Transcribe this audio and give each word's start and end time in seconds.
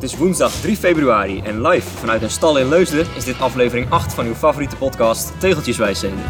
Het 0.00 0.10
is 0.10 0.18
woensdag 0.18 0.52
3 0.52 0.76
februari 0.76 1.40
en 1.40 1.66
live 1.66 1.88
vanuit 1.88 2.22
een 2.22 2.30
stal 2.30 2.58
in 2.58 2.68
Leusden 2.68 3.06
is 3.16 3.24
dit 3.24 3.40
aflevering 3.40 3.90
8 3.90 4.14
van 4.14 4.26
uw 4.26 4.34
favoriete 4.34 4.76
podcast 4.76 5.32
Tegeltjeswijsheden. 5.38 6.24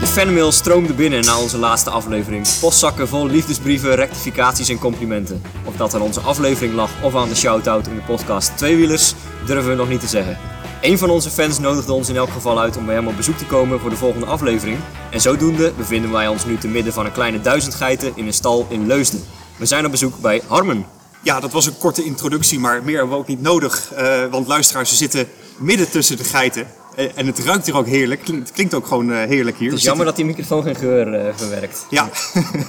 De 0.00 0.06
fanmail 0.06 0.52
stroomde 0.52 0.92
binnen 0.92 1.24
na 1.24 1.40
onze 1.40 1.58
laatste 1.58 1.90
aflevering. 1.90 2.46
Postzakken 2.60 3.08
vol 3.08 3.26
liefdesbrieven, 3.26 3.94
rectificaties 3.94 4.68
en 4.68 4.78
complimenten. 4.78 5.42
Of 5.64 5.76
dat 5.76 5.94
aan 5.94 6.00
onze 6.00 6.20
aflevering 6.20 6.74
lag 6.74 6.90
of 7.02 7.14
aan 7.16 7.28
de 7.28 7.36
shout-out 7.36 7.86
in 7.86 7.94
de 7.94 8.02
podcast 8.02 8.56
Tweewielers, 8.56 9.14
durven 9.46 9.70
we 9.70 9.76
nog 9.76 9.88
niet 9.88 10.00
te 10.00 10.06
zeggen. 10.06 10.38
Een 10.80 10.98
van 10.98 11.10
onze 11.10 11.30
fans 11.30 11.58
nodigde 11.58 11.92
ons 11.92 12.08
in 12.08 12.16
elk 12.16 12.30
geval 12.30 12.60
uit 12.60 12.76
om 12.76 12.86
bij 12.86 12.94
hem 12.94 13.08
op 13.08 13.16
bezoek 13.16 13.36
te 13.36 13.46
komen 13.46 13.80
voor 13.80 13.90
de 13.90 13.96
volgende 13.96 14.26
aflevering. 14.26 14.78
En 15.10 15.20
zodoende 15.20 15.72
bevinden 15.76 16.12
wij 16.12 16.28
ons 16.28 16.44
nu 16.44 16.58
te 16.58 16.68
midden 16.68 16.92
van 16.92 17.04
een 17.04 17.12
kleine 17.12 17.40
duizend 17.40 17.74
geiten 17.74 18.12
in 18.14 18.26
een 18.26 18.32
stal 18.32 18.66
in 18.68 18.86
Leusden. 18.86 19.24
We 19.56 19.66
zijn 19.66 19.84
op 19.84 19.90
bezoek 19.90 20.18
bij 20.20 20.42
Harmen. 20.46 20.86
Ja, 21.22 21.40
dat 21.40 21.52
was 21.52 21.66
een 21.66 21.78
korte 21.78 22.04
introductie, 22.04 22.58
maar 22.58 22.82
meer 22.84 22.96
hebben 22.96 23.14
we 23.14 23.20
ook 23.20 23.26
niet 23.28 23.40
nodig. 23.42 23.92
eh, 23.92 24.24
want 24.30 24.46
luisteraars, 24.46 24.90
we 24.90 24.96
zitten 24.96 25.28
midden 25.58 25.90
tussen 25.90 26.16
de 26.16 26.24
geiten. 26.24 26.66
Eh, 26.96 27.08
en 27.18 27.26
het 27.26 27.38
ruikt 27.38 27.66
hier 27.66 27.76
ook 27.76 27.86
heerlijk. 27.86 28.20
Klink- 28.24 28.38
Het 28.40 28.52
klinkt 28.52 28.74
ook 28.74 28.86
gewoon 28.86 29.12
eh, 29.12 29.16
heerlijk 29.28 29.56
hier. 29.58 29.68
Het 29.70 29.78
is 29.78 29.84
We 29.84 29.88
jammer 29.88 30.06
zitten- 30.06 30.06
dat 30.06 30.16
die 30.16 30.24
microfoon 30.24 30.62
geen 30.62 30.74
geur 30.76 31.14
eh, 31.14 31.34
verwerkt. 31.36 31.86
Ja. 31.90 32.08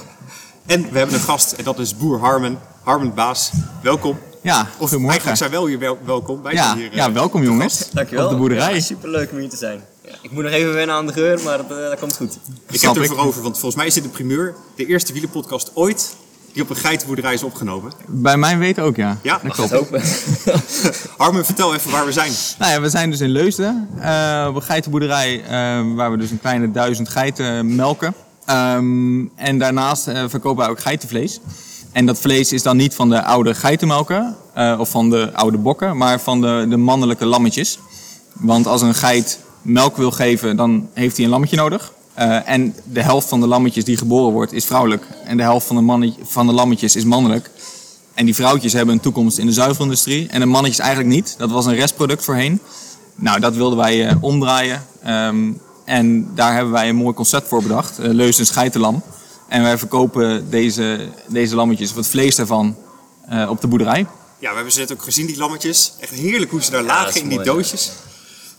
en 0.66 0.82
we 0.92 0.98
hebben 0.98 1.14
een 1.14 1.20
gast 1.20 1.52
en 1.52 1.64
dat 1.64 1.78
is 1.78 1.96
boer 1.96 2.18
Harmen. 2.18 2.58
Harmen 2.82 3.14
Baas, 3.14 3.50
welkom. 3.82 4.18
Ja, 4.42 4.60
Of 4.60 4.66
goedemorgen. 4.76 5.08
eigenlijk 5.08 5.38
zijn 5.38 5.50
wel 5.50 5.66
hier 5.66 5.78
wel, 5.78 5.98
welkom. 6.04 6.42
Wij 6.42 6.52
Ja, 6.52 6.64
zijn 6.64 6.78
hier, 6.78 6.94
ja, 6.94 7.12
welkom 7.12 7.42
jongens. 7.42 7.90
Dankjewel. 7.92 8.24
Op 8.24 8.30
de 8.30 8.36
boerderij. 8.36 8.74
Ja, 8.74 8.80
superleuk 8.80 9.30
om 9.30 9.38
hier 9.38 9.48
te 9.48 9.56
zijn. 9.56 9.84
Ja, 10.04 10.14
ik 10.22 10.30
moet 10.30 10.42
nog 10.42 10.52
even 10.52 10.72
wennen 10.74 10.96
aan 10.96 11.06
de 11.06 11.12
geur, 11.12 11.40
maar 11.42 11.56
dat, 11.56 11.68
dat 11.68 11.98
komt 11.98 12.16
goed. 12.16 12.38
Ik 12.68 12.78
Snap 12.78 12.94
heb 12.94 13.02
het 13.02 13.04
ik. 13.04 13.10
ervoor 13.10 13.26
over, 13.28 13.42
want 13.42 13.54
volgens 13.54 13.74
mij 13.76 13.86
is 13.86 13.94
dit 13.94 14.02
de 14.02 14.08
primeur. 14.08 14.54
De 14.76 14.86
eerste 14.86 15.12
wielenpodcast 15.12 15.70
ooit 15.74 16.14
die 16.54 16.62
op 16.62 16.70
een 16.70 16.76
geitenboerderij 16.76 17.34
is 17.34 17.42
opgenomen. 17.42 17.92
Bij 18.06 18.36
mijn 18.36 18.58
weten 18.58 18.82
ook, 18.82 18.96
ja. 18.96 19.18
Ja, 19.22 19.40
dat 19.42 19.52
klopt. 19.52 19.70
hopen. 19.70 20.02
Harmen, 21.16 21.44
vertel 21.44 21.74
even 21.74 21.90
waar 21.90 22.06
we 22.06 22.12
zijn. 22.12 22.32
Nou 22.58 22.72
ja, 22.72 22.80
we 22.80 22.88
zijn 22.88 23.10
dus 23.10 23.20
in 23.20 23.30
Leusden, 23.30 23.88
eh, 24.00 24.46
op 24.48 24.54
een 24.54 24.62
geitenboerderij 24.62 25.42
eh, 25.42 25.48
waar 25.94 26.10
we 26.10 26.16
dus 26.16 26.30
een 26.30 26.40
kleine 26.40 26.70
duizend 26.70 27.08
geiten 27.08 27.74
melken. 27.74 28.14
Ehm, 28.44 29.24
en 29.34 29.58
daarnaast 29.58 30.08
eh, 30.08 30.24
verkopen 30.28 30.62
wij 30.62 30.68
ook 30.68 30.80
geitenvlees. 30.80 31.40
En 31.92 32.06
dat 32.06 32.18
vlees 32.18 32.52
is 32.52 32.62
dan 32.62 32.76
niet 32.76 32.94
van 32.94 33.08
de 33.08 33.22
oude 33.22 33.54
geitenmelken 33.54 34.36
eh, 34.52 34.76
of 34.78 34.90
van 34.90 35.10
de 35.10 35.32
oude 35.32 35.58
bokken, 35.58 35.96
maar 35.96 36.20
van 36.20 36.40
de, 36.40 36.66
de 36.68 36.76
mannelijke 36.76 37.26
lammetjes. 37.26 37.78
Want 38.32 38.66
als 38.66 38.82
een 38.82 38.94
geit 38.94 39.40
melk 39.62 39.96
wil 39.96 40.10
geven, 40.10 40.56
dan 40.56 40.88
heeft 40.92 41.16
hij 41.16 41.24
een 41.24 41.30
lammetje 41.30 41.56
nodig. 41.56 41.92
Eh, 42.14 42.48
en 42.48 42.74
de 42.84 43.02
helft 43.02 43.28
van 43.28 43.40
de 43.40 43.46
lammetjes 43.46 43.84
die 43.84 43.96
geboren 43.96 44.32
wordt 44.32 44.52
is 44.52 44.64
vrouwelijk. 44.64 45.04
En 45.24 45.36
de 45.36 45.42
helft 45.42 45.66
van 45.66 45.76
de, 45.76 45.82
mannetje- 45.82 46.20
van 46.24 46.46
de 46.46 46.52
lammetjes 46.52 46.96
is 46.96 47.04
mannelijk. 47.04 47.50
En 48.14 48.24
die 48.24 48.34
vrouwtjes 48.34 48.72
hebben 48.72 48.94
een 48.94 49.00
toekomst 49.00 49.38
in 49.38 49.46
de 49.46 49.52
zuivelindustrie. 49.52 50.28
En 50.28 50.40
de 50.40 50.46
mannetjes 50.46 50.78
eigenlijk 50.78 51.14
niet. 51.14 51.34
Dat 51.38 51.50
was 51.50 51.66
een 51.66 51.74
restproduct 51.74 52.24
voorheen. 52.24 52.60
Nou, 53.14 53.40
dat 53.40 53.54
wilden 53.54 53.78
wij 53.78 54.06
eh, 54.08 54.16
omdraaien. 54.20 54.86
Ehm, 55.02 55.52
en 55.84 56.30
daar 56.34 56.54
hebben 56.54 56.72
wij 56.72 56.88
een 56.88 56.96
mooi 56.96 57.14
concept 57.14 57.48
voor 57.48 57.62
bedacht. 57.62 58.00
Uh, 58.00 58.06
Leusden 58.06 58.46
Scheitenlam. 58.46 59.02
En 59.48 59.62
wij 59.62 59.78
verkopen 59.78 60.50
deze, 60.50 61.08
deze 61.28 61.54
lammetjes, 61.54 61.90
of 61.90 61.96
het 61.96 62.06
vlees 62.06 62.36
daarvan, 62.36 62.76
eh, 63.28 63.50
op 63.50 63.60
de 63.60 63.66
boerderij. 63.66 64.06
Ja, 64.38 64.48
we 64.50 64.54
hebben 64.54 64.72
ze 64.72 64.78
net 64.78 64.92
ook 64.92 65.02
gezien, 65.02 65.26
die 65.26 65.36
lammetjes. 65.36 65.92
Echt 66.00 66.12
heerlijk 66.12 66.50
hoe 66.50 66.62
ze 66.62 66.70
daar 66.70 66.82
lagen 66.82 67.20
in 67.20 67.28
die 67.28 67.38
mooi. 67.38 67.50
doosjes. 67.50 67.92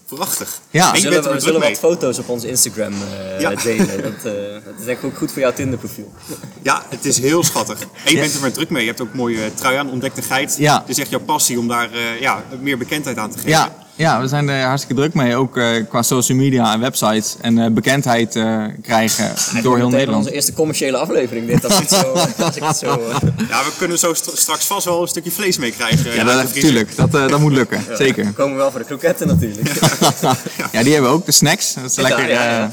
Prachtig. 0.07 0.59
Ja. 0.69 0.91
We 0.91 0.99
zullen, 0.99 1.23
we 1.23 1.37
druk 1.37 1.51
wat 1.53 1.61
mee. 1.61 1.75
foto's 1.75 2.19
op 2.19 2.29
ons 2.29 2.43
Instagram 2.43 2.93
eh, 2.93 3.39
Ja. 3.39 3.55
delen. 3.55 4.01
Dat, 4.03 4.33
eh, 4.33 4.41
dat 4.65 4.73
is 4.81 4.85
ik 4.85 5.03
ook 5.03 5.17
goed 5.17 5.31
voor 5.31 5.41
jouw 5.41 5.53
Tinder 5.53 5.79
profiel. 5.79 6.13
Ja, 6.61 6.85
het 6.89 7.05
is 7.05 7.19
heel 7.19 7.43
schattig. 7.43 7.79
En 8.05 8.11
je 8.11 8.19
bent 8.19 8.33
er 8.33 8.41
maar 8.41 8.51
druk 8.51 8.69
mee. 8.69 8.81
Je 8.81 8.87
hebt 8.87 9.01
ook 9.01 9.11
een 9.11 9.17
mooie 9.17 9.53
trui 9.53 9.77
aan, 9.77 9.89
ontdekte 9.91 10.21
geit. 10.21 10.55
Ja. 10.57 10.79
Het 10.79 10.89
is 10.89 10.97
echt 10.99 11.09
jouw 11.09 11.19
passie 11.19 11.59
om 11.59 11.67
daar 11.67 11.91
eh, 11.91 12.19
ja, 12.21 12.43
meer 12.61 12.77
bekendheid 12.77 13.17
aan 13.17 13.29
te 13.29 13.37
geven. 13.37 13.49
Ja, 13.51 13.84
ja, 13.95 14.21
we 14.21 14.27
zijn 14.27 14.49
er 14.49 14.63
hartstikke 14.65 15.01
druk 15.01 15.13
mee. 15.13 15.35
Ook 15.35 15.57
eh, 15.57 15.67
qua 15.89 16.01
social 16.01 16.37
media 16.37 16.73
en 16.73 16.79
websites. 16.79 17.35
En 17.41 17.57
eh, 17.59 17.71
bekendheid 17.71 18.35
eh, 18.35 18.63
krijgen 18.81 19.31
door 19.63 19.77
heel 19.77 19.89
Nederland. 19.89 20.23
Onze 20.23 20.35
eerste 20.35 20.53
commerciële 20.53 20.97
aflevering 20.97 21.47
dit, 21.47 21.63
als, 21.65 21.73
ik 21.73 21.89
het 21.89 21.99
zo, 21.99 22.11
als 22.45 22.55
ik 22.55 22.63
het 22.63 22.77
zo... 22.77 22.87
Ja, 23.49 23.63
we 23.63 23.71
kunnen 23.77 23.99
zo 23.99 24.13
st- 24.13 24.31
straks 24.37 24.65
vast 24.65 24.85
wel 24.85 25.01
een 25.01 25.07
stukje 25.07 25.31
vlees 25.31 25.57
meekrijgen. 25.57 26.11
Ja, 26.13 26.17
uit 26.17 26.27
dat, 26.27 26.53
natuurlijk. 26.55 26.95
Dat, 26.95 27.15
eh, 27.15 27.27
dat 27.27 27.39
moet 27.39 27.51
lukken. 27.53 27.83
Zeker. 27.97 28.25
we 28.25 28.31
komen 28.33 28.57
wel 28.57 28.71
voor 28.71 28.79
de 28.79 28.85
kroketten 28.85 29.27
natuurlijk. 29.27 29.69
Ja, 30.71 30.83
die 30.83 30.93
hebben 30.93 31.09
we 31.11 31.17
ook. 31.17 31.25
De 31.25 31.31
snacks. 31.31 31.73
Dat 31.73 31.83
is 31.89 31.95
Ja, 31.95 32.01
lekker 32.01 32.29
ja, 32.29 32.43
ja. 32.43 32.63
eh, 32.63 32.67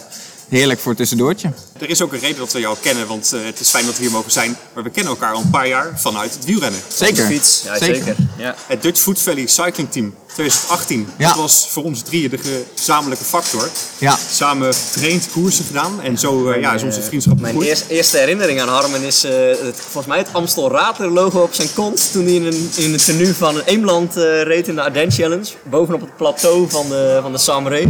heerlijk 0.53 0.81
voor 0.81 0.95
tussendoortje. 0.95 1.53
Er 1.79 1.89
is 1.89 2.03
ook 2.03 2.13
een 2.13 2.19
reden 2.19 2.39
dat 2.39 2.53
we 2.53 2.61
jou 2.61 2.77
kennen, 2.81 3.07
want 3.07 3.33
eh, 3.33 3.45
het 3.45 3.61
is 3.61 3.69
fijn 3.69 3.87
dat 3.87 3.97
we 3.97 4.03
hier 4.03 4.11
mogen 4.11 4.33
zijn. 4.33 4.57
Maar 4.75 4.83
we 4.83 4.91
kennen 4.91 5.13
elkaar 5.13 5.33
al 5.33 5.43
een 5.43 5.51
paar 5.51 5.69
jaar 5.69 6.01
vanuit 6.01 6.35
het 6.35 6.45
wielrennen. 6.45 6.81
Zeker. 6.89 7.17
De 7.17 7.35
fiets, 7.35 7.63
ja, 7.65 7.79
Zeker. 7.79 7.95
zeker. 7.95 8.17
Ja. 8.37 8.55
Het 8.67 8.83
Dutch 8.83 9.01
Food 9.01 9.21
Valley 9.21 9.47
Cycling 9.47 9.91
Team 9.91 10.15
2018. 10.33 11.09
Ja. 11.19 11.29
Dat 11.29 11.37
was 11.37 11.69
voor 11.69 11.83
ons 11.85 12.03
drieën 12.03 12.31
de 12.31 12.65
gezamenlijke 12.75 13.25
factor. 13.25 13.69
Ja. 13.99 14.19
Samen 14.31 14.75
getraind, 14.75 15.29
koersen 15.33 15.65
gedaan. 15.65 16.01
En 16.03 16.19
zo 16.19 16.51
eh, 16.51 16.61
ja, 16.61 16.73
is 16.73 16.83
onze 16.83 17.03
vriendschap 17.03 17.41
Mijn 17.41 17.63
eerste, 17.89 18.17
herinnering 18.17 18.61
aan 18.61 18.69
Harmen 18.69 19.03
is 19.03 19.25
eh, 19.25 19.33
het, 19.47 19.77
volgens 19.77 20.07
mij 20.07 20.19
het 20.19 20.29
Amstel 20.33 20.71
Radler 20.71 21.11
logo 21.11 21.43
op 21.43 21.55
zijn 21.55 21.69
kont. 21.75 22.13
Toen 22.13 22.25
hij 22.25 22.35
in 22.35 22.45
een, 22.45 22.71
in 22.77 22.93
het 22.93 23.05
tenue 23.05 23.35
van 23.35 23.57
een 23.57 23.65
Eemland 23.65 24.17
eh, 24.17 24.43
reed 24.43 24.69
in 24.69 24.75
de 24.75 24.83
Ardennes 24.83 25.17
Challenge. 25.17 25.51
Bovenop 25.63 26.01
het 26.01 26.17
plateau 26.17 26.71
van 26.71 26.89
de, 26.89 27.19
van 27.23 27.33
de 27.33 27.39
Samre. 27.39 27.81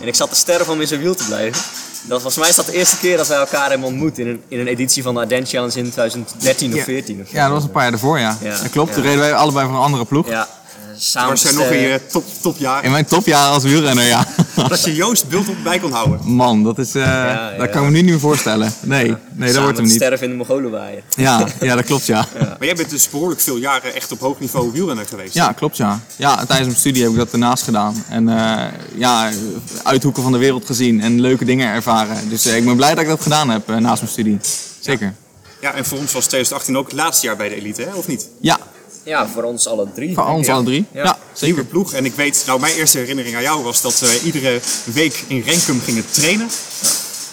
En 0.00 0.06
ik 0.06 0.14
zat 0.14 0.30
te 0.30 0.36
sterren 0.36 0.68
om 0.68 0.80
in 0.80 0.86
zijn 0.86 1.00
wiel 1.00 1.14
te 1.14 1.24
blijven. 1.24 1.62
Dat, 2.02 2.20
volgens 2.20 2.36
mij 2.36 2.48
is 2.48 2.54
dat 2.56 2.66
de 2.66 2.72
eerste 2.72 2.98
keer 2.98 3.16
dat 3.16 3.28
wij 3.28 3.38
elkaar 3.38 3.70
hebben 3.70 3.86
ontmoet 3.86 4.18
in 4.18 4.26
een, 4.28 4.42
in 4.48 4.60
een 4.60 4.66
editie 4.66 5.02
van 5.02 5.14
de 5.14 5.20
Ardennes 5.20 5.50
Challenge 5.50 5.78
in 5.78 5.90
2013 5.90 6.70
of 6.70 6.76
Ja. 6.78 6.84
14. 6.84 7.20
Of 7.22 7.28
zo. 7.28 7.36
Ja, 7.36 7.44
dat 7.44 7.52
was 7.52 7.62
een 7.64 7.70
paar 7.70 7.82
jaar 7.82 7.90
daarvoor, 7.90 8.18
ja. 8.18 8.36
Ja. 8.40 8.50
Dat 8.62 8.70
klopt. 8.70 8.88
Ja. 8.88 8.94
Toen 8.94 9.02
reden 9.04 9.18
wij 9.20 9.34
allebei 9.34 9.66
voor 9.66 9.74
een 9.74 9.82
andere 9.82 10.04
ploeg. 10.04 10.28
Ja, 10.28 10.48
samen 11.00 11.30
Was 11.30 11.42
jij 11.42 11.50
te 11.52 11.58
nog 11.58 11.66
in 11.66 11.80
je 11.80 12.00
top, 12.06 12.24
topjaren? 12.40 12.84
In 12.84 12.90
mijn 12.90 13.04
topjaren 13.04 13.52
als 13.52 13.62
wielrenner, 13.62 14.04
ja. 14.04 14.26
Dat 14.68 14.84
je 14.84 14.94
Joost 14.94 15.28
beeld 15.28 15.48
op 15.48 15.54
bij 15.62 15.78
kon 15.78 15.92
houden. 15.92 16.20
Man, 16.32 16.62
dat 16.62 16.78
is... 16.78 16.94
eh 16.94 17.02
ja. 17.02 17.54
Dat 17.58 17.70
kan 17.70 17.82
ik 17.82 17.88
me 17.88 17.94
nu 17.94 18.00
niet 18.02 18.10
meer 18.10 18.20
voorstellen. 18.20 18.72
Nee, 18.80 19.14
nee 19.32 19.52
dat 19.52 19.62
wordt 19.62 19.78
hem 19.78 19.86
niet. 19.86 19.94
sterven 19.94 20.24
in 20.24 20.30
de 20.30 20.36
Mongolenwaaien. 20.36 21.02
Ja, 21.16 21.46
ja, 21.60 21.74
dat 21.74 21.84
klopt, 21.84 22.06
ja. 22.06 22.26
Maar 22.38 22.64
jij 22.66 22.74
bent 22.74 22.90
dus 22.90 23.10
behoorlijk 23.10 23.40
veel 23.40 23.56
jaren 23.56 23.94
echt 23.94 24.12
op 24.12 24.20
hoog 24.20 24.40
niveau 24.40 24.72
wielrenner 24.72 25.06
geweest. 25.06 25.34
Ja, 25.34 25.52
klopt, 25.52 25.76
ja. 25.76 26.00
Ja, 26.16 26.36
tijdens 26.36 26.66
mijn 26.66 26.78
studie 26.78 27.02
heb 27.02 27.10
ik 27.12 27.18
dat 27.18 27.30
daarnaast 27.30 27.62
gedaan. 27.62 28.04
En 28.08 28.28
eh, 28.28 28.64
ja, 28.94 29.30
uithoeken 29.82 30.22
van 30.22 30.32
de 30.32 30.38
wereld 30.38 30.66
gezien 30.66 31.00
en 31.00 31.20
leuke 31.20 31.44
dingen 31.44 31.68
ervaren. 31.68 32.28
Dus 32.28 32.46
eh, 32.46 32.56
ik 32.56 32.64
ben 32.64 32.76
blij 32.76 32.94
dat 32.94 33.02
ik 33.02 33.08
dat 33.08 33.22
gedaan 33.22 33.50
heb 33.50 33.68
naast 33.68 34.00
mijn 34.00 34.12
studie. 34.12 34.38
Zeker. 34.80 35.14
Ja, 35.60 35.74
en 35.74 35.84
voor 35.84 35.98
ons 35.98 36.12
was 36.12 36.26
2018 36.26 36.76
ook 36.76 36.84
het 36.86 36.96
laatste 36.96 37.26
jaar 37.26 37.36
bij 37.36 37.48
de 37.48 37.54
elite, 37.54 37.82
hè? 37.82 37.94
of 37.94 38.06
niet? 38.06 38.28
Ja, 38.40 38.58
Ja, 39.04 39.28
voor 39.28 39.42
ons 39.42 39.66
alle 39.66 39.86
drie. 39.94 40.14
voor 40.14 40.24
ons 40.26 40.46
Ja. 40.46 40.52
alle 40.54 40.64
drie. 40.64 40.84
Ja. 40.92 41.02
Ja, 41.04 41.18
zeker. 41.32 41.54
Nieuwe 41.54 41.70
ploeg. 41.70 41.92
En 41.92 42.04
ik 42.04 42.14
weet, 42.14 42.42
nou 42.46 42.60
mijn 42.60 42.74
eerste 42.74 42.98
herinnering 42.98 43.36
aan 43.36 43.42
jou 43.42 43.62
was 43.62 43.80
dat 43.80 43.98
we 44.00 44.20
iedere 44.24 44.60
week 44.84 45.24
in 45.26 45.40
Renkum 45.46 45.80
gingen 45.80 46.04
trainen. 46.10 46.48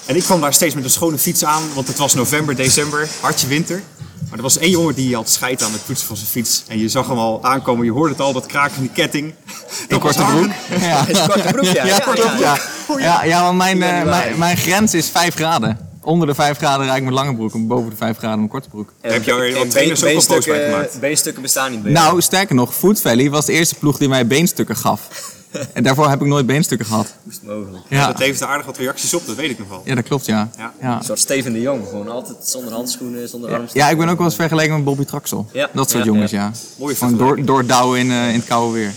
En 0.06 0.16
ik 0.16 0.24
kwam 0.24 0.42
daar 0.42 0.54
steeds 0.54 0.76
met 0.76 0.84
een 0.84 0.90
schone 0.90 1.18
fiets 1.18 1.44
aan, 1.46 1.64
want 1.74 1.88
het 1.88 1.98
was 1.98 2.14
november, 2.14 2.56
december, 2.56 3.08
hartje 3.20 3.48
winter. 3.48 3.82
Maar 4.30 4.38
er 4.38 4.44
was 4.44 4.58
één 4.58 4.70
jongen 4.70 4.96
die 4.96 5.16
had 5.16 5.30
scheid 5.30 5.64
aan 5.64 5.72
het 5.72 5.86
poetsen 5.86 6.08
van 6.08 6.16
zijn 6.18 6.30
fiets. 6.30 6.64
En 6.68 6.80
je 6.80 6.90
zag 6.90 7.08
hem 7.08 7.18
al 7.18 7.40
aankomen, 7.44 7.86
je 7.86 7.92
hoorde 7.92 8.12
het 8.12 8.22
al, 8.22 8.34
dat 8.34 8.46
kraken 8.46 8.74
van 8.74 8.84
die 8.84 8.92
ketting. 8.92 9.34
Dat 9.88 10.02
was 10.02 10.16
korte 10.16 10.32
broek. 10.32 10.52
Ja. 10.82 11.06
Korte 11.28 11.48
broek, 11.52 11.64
ja. 11.66 11.86
Ja, 11.86 12.02
ja, 12.06 12.14
ja. 12.16 12.38
ja. 12.40 12.58
Ja, 12.98 13.24
ja, 13.24 13.44
want 13.44 13.58
mijn, 13.58 13.84
eh, 13.84 14.04
mijn, 14.04 14.38
mijn 14.38 14.58
grens 14.58 14.94
is 14.94 15.10
5 15.10 15.36
graden. 15.36 15.87
Onder 16.08 16.28
de 16.28 16.36
5 16.36 16.58
graden 16.58 16.86
rijd 16.86 16.98
ik 16.98 17.04
met 17.04 17.14
lange 17.14 17.36
broek 17.36 17.54
en 17.54 17.68
boven 17.68 17.90
de 17.90 17.96
5 17.96 18.18
graden 18.18 18.40
met 18.42 18.50
korte 18.50 18.70
broek. 18.70 18.94
En- 19.02 19.14
heb 19.14 19.24
je 19.24 19.32
er 19.32 19.58
wat 19.58 19.70
trainers 19.72 20.04
ook 20.04 20.46
al 20.48 20.54
gemaakt? 20.54 21.00
Beenstukken 21.00 21.42
bestaan 21.42 21.72
niet 21.72 21.84
bij 21.84 21.92
jou. 21.92 22.06
Nou, 22.06 22.22
sterker 22.22 22.56
nog, 22.56 22.76
Food 22.76 23.02
Valley 23.02 23.30
was 23.30 23.46
de 23.46 23.52
eerste 23.54 23.76
ploeg 23.76 23.98
die 23.98 24.10
mij 24.10 24.28
beenstukken 24.28 24.76
gaf. 24.76 25.08
En 25.74 25.84
daarvoor 25.84 26.10
heb 26.10 26.22
ik 26.22 26.28
nooit 26.28 26.46
beenstukken 26.46 26.88
gehad. 26.88 27.14
Het 27.30 27.40
mogelijk? 27.44 27.84
Ja, 27.90 28.08
Dat 28.08 28.20
levert 28.20 28.44
aardig 28.50 28.66
wat 28.66 28.78
reacties 28.78 29.14
op, 29.14 29.26
dat 29.26 29.36
weet 29.36 29.50
ik 29.50 29.60
nog 29.60 29.68
wel. 29.70 29.82
ja 29.86 29.96
dat 29.96 30.04
klopt, 30.04 30.26
ja. 30.26 30.50
Ja. 30.58 30.74
Ja. 30.82 30.98
Een 30.98 31.04
soort 31.04 31.20
Steven 31.20 31.54
de 31.54 31.62
Jong, 31.62 31.88
gewoon 31.90 32.10
altijd 32.10 32.38
zonder 32.42 32.74
handschoenen, 32.74 33.30
zonder 33.30 33.50
armstokken. 33.50 33.82
Ja, 33.82 33.90
ik 33.90 33.98
ben 33.98 34.10
ook 34.10 34.18
wel 34.18 34.26
eens 34.26 34.36
vergeleken 34.36 34.74
met 34.74 34.84
Bobby 34.84 35.04
Traxel. 35.06 35.50
Ja, 35.54 35.70
Dat 35.74 35.90
soort 35.90 36.04
ja, 36.04 36.12
jongens, 36.12 36.32
ja. 36.32 36.42
ja. 36.44 36.52
Mooie 36.80 36.96
Gewoon 36.96 37.18
door, 37.18 37.46
doordouwen 37.46 38.00
in, 38.00 38.12
eh, 38.12 38.28
in 38.30 38.36
het 38.36 38.46
koude 38.46 38.74
weer. 38.74 38.94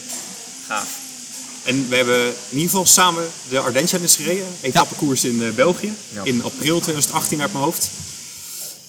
Gaaf. 0.67 0.99
En 1.71 1.89
we 1.89 1.97
hebben 1.97 2.27
in 2.27 2.57
ieder 2.57 2.69
geval 2.71 2.87
samen 2.87 3.25
de 3.49 3.59
Ardennes 3.59 4.17
gereden. 4.17 4.47
Etappekoers 4.61 5.25
in 5.25 5.43
eh, 5.43 5.51
België. 5.51 5.93
Ja. 6.13 6.21
In 6.25 6.43
april 6.45 6.81
2018 6.81 7.41
uit 7.41 7.53
mijn 7.53 7.65
hoofd. 7.65 7.89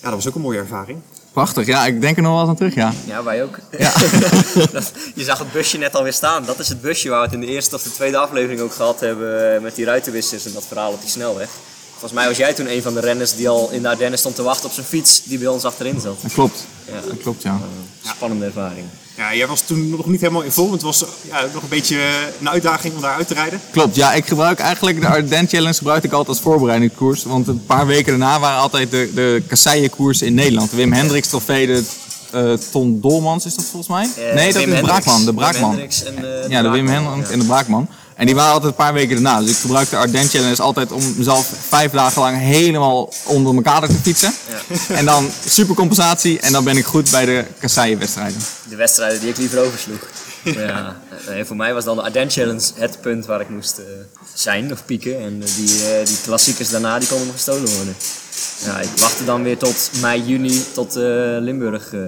Ja, 0.01 0.05
dat 0.09 0.13
was 0.13 0.27
ook 0.27 0.35
een 0.35 0.41
mooie 0.41 0.57
ervaring. 0.57 0.99
Prachtig, 1.33 1.65
ja, 1.65 1.85
ik 1.85 2.01
denk 2.01 2.15
er 2.17 2.21
nog 2.23 2.31
wel 2.31 2.39
eens 2.41 2.49
aan 2.49 2.55
terug, 2.55 2.75
ja. 2.75 2.93
Ja, 3.05 3.23
wij 3.23 3.43
ook. 3.43 3.59
Dat- 4.71 4.91
je 5.15 5.23
zag 5.23 5.39
het 5.39 5.51
busje 5.51 5.77
net 5.77 5.95
alweer 5.95 6.13
staan. 6.13 6.45
Dat 6.45 6.59
is 6.59 6.67
het 6.69 6.81
busje 6.81 7.09
waar 7.09 7.19
we 7.19 7.25
het 7.25 7.33
in 7.33 7.39
de 7.41 7.47
eerste 7.47 7.75
of 7.75 7.83
de 7.83 7.91
tweede 7.91 8.17
aflevering 8.17 8.59
ook 8.61 8.73
gehad 8.73 8.99
hebben 8.99 9.55
eh, 9.55 9.61
met 9.61 9.75
die 9.75 9.85
ruitenwissers 9.85 10.45
en 10.45 10.53
dat 10.53 10.65
verhaal 10.67 10.91
op 10.91 11.01
die 11.01 11.09
snelweg. 11.09 11.49
Volgens 11.91 12.13
mij 12.13 12.27
was 12.27 12.37
jij 12.37 12.53
toen 12.53 12.71
een 12.71 12.81
van 12.81 12.93
de 12.93 12.99
renners 12.99 13.35
die 13.35 13.49
al 13.49 13.69
in 13.71 13.81
de 13.81 13.89
Ardennen 13.89 14.19
stond 14.19 14.35
te 14.35 14.43
wachten 14.43 14.65
op 14.67 14.73
zijn 14.73 14.85
fiets 14.85 15.21
die 15.23 15.37
bij 15.37 15.47
ons 15.47 15.63
achterin 15.63 15.99
zat. 15.99 16.21
Dat 16.21 16.33
klopt, 16.33 16.65
Ja. 16.85 17.01
dat 17.09 17.17
klopt, 17.21 17.41
ja. 17.41 17.59
Spannende 18.05 18.45
ervaring. 18.45 18.85
Ja, 19.21 19.35
jij 19.35 19.47
was 19.47 19.61
toen 19.61 19.89
nog 19.89 20.05
niet 20.05 20.21
helemaal 20.21 20.41
in 20.41 20.51
vorm. 20.51 20.71
Het 20.71 20.81
was 20.81 21.05
ja, 21.27 21.45
nog 21.53 21.63
een 21.63 21.69
beetje 21.69 21.97
een 22.39 22.49
uitdaging 22.49 22.95
om 22.95 23.01
daar 23.01 23.15
uit 23.15 23.27
te 23.27 23.33
rijden. 23.33 23.61
Klopt, 23.71 23.95
ja, 23.95 24.13
ik 24.13 24.25
gebruik 24.25 24.59
eigenlijk 24.59 25.01
de 25.01 25.07
Ardennes 25.07 25.51
Challenge 25.51 25.73
gebruik 25.73 26.03
ik 26.03 26.11
altijd 26.11 26.29
als 26.29 26.39
voorbereidingskoers. 26.39 27.23
Want 27.23 27.47
een 27.47 27.65
paar 27.65 27.85
weken 27.85 28.19
daarna 28.19 28.39
waren 28.39 28.59
altijd 28.59 28.91
de, 28.91 29.11
de 29.13 29.43
kasseien-koersen 29.47 30.27
in 30.27 30.33
Nederland. 30.33 30.69
De 30.69 30.75
Wim 30.75 30.91
Hendricks 30.91 31.27
trofee, 31.27 31.67
de 31.67 31.83
eh, 32.31 32.53
Ton 32.71 33.01
Dolmans 33.01 33.45
is 33.45 33.55
dat 33.55 33.65
volgens 33.65 33.87
mij? 33.87 34.27
Eh, 34.27 34.35
nee, 34.35 34.53
dat 34.53 34.61
Wim 34.63 34.71
is 34.71 34.75
Hendricks. 34.75 35.03
Braakman. 35.03 35.25
De 35.25 35.33
Braakman. 35.33 35.79
Eh, 35.79 36.49
Ja, 36.49 36.61
de 36.61 36.69
Wim 36.69 36.87
Hendricks 36.87 37.27
ja. 37.27 37.33
en 37.33 37.39
de 37.39 37.45
Braakman. 37.45 37.89
En 38.21 38.27
die 38.27 38.35
waren 38.35 38.51
altijd 38.51 38.71
een 38.71 38.77
paar 38.77 38.93
weken 38.93 39.15
erna. 39.15 39.39
Dus 39.39 39.49
ik 39.49 39.57
gebruik 39.57 39.89
de 39.89 39.97
Ardennes 39.97 40.31
Challenge 40.31 40.61
altijd 40.61 40.91
om 40.91 41.13
mezelf 41.17 41.51
vijf 41.67 41.91
dagen 41.91 42.21
lang 42.21 42.37
helemaal 42.37 43.13
onder 43.23 43.53
mijn 43.53 43.65
kader 43.65 43.89
te 43.89 43.95
fietsen. 44.01 44.33
En 44.87 45.05
dan 45.05 45.29
super 45.47 45.75
compensatie 45.75 46.39
en 46.39 46.51
dan 46.51 46.63
ben 46.63 46.77
ik 46.77 46.85
goed 46.85 47.11
bij 47.11 47.25
de 47.25 47.45
kasseienwedstrijden. 47.59 48.41
De 48.69 48.75
wedstrijden 48.75 49.19
die 49.19 49.29
ik 49.29 49.37
liever 49.37 49.59
oversloeg. 49.59 49.99
Ja. 50.43 50.95
En 51.27 51.45
voor 51.45 51.55
mij 51.55 51.73
was 51.73 51.83
dan 51.83 51.95
de 51.95 52.01
Ardennes 52.01 52.33
Challenge 52.33 52.61
het 52.75 53.01
punt 53.01 53.25
waar 53.25 53.41
ik 53.41 53.49
moest 53.49 53.77
eh, 53.77 53.85
zijn 54.33 54.71
of 54.71 54.85
pieken. 54.85 55.19
En 55.21 55.41
eh, 55.43 55.55
die, 55.55 55.83
eh, 55.85 56.05
die 56.05 56.17
klassiekers 56.23 56.69
daarna 56.69 56.99
die 56.99 57.07
konden 57.07 57.27
me 57.27 57.33
gestolen 57.33 57.75
worden. 57.75 57.95
Ja, 58.65 58.79
ik 58.79 58.89
wachtte 58.99 59.25
dan 59.25 59.43
weer 59.43 59.57
tot 59.57 59.91
mei, 60.01 60.23
juni 60.25 60.63
tot 60.73 60.95
eh, 60.95 61.03
Limburg, 61.39 61.93
eh, 61.93 61.99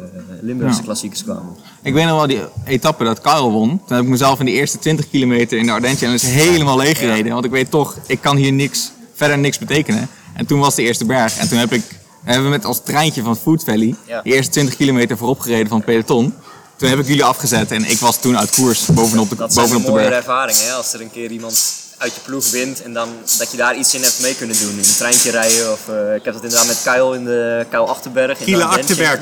Limburgse 0.42 0.78
Ja. 0.78 0.84
klassiekers 0.84 1.24
kwamen. 1.24 1.56
Ik 1.84 1.94
weet 1.94 2.06
nog 2.06 2.16
wel 2.18 2.28
die 2.28 2.40
etappe 2.66 3.04
dat 3.04 3.22
Karel 3.22 3.52
won. 3.52 3.70
Toen 3.88 3.96
heb 3.96 4.04
ik 4.06 4.10
mezelf 4.12 4.40
in 4.40 4.46
de 4.46 4.52
eerste 4.52 4.80
20 4.80 5.10
kilometer 5.10 5.58
in 5.58 5.66
de 5.66 5.72
Ardennes 5.72 6.00
Challenge 6.00 6.26
helemaal 6.26 6.78
leeg 6.78 6.98
gereden. 6.98 7.34
Want 7.34 7.46
ik 7.46 7.52
weet 7.52 7.72
toch, 7.72 7.98
ik 8.08 8.22
kan 8.22 8.36
hier 8.38 8.52
niks, 8.52 8.92
verder 9.14 9.38
niks 9.38 9.58
betekenen. 9.58 10.10
En 10.36 10.46
toen 10.46 10.60
was 10.60 10.76
de 10.76 10.82
eerste 10.82 11.06
berg. 11.06 11.38
En 11.38 11.50
toen 11.50 11.58
heb 11.58 11.74
ik, 11.74 11.84
hebben 12.24 12.44
we 12.46 12.50
met 12.50 12.66
als 12.66 12.84
treintje 12.84 13.22
van 13.24 13.38
Food 13.38 13.64
Valley 13.64 13.96
de 14.06 14.20
eerste 14.24 14.52
20 14.52 14.76
kilometer 14.76 15.18
voorop 15.18 15.40
gereden 15.40 15.68
van 15.68 15.78
het 15.78 15.86
peloton. 15.86 16.34
Toen 16.78 16.90
heb 16.90 17.00
ik 17.00 17.08
jullie 17.08 17.24
afgezet 17.24 17.72
en 17.72 17.86
ik 17.86 18.00
was 18.00 18.18
toen 18.22 18.38
uit 18.38 18.50
koers 18.56 18.86
bovenop 18.86 19.30
de, 19.30 19.36
Dat 19.36 19.54
bovenop 19.54 19.82
de 19.82 19.86
de 19.86 19.92
mooie 19.92 20.04
berg. 20.04 20.16
ervaringen, 20.16 20.66
hè? 20.66 20.72
als 20.72 20.94
er 20.94 21.02
een 21.02 21.12
keer 21.12 21.32
iemand 21.32 21.82
uit 21.98 22.14
je 22.14 22.20
ploeg 22.22 22.50
wint 22.52 22.82
en 22.82 22.94
dan 22.94 23.10
dat 23.38 23.52
je 23.52 23.58
daar 23.58 23.78
iets 23.78 23.94
in 23.96 24.02
hebt 24.02 24.20
mee 24.22 24.36
kunnen 24.36 24.60
doen. 24.60 24.72
In 24.72 24.78
een 24.78 24.96
treintje 24.98 25.32
rijden 25.32 25.72
of 25.72 25.80
eh, 25.90 26.16
ik 26.16 26.24
heb 26.24 26.34
dat 26.34 26.44
inderdaad 26.44 26.68
met 26.68 26.82
Kuil 26.84 27.14
in 27.14 27.26
de 27.26 27.66
Kuil 27.70 27.90
Achterberg. 27.90 28.40
in 28.40 28.46
Kiele. 28.46 28.64
Achterberg. 28.64 29.20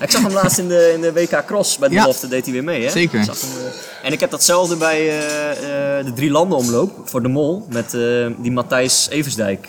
Ik 0.00 0.10
zag 0.10 0.22
hem 0.22 0.32
laatst 0.32 0.58
in 0.58 0.68
de, 0.68 0.90
in 0.94 1.00
de 1.00 1.12
WK 1.12 1.42
Cross 1.46 1.78
bij 1.78 1.88
de 1.88 1.94
Ja. 1.94 2.00
belofte, 2.02 2.28
deed 2.28 2.44
hij 2.44 2.52
weer 2.52 2.64
mee. 2.64 2.84
Hè? 2.84 2.90
Zeker. 2.90 3.18
Ik 3.18 3.24
zag 3.24 3.40
hem, 3.40 3.50
eh, 3.50 4.06
en 4.06 4.12
ik 4.12 4.20
heb 4.20 4.30
datzelfde 4.30 4.76
bij 4.76 4.98
eh, 5.08 6.04
de 6.04 6.12
drie 6.14 6.30
landen 6.30 6.58
omloop 6.58 6.92
voor 7.08 7.22
de 7.22 7.28
Mol, 7.28 7.66
met, 7.70 7.90
die 8.38 8.52
Matthijs 8.52 9.06
Eversdijk 9.10 9.68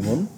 won. 0.00 0.28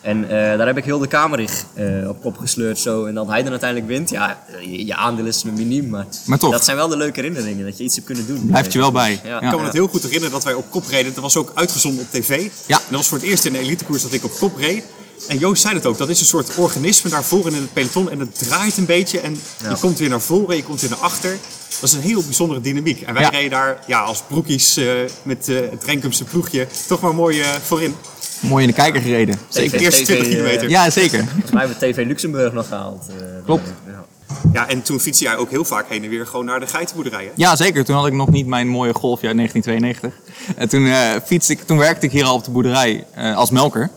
En 0.00 0.24
eh, 0.24 0.30
daar 0.58 0.66
heb 0.66 0.76
ik 0.76 0.84
heel 0.84 0.98
de 0.98 1.06
Kamerich 1.06 1.64
eh, 1.74 2.08
op 2.08 2.20
kop 2.20 2.38
gesleurd 2.38 2.78
zo. 2.78 3.04
En 3.04 3.14
dan 3.14 3.30
hij 3.30 3.42
dan 3.42 3.50
uiteindelijk 3.50 3.90
wint, 3.90 4.10
ja, 4.10 4.44
je, 4.60 4.86
je 4.86 4.94
aandeel 4.94 5.26
is 5.26 5.42
miniem. 5.42 5.88
Maar, 5.88 6.06
Maar 6.24 6.38
toch. 6.38 6.50
dat 6.52 6.64
zijn 6.64 6.76
wel 6.76 6.88
de 6.88 6.96
leuke 6.96 7.20
herinneringen, 7.20 7.64
dat 7.64 7.78
je 7.78 7.84
iets 7.84 7.94
hebt 7.94 8.06
kunnen 8.06 8.26
doen. 8.26 8.46
Blijft 8.46 8.72
je 8.72 8.78
wel 8.78 8.92
bij. 8.92 9.20
Ja. 9.24 9.40
Ik 9.40 9.50
kan 9.50 9.58
me 9.58 9.64
het 9.64 9.72
heel 9.74 9.88
goed 9.88 10.02
herinneren 10.02 10.30
dat 10.32 10.44
wij 10.44 10.54
op 10.54 10.70
kop 10.70 10.86
reden. 10.88 11.14
Dat 11.14 11.22
was 11.22 11.36
ook 11.36 11.52
uitgezonden 11.54 12.04
op 12.04 12.10
tv. 12.10 12.28
Ja. 12.66 12.76
En 12.76 12.82
dat 12.88 12.96
was 12.96 13.08
voor 13.08 13.18
het 13.18 13.26
eerst 13.26 13.44
in 13.44 13.52
de 13.52 13.58
elitekoers 13.58 14.02
dat 14.02 14.12
ik 14.12 14.24
op 14.24 14.32
kop 14.38 14.56
reed. 14.56 14.84
En 15.28 15.38
Joost 15.38 15.62
zei 15.62 15.74
het 15.74 15.86
ook, 15.86 15.98
dat 15.98 16.08
is 16.08 16.20
een 16.20 16.26
soort 16.26 16.56
organisme 16.56 17.10
daar 17.10 17.24
voorin 17.24 17.54
in 17.54 17.60
het 17.60 17.72
peloton. 17.72 18.10
En 18.10 18.20
het 18.20 18.38
draait 18.38 18.76
een 18.76 18.84
beetje 18.86 19.20
en 19.20 19.40
Ja. 19.62 19.70
je 19.70 19.76
komt 19.76 19.98
weer 19.98 20.08
naar 20.08 20.20
voren, 20.20 20.56
je 20.56 20.62
komt 20.64 20.80
weer 20.80 20.90
naar 20.90 20.98
achter. 20.98 21.36
Dat 21.80 21.90
is 21.90 21.92
een 21.92 22.00
heel 22.02 22.22
bijzondere 22.24 22.60
dynamiek. 22.60 23.00
En 23.02 23.14
wij 23.14 23.22
Ja. 23.22 23.28
reden 23.28 23.50
daar 23.50 23.78
ja, 23.86 24.00
als 24.00 24.22
broekies 24.28 24.76
eh, 24.76 24.92
met 25.22 25.48
eh, 25.48 25.56
het 25.70 25.84
Renkumse 25.84 26.24
ploegje 26.24 26.66
toch 26.86 27.00
maar 27.00 27.14
mooi 27.14 27.40
eh, 27.40 27.48
voorin. 27.62 27.94
Mooi 28.40 28.62
in 28.62 28.68
de 28.70 28.74
kijker 28.76 29.00
gereden. 29.00 29.34
De 29.34 29.40
Zeker. 29.48 29.80
eerste 29.80 30.02
TV, 30.02 30.06
20 30.06 30.26
eh, 30.26 30.32
kilometer. 30.32 30.68
Ja, 30.70 30.90
zeker. 30.90 31.24
Volgens 31.32 31.50
mij 31.52 31.66
hebben 31.66 31.80
we 31.88 31.92
TV 31.92 32.06
Luxemburg 32.06 32.52
nog 32.52 32.68
gehaald. 32.68 33.06
eh, 33.08 33.44
Klopt. 33.44 33.72
Ja. 33.86 34.04
Ja, 34.52 34.68
en 34.68 34.82
toen 34.82 35.00
fietste 35.00 35.24
jij 35.24 35.36
ook 35.36 35.50
heel 35.50 35.64
vaak 35.64 35.88
heen 35.88 36.04
en 36.04 36.10
weer 36.10 36.26
gewoon 36.26 36.44
naar 36.44 36.60
de 36.60 36.66
geitenboerderijen. 36.66 37.32
Ja, 37.36 37.56
zeker. 37.56 37.84
Toen 37.84 37.96
had 37.96 38.06
ik 38.06 38.12
nog 38.12 38.28
niet 38.30 38.46
mijn 38.46 38.68
mooie 38.68 38.94
golfje 38.94 39.26
uit 39.26 39.36
1992. 39.36 40.32
En 40.56 40.68
toen, 40.68 40.86
eh 40.86 41.20
fietste 41.26 41.52
ik, 41.52 41.60
toen 41.66 41.78
werkte 41.78 42.06
ik 42.06 42.12
hier 42.12 42.24
al 42.24 42.34
op 42.34 42.44
de 42.44 42.50
boerderij 42.50 43.04
eh, 43.14 43.36
als 43.36 43.50
melker. 43.50 43.90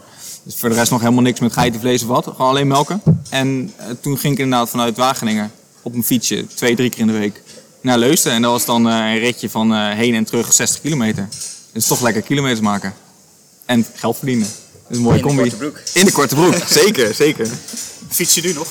Dus 0.44 0.56
voor 0.56 0.70
de 0.70 0.76
rest 0.76 0.92
nog 0.92 1.00
helemaal 1.00 1.22
niks 1.24 1.40
met 1.40 1.54
geitenvlees 1.54 2.02
of 2.02 2.08
wat. 2.08 2.24
Gewoon 2.26 2.50
alleen 2.50 2.68
melken. 2.68 3.02
En 3.30 3.74
eh, 3.78 3.86
toen 4.02 4.18
ging 4.18 4.34
ik 4.34 4.40
inderdaad 4.40 4.70
vanuit 4.70 4.98
Wageningen 4.98 5.52
op 5.82 5.94
een 5.94 6.04
fietsje 6.04 6.48
twee, 6.56 6.76
drie 6.76 6.90
keer 6.90 7.00
in 7.00 7.08
de 7.08 7.14
week 7.14 7.42
naar 7.82 7.98
Leusden. 7.98 8.34
En 8.34 8.42
dat 8.42 8.52
was 8.52 8.66
dan 8.66 8.90
eh, 8.90 8.94
een 8.96 9.20
ritje 9.20 9.50
van 9.50 9.74
eh, 9.74 9.90
heen 9.90 10.16
en 10.16 10.24
terug 10.24 10.54
60 10.54 10.82
kilometer. 10.82 11.28
Dus 11.74 11.88
toch 11.88 12.02
lekker 12.02 12.22
kilometers 12.22 12.60
maken. 12.62 12.94
En 13.72 13.86
geld 13.96 14.18
verdienen. 14.18 14.48
Dat 14.48 14.92
is 14.92 14.98
een 14.98 15.04
mooie 15.04 15.16
In 15.18 15.22
de 15.22 15.28
combi. 15.28 15.42
korte 15.50 15.56
broek. 15.56 15.80
In 15.94 16.06
de 16.06 16.12
korte 16.12 16.36
broek, 16.36 16.56
zeker, 16.84 17.14
zeker. 17.14 17.48
Fiets 18.10 18.36
je 18.36 18.42
nu 18.42 18.54
nog? 18.54 18.68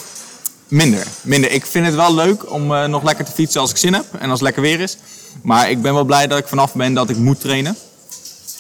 Minder, 0.69 1.07
minder. 1.23 1.51
Ik 1.51 1.67
vind 1.67 1.87
het 1.87 1.95
wel 1.95 2.15
leuk 2.15 2.53
om 2.53 2.75
eh, 2.75 2.85
nog 2.85 3.03
lekker 3.03 3.25
te 3.25 3.33
fietsen 3.33 3.61
als 3.61 3.71
ik 3.71 3.77
zin 3.77 3.93
heb 3.95 4.05
en 4.19 4.23
als 4.23 4.33
het 4.33 4.41
lekker 4.41 4.63
weer 4.63 4.81
is. 4.81 4.97
Maar 5.43 5.71
ik 5.71 5.83
ben 5.83 5.95
wel 5.95 6.05
blij 6.05 6.27
dat 6.27 6.39
ik 6.39 6.49
vanaf 6.49 6.75
ben 6.75 6.95
dat 6.95 7.11
ik 7.11 7.17
moet 7.17 7.41
trainen. 7.41 7.77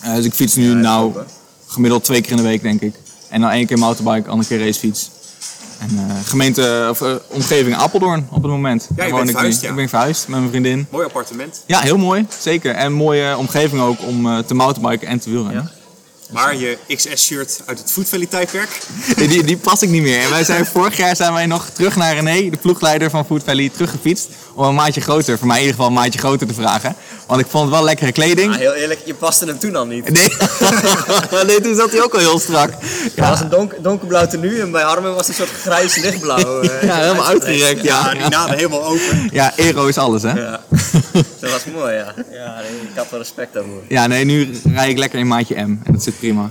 Eh, 0.02 0.14
dus 0.14 0.24
ik 0.24 0.32
fiets 0.32 0.54
nu 0.54 0.74
nou 0.74 1.12
gemiddeld 1.66 2.04
twee 2.04 2.20
keer 2.20 2.30
in 2.30 2.36
de 2.36 2.42
week, 2.42 2.62
denk 2.62 2.80
ik. 2.80 2.94
En 3.28 3.40
dan 3.40 3.50
één 3.50 3.66
keer 3.66 3.78
mountainbike, 3.78 4.30
andere 4.30 4.48
keer 4.48 4.66
racefiets. 4.66 5.10
En 5.78 5.90
eh, 5.98 6.14
gemeente, 6.24 6.86
of 6.90 7.02
omgeving 7.28 7.76
Apeldoorn 7.76 8.26
op 8.30 8.42
het 8.42 8.52
moment. 8.52 8.86
je 8.88 8.94
bent 8.94 9.10
woon 9.10 9.20
ik 9.20 9.26
nu. 9.26 9.32
verhuisd, 9.32 9.60
ja. 9.62 9.68
Ik 9.68 9.74
ben 9.74 9.88
verhuisd 9.88 10.28
met 10.28 10.38
mijn 10.38 10.50
vriendin. 10.50 10.86
Mooi 10.90 11.04
appartement. 11.04 11.62
Ja, 11.66 11.80
heel 11.80 11.98
mooi, 11.98 12.26
zeker. 12.38 12.74
En 12.74 12.92
mooie 12.92 13.36
omgeving 13.36 13.82
ook 13.82 13.98
om 14.06 14.26
eh, 14.26 14.38
te 14.38 14.54
mountainbiken 14.54 15.08
en 15.08 15.20
te 15.20 15.30
wielrennen. 15.30 15.70
Maar 16.32 16.56
je 16.56 16.78
XS-shirt 16.86 17.62
uit 17.66 17.78
het 17.78 17.92
Food 17.92 18.08
Valley 18.08 18.26
tijdperk. 18.26 18.80
Die, 19.16 19.44
die, 19.44 19.56
pas 19.56 19.82
ik 19.82 19.88
niet 19.88 20.02
meer. 20.02 20.30
Wij 20.30 20.44
zijn 20.44 20.66
vorig 20.66 20.96
jaar 20.96 21.16
zijn 21.16 21.32
wij 21.32 21.46
nog 21.46 21.68
terug 21.68 21.96
naar 21.96 22.14
René, 22.14 22.50
de 22.50 22.56
ploegleider 22.56 23.10
van 23.10 23.26
Food 23.26 23.42
Valley, 23.44 23.68
teruggefietst. 23.68 24.28
Om 24.54 24.66
een 24.66 24.74
maatje 24.74 25.00
groter, 25.00 25.38
voor 25.38 25.46
mij 25.46 25.56
in 25.56 25.62
ieder 25.62 25.76
geval 25.76 25.90
een 25.90 26.00
maatje 26.02 26.18
groter 26.18 26.46
te 26.46 26.54
vragen. 26.54 26.96
Want 27.30 27.42
ik 27.42 27.48
vond 27.48 27.64
het 27.64 27.74
wel 27.74 27.84
lekkere 27.84 28.12
kleding. 28.12 28.48
Maar 28.48 28.58
heel 28.58 28.72
eerlijk, 28.72 29.00
je 29.04 29.14
paste 29.14 29.44
hem 29.44 29.58
toen 29.58 29.76
al 29.76 29.86
niet. 29.86 30.10
Nee. 30.10 30.28
nee, 31.46 31.60
toen 31.60 31.74
zat 31.74 31.90
hij 31.90 32.02
ook 32.02 32.12
al 32.14 32.18
heel 32.18 32.38
strak. 32.38 32.70
Het 32.80 33.12
Ja, 33.14 33.30
was 33.30 33.40
een 33.40 33.48
donk, 33.48 33.74
donkerblauw 33.82 34.26
tenue 34.26 34.60
en 34.60 34.70
bij 34.70 34.82
Harmen 34.82 35.14
was 35.14 35.26
het 35.26 35.38
een 35.38 35.46
soort 35.46 35.60
grijs 35.60 35.96
lichtblauw. 35.96 36.60
eh, 36.60 36.82
ja 36.82 36.96
helemaal 36.96 37.26
uitgerekt. 37.26 37.82
Ja, 37.82 38.04
Ja, 38.04 38.10
die 38.10 38.20
ja. 38.20 38.28
naden 38.28 38.56
helemaal 38.56 38.84
open. 38.84 39.28
ja, 39.32 39.52
Aero 39.56 39.86
is 39.86 39.96
alles, 39.98 40.22
hè? 40.22 40.32
Ja. 40.32 40.60
Dat 41.12 41.50
was 41.50 41.64
mooi, 41.74 41.94
ja. 41.94 42.14
Ja, 42.30 42.60
nee, 42.60 42.70
ik 42.90 42.96
had 42.96 43.10
wel 43.10 43.18
respect 43.20 43.52
daarvoor. 43.52 43.82
Ja, 43.88 44.06
nee, 44.06 44.24
nu 44.24 44.50
rij 44.64 44.90
ik 44.90 44.98
lekker 44.98 45.18
in 45.18 45.26
maatje 45.26 45.54
M. 45.54 45.58
En 45.84 45.92
dat 45.92 46.02
zit 46.02 46.18
prima. 46.18 46.50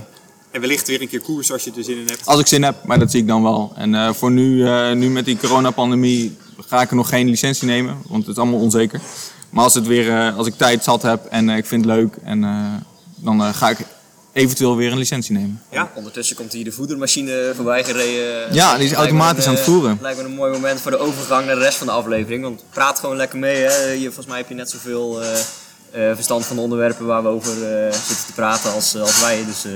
En 0.50 0.60
wellicht 0.60 0.86
weer 0.86 1.00
een 1.00 1.08
keer 1.08 1.20
koers 1.20 1.52
als 1.52 1.64
je 1.64 1.70
er 1.76 1.84
zin 1.84 1.98
in 1.98 2.06
hebt. 2.06 2.26
Als 2.26 2.40
ik 2.40 2.46
zin 2.46 2.62
heb, 2.62 2.84
maar 2.84 2.98
dat 2.98 3.10
zie 3.10 3.20
ik 3.20 3.26
dan 3.26 3.42
wel. 3.42 3.72
En 3.76 3.94
eh, 3.94 4.12
voor 4.12 4.30
nu, 4.30 4.66
eh, 4.66 4.92
nu 4.92 5.10
met 5.10 5.24
die 5.24 5.36
coronapandemie 5.36 6.36
ga 6.68 6.82
ik 6.82 6.90
er 6.90 6.96
nog 6.96 7.08
geen 7.08 7.28
licentie 7.28 7.66
nemen, 7.66 7.96
want 8.08 8.26
het 8.26 8.36
is 8.36 8.42
allemaal 8.42 8.60
onzeker. 8.60 9.00
Maar 9.50 9.64
als, 9.64 9.74
het 9.74 9.86
weer, 9.86 10.10
eh, 10.10 10.36
als 10.36 10.46
ik 10.46 10.54
tijd 10.56 10.84
zat 10.84 11.02
heb 11.02 11.24
en 11.24 11.48
eh, 11.48 11.56
ik 11.56 11.66
vind 11.66 11.84
het 11.84 11.94
leuk, 11.94 12.16
en, 12.24 12.44
eh, 12.44 12.50
dan 13.16 13.42
eh, 13.42 13.54
ga 13.54 13.70
ik 13.70 13.78
eventueel 14.32 14.76
weer 14.76 14.92
een 14.92 14.98
licentie 14.98 15.32
nemen. 15.32 15.62
Ja. 15.70 15.90
Ondertussen 15.94 16.36
komt 16.36 16.52
hier 16.52 16.64
de 16.64 16.72
voedermachine 16.72 17.52
voorbij 17.56 17.84
gereden. 17.84 18.54
Ja, 18.54 18.76
die 18.76 18.86
is 18.86 18.92
automatisch 18.92 19.44
een, 19.44 19.50
aan 19.50 19.56
het 19.56 19.64
voeren. 19.64 19.98
Lijkt 20.00 20.18
me 20.18 20.24
een 20.24 20.34
mooi 20.34 20.52
moment 20.52 20.80
voor 20.80 20.90
de 20.90 20.98
overgang 20.98 21.46
naar 21.46 21.54
de 21.54 21.60
rest 21.60 21.78
van 21.78 21.86
de 21.86 21.92
aflevering. 21.92 22.42
Want 22.42 22.64
praat 22.70 22.98
gewoon 22.98 23.16
lekker 23.16 23.38
mee. 23.38 23.56
Hè. 23.56 23.90
Je, 23.90 24.04
volgens 24.04 24.26
mij 24.26 24.36
heb 24.36 24.48
je 24.48 24.54
net 24.54 24.70
zoveel 24.70 25.22
eh, 25.22 25.30
eh, 25.30 26.14
verstand 26.14 26.46
van 26.46 26.56
de 26.56 26.62
onderwerpen 26.62 27.06
waar 27.06 27.22
we 27.22 27.28
over 27.28 27.52
eh, 27.52 27.92
zitten 27.92 28.26
te 28.26 28.32
praten 28.34 28.72
als, 28.72 28.96
als 28.96 29.20
wij. 29.20 29.44
Dus 29.46 29.64
eh, 29.64 29.72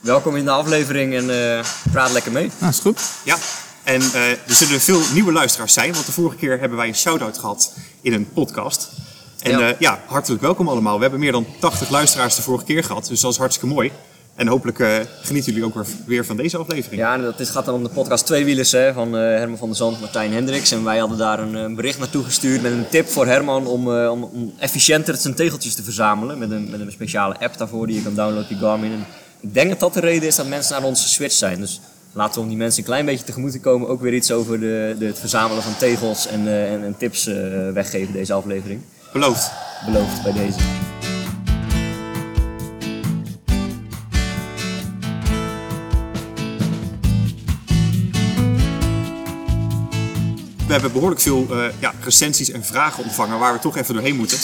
welkom 0.00 0.36
in 0.36 0.44
de 0.44 0.50
aflevering 0.50 1.14
en 1.14 1.56
eh, 1.56 1.64
praat 1.92 2.12
lekker 2.12 2.32
mee. 2.32 2.50
Nou, 2.58 2.72
is 2.72 2.78
goed. 2.78 3.00
Ja. 3.24 3.36
En 3.84 4.00
eh, 4.00 4.30
er 4.30 4.38
zullen 4.46 4.80
veel 4.80 5.00
nieuwe 5.12 5.32
luisteraars 5.32 5.72
zijn, 5.72 5.92
want 5.92 6.06
de 6.06 6.12
vorige 6.12 6.36
keer 6.36 6.60
hebben 6.60 6.78
wij 6.78 6.88
een 6.88 6.94
shout-out 6.94 7.38
gehad 7.38 7.74
in 8.00 8.12
een 8.12 8.28
podcast. 8.32 8.88
En 9.42 9.50
Ja. 9.50 9.58
ja. 9.68 9.74
ja, 9.78 10.02
hartelijk 10.06 10.42
welkom 10.42 10.68
allemaal. 10.68 10.96
We 10.96 11.02
hebben 11.02 11.20
meer 11.20 11.32
dan 11.32 11.46
80 11.58 11.90
luisteraars 11.90 12.34
de 12.34 12.42
vorige 12.42 12.64
keer 12.64 12.84
gehad, 12.84 13.06
dus 13.06 13.20
dat 13.20 13.32
is 13.32 13.38
hartstikke 13.38 13.74
mooi. 13.74 13.92
En 14.34 14.46
hopelijk 14.46 14.78
eh, 14.78 14.98
genieten 15.22 15.52
jullie 15.52 15.66
ook 15.66 15.74
weer, 15.74 15.86
weer 16.06 16.24
van 16.24 16.36
deze 16.36 16.56
aflevering. 16.58 17.00
Ja, 17.00 17.14
en 17.14 17.22
dat 17.22 17.40
is, 17.40 17.50
gaat 17.50 17.64
dan 17.64 17.74
om 17.74 17.82
de 17.82 17.88
podcast 17.88 18.26
Tweewielers 18.26 18.72
hè, 18.72 18.92
van 18.92 19.16
eh, 19.16 19.20
Herman 19.20 19.58
van 19.58 19.68
der 19.68 19.76
Zand, 19.76 20.00
Martijn 20.00 20.32
Hendricks. 20.32 20.70
En 20.70 20.84
wij 20.84 20.98
hadden 20.98 21.18
daar 21.18 21.38
een, 21.38 21.56
eh, 21.56 21.74
bericht 21.74 21.98
naartoe 21.98 22.24
gestuurd 22.24 22.62
met 22.62 22.72
een 22.72 22.88
tip 22.88 23.08
voor 23.08 23.26
Herman 23.26 23.66
om, 23.66 23.96
eh, 23.96 24.10
om, 24.10 24.22
om 24.22 24.54
efficiënter 24.58 25.16
zijn 25.16 25.34
tegeltjes 25.34 25.74
te 25.74 25.82
verzamelen. 25.82 26.38
Met 26.38 26.50
een, 26.50 26.70
met 26.70 26.80
een 26.80 26.92
speciale 26.92 27.38
app 27.38 27.58
daarvoor 27.58 27.86
die 27.86 27.96
je 27.96 28.02
kan 28.02 28.14
downloaden 28.14 28.46
je 28.48 28.56
Garmin. 28.56 28.92
En 28.92 29.06
ik 29.40 29.54
denk 29.54 29.70
dat 29.70 29.80
dat 29.80 29.94
de 29.94 30.00
reden 30.00 30.28
is 30.28 30.36
dat 30.36 30.46
mensen 30.46 30.80
naar 30.80 30.88
ons 30.88 31.02
geswitcht 31.02 31.38
zijn. 31.38 31.60
Dus 31.60 31.80
laten 32.12 32.34
we 32.34 32.40
om 32.40 32.48
die 32.48 32.56
mensen 32.56 32.78
een 32.78 32.88
klein 32.88 33.04
beetje 33.04 33.24
tegemoet 33.24 33.52
te 33.52 33.60
komen 33.60 33.88
ook 33.88 34.00
weer 34.00 34.14
iets 34.14 34.32
over 34.32 34.60
de, 34.60 34.96
de, 34.98 35.04
het 35.04 35.18
verzamelen 35.18 35.62
van 35.62 35.76
tegels 35.76 36.26
en, 36.26 36.46
eh, 36.46 36.72
en, 36.72 36.84
en 36.84 36.96
tips 36.96 37.26
eh, 37.26 37.34
weggeven 37.72 38.12
deze 38.12 38.32
aflevering. 38.32 38.80
Beloofd. 39.12 39.50
Beloofd 39.84 40.22
bij 40.22 40.32
deze. 40.32 40.58
We 50.66 50.78
hebben 50.78 50.92
behoorlijk 50.92 51.20
veel 51.20 51.46
eh, 51.50 51.64
ja, 51.78 51.92
recensies 52.04 52.50
en 52.50 52.64
vragen 52.64 53.04
ontvangen 53.04 53.38
waar 53.38 53.52
we 53.52 53.58
toch 53.58 53.76
even 53.76 53.94
doorheen 53.94 54.16
moeten. 54.16 54.38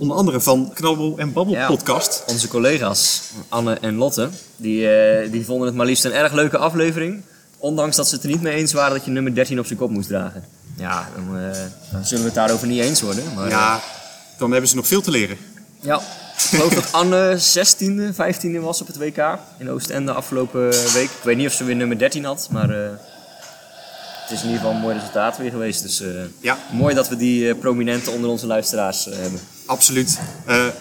Onder 0.00 0.16
andere 0.16 0.40
van 0.40 0.70
Knabbel 0.74 1.14
en 1.18 1.32
Babbel 1.32 1.54
Ja. 1.54 1.66
podcast. 1.66 2.22
Onze 2.26 2.48
collega's, 2.48 3.20
Anne 3.48 3.74
en 3.80 3.94
Lotte, 3.96 4.28
die, 4.56 4.90
eh, 4.90 5.32
die 5.32 5.44
vonden 5.44 5.66
het 5.66 5.76
maar 5.76 5.86
liefst 5.86 6.04
een 6.04 6.12
erg 6.12 6.32
leuke 6.32 6.58
aflevering. 6.58 7.22
Ondanks 7.58 7.96
dat 7.96 8.08
ze 8.08 8.14
het 8.14 8.24
er 8.24 8.30
niet 8.30 8.42
mee 8.42 8.54
eens 8.54 8.72
waren 8.72 8.96
dat 8.96 9.04
je 9.04 9.10
nummer 9.10 9.34
13 9.34 9.58
op 9.58 9.66
zijn 9.66 9.78
kop 9.78 9.90
moest 9.90 10.08
dragen. 10.08 10.44
Ja, 10.76 11.08
dan, 11.14 11.38
eh, 11.38 11.58
dan 11.92 12.04
zullen 12.04 12.22
we 12.22 12.28
het 12.30 12.34
daarover 12.34 12.66
niet 12.66 12.80
eens 12.80 13.00
worden. 13.00 13.24
Maar, 13.34 13.44
eh, 13.44 13.50
Ja, 13.50 13.80
dan 14.38 14.50
hebben 14.50 14.68
ze 14.70 14.76
nog 14.76 14.86
veel 14.86 15.00
te 15.02 15.10
leren. 15.10 15.36
ja. 15.80 16.00
Ik 16.42 16.46
geloof 16.58 16.74
dat 16.74 16.92
Anne 16.92 17.34
16e, 17.38 18.12
15e 18.14 18.60
was 18.60 18.80
op 18.80 18.86
het 18.86 18.96
WK 18.96 19.38
in 19.58 19.70
Oostende 19.70 20.12
afgelopen 20.12 20.70
week. 20.70 21.10
Ik 21.10 21.22
weet 21.22 21.36
niet 21.36 21.46
of 21.46 21.52
ze 21.52 21.64
weer 21.64 21.76
nummer 21.76 21.98
13 21.98 22.24
had, 22.24 22.48
maar... 22.50 22.68
het 24.30 24.38
is 24.38 24.44
in 24.44 24.50
ieder 24.50 24.64
geval 24.66 24.76
een 24.76 24.86
mooi 24.86 24.96
resultaat 24.98 25.38
weer 25.38 25.50
geweest. 25.50 25.82
Dus 25.82 26.00
eh, 26.00 26.08
Ja. 26.40 26.58
mooi 26.72 26.94
dat 26.94 27.08
we 27.08 27.16
die 27.16 27.48
eh, 27.48 27.58
prominenten 27.58 28.12
onder 28.12 28.30
onze 28.30 28.46
luisteraars 28.46 29.08
eh, 29.08 29.18
hebben. 29.18 29.40
Absoluut. 29.66 30.18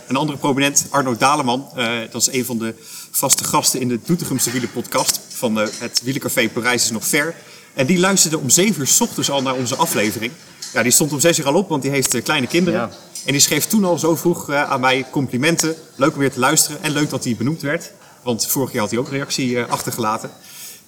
Een 0.08 0.15
andere 0.15 0.38
prominent, 0.38 0.86
Arno 0.89 1.18
Daleman. 1.18 1.70
dat 2.12 2.22
is 2.22 2.32
een 2.32 2.46
van 2.46 2.58
de 2.58 2.74
vaste 3.12 3.44
gasten 3.44 3.79
in 3.79 3.88
de 3.88 4.00
Doetinchemse 4.06 4.51
wielenpodcast 4.51 5.20
van 5.29 5.56
het 5.56 6.01
Wielencafé 6.03 6.50
Parijs 6.50 6.84
is 6.84 6.91
nog 6.91 7.08
ver. 7.08 7.36
En 7.74 7.86
die 7.86 8.00
luisterde 8.00 8.38
om 8.39 8.50
7 8.50 8.82
uur 8.82 8.88
s 8.88 9.01
ochtends 9.01 9.32
al 9.32 9.41
naar 9.41 9.53
onze 9.53 9.75
aflevering. 9.75 10.32
Ja, 10.74 10.84
die 10.84 10.91
stond 10.91 11.12
om 11.12 11.20
6 11.20 11.39
uur 11.39 11.46
al 11.48 11.53
op, 11.53 11.70
want 11.70 11.82
die 11.82 11.91
heeft 11.91 12.24
kleine 12.24 12.48
kinderen. 12.48 12.79
Ja. 12.79 12.89
En 13.25 13.32
die 13.32 13.41
schreef 13.41 13.65
toen 13.65 13.86
al 13.86 13.98
zo 13.98 14.15
vroeg 14.15 14.51
aan 14.51 14.79
mij 14.79 15.06
complimenten. 15.12 15.75
Leuk 15.96 16.13
om 16.13 16.20
weer 16.20 16.32
te 16.32 16.39
luisteren 16.39 16.84
en 16.84 16.91
leuk 16.91 17.10
dat 17.10 17.24
hij 17.24 17.36
benoemd 17.38 17.62
werd. 17.62 17.91
Want 18.24 18.48
vorig 18.48 18.72
jaar 18.72 18.82
had 18.82 18.91
hij 18.91 19.00
ook 19.00 19.10
reactie 19.10 19.62
achtergelaten. 19.62 20.29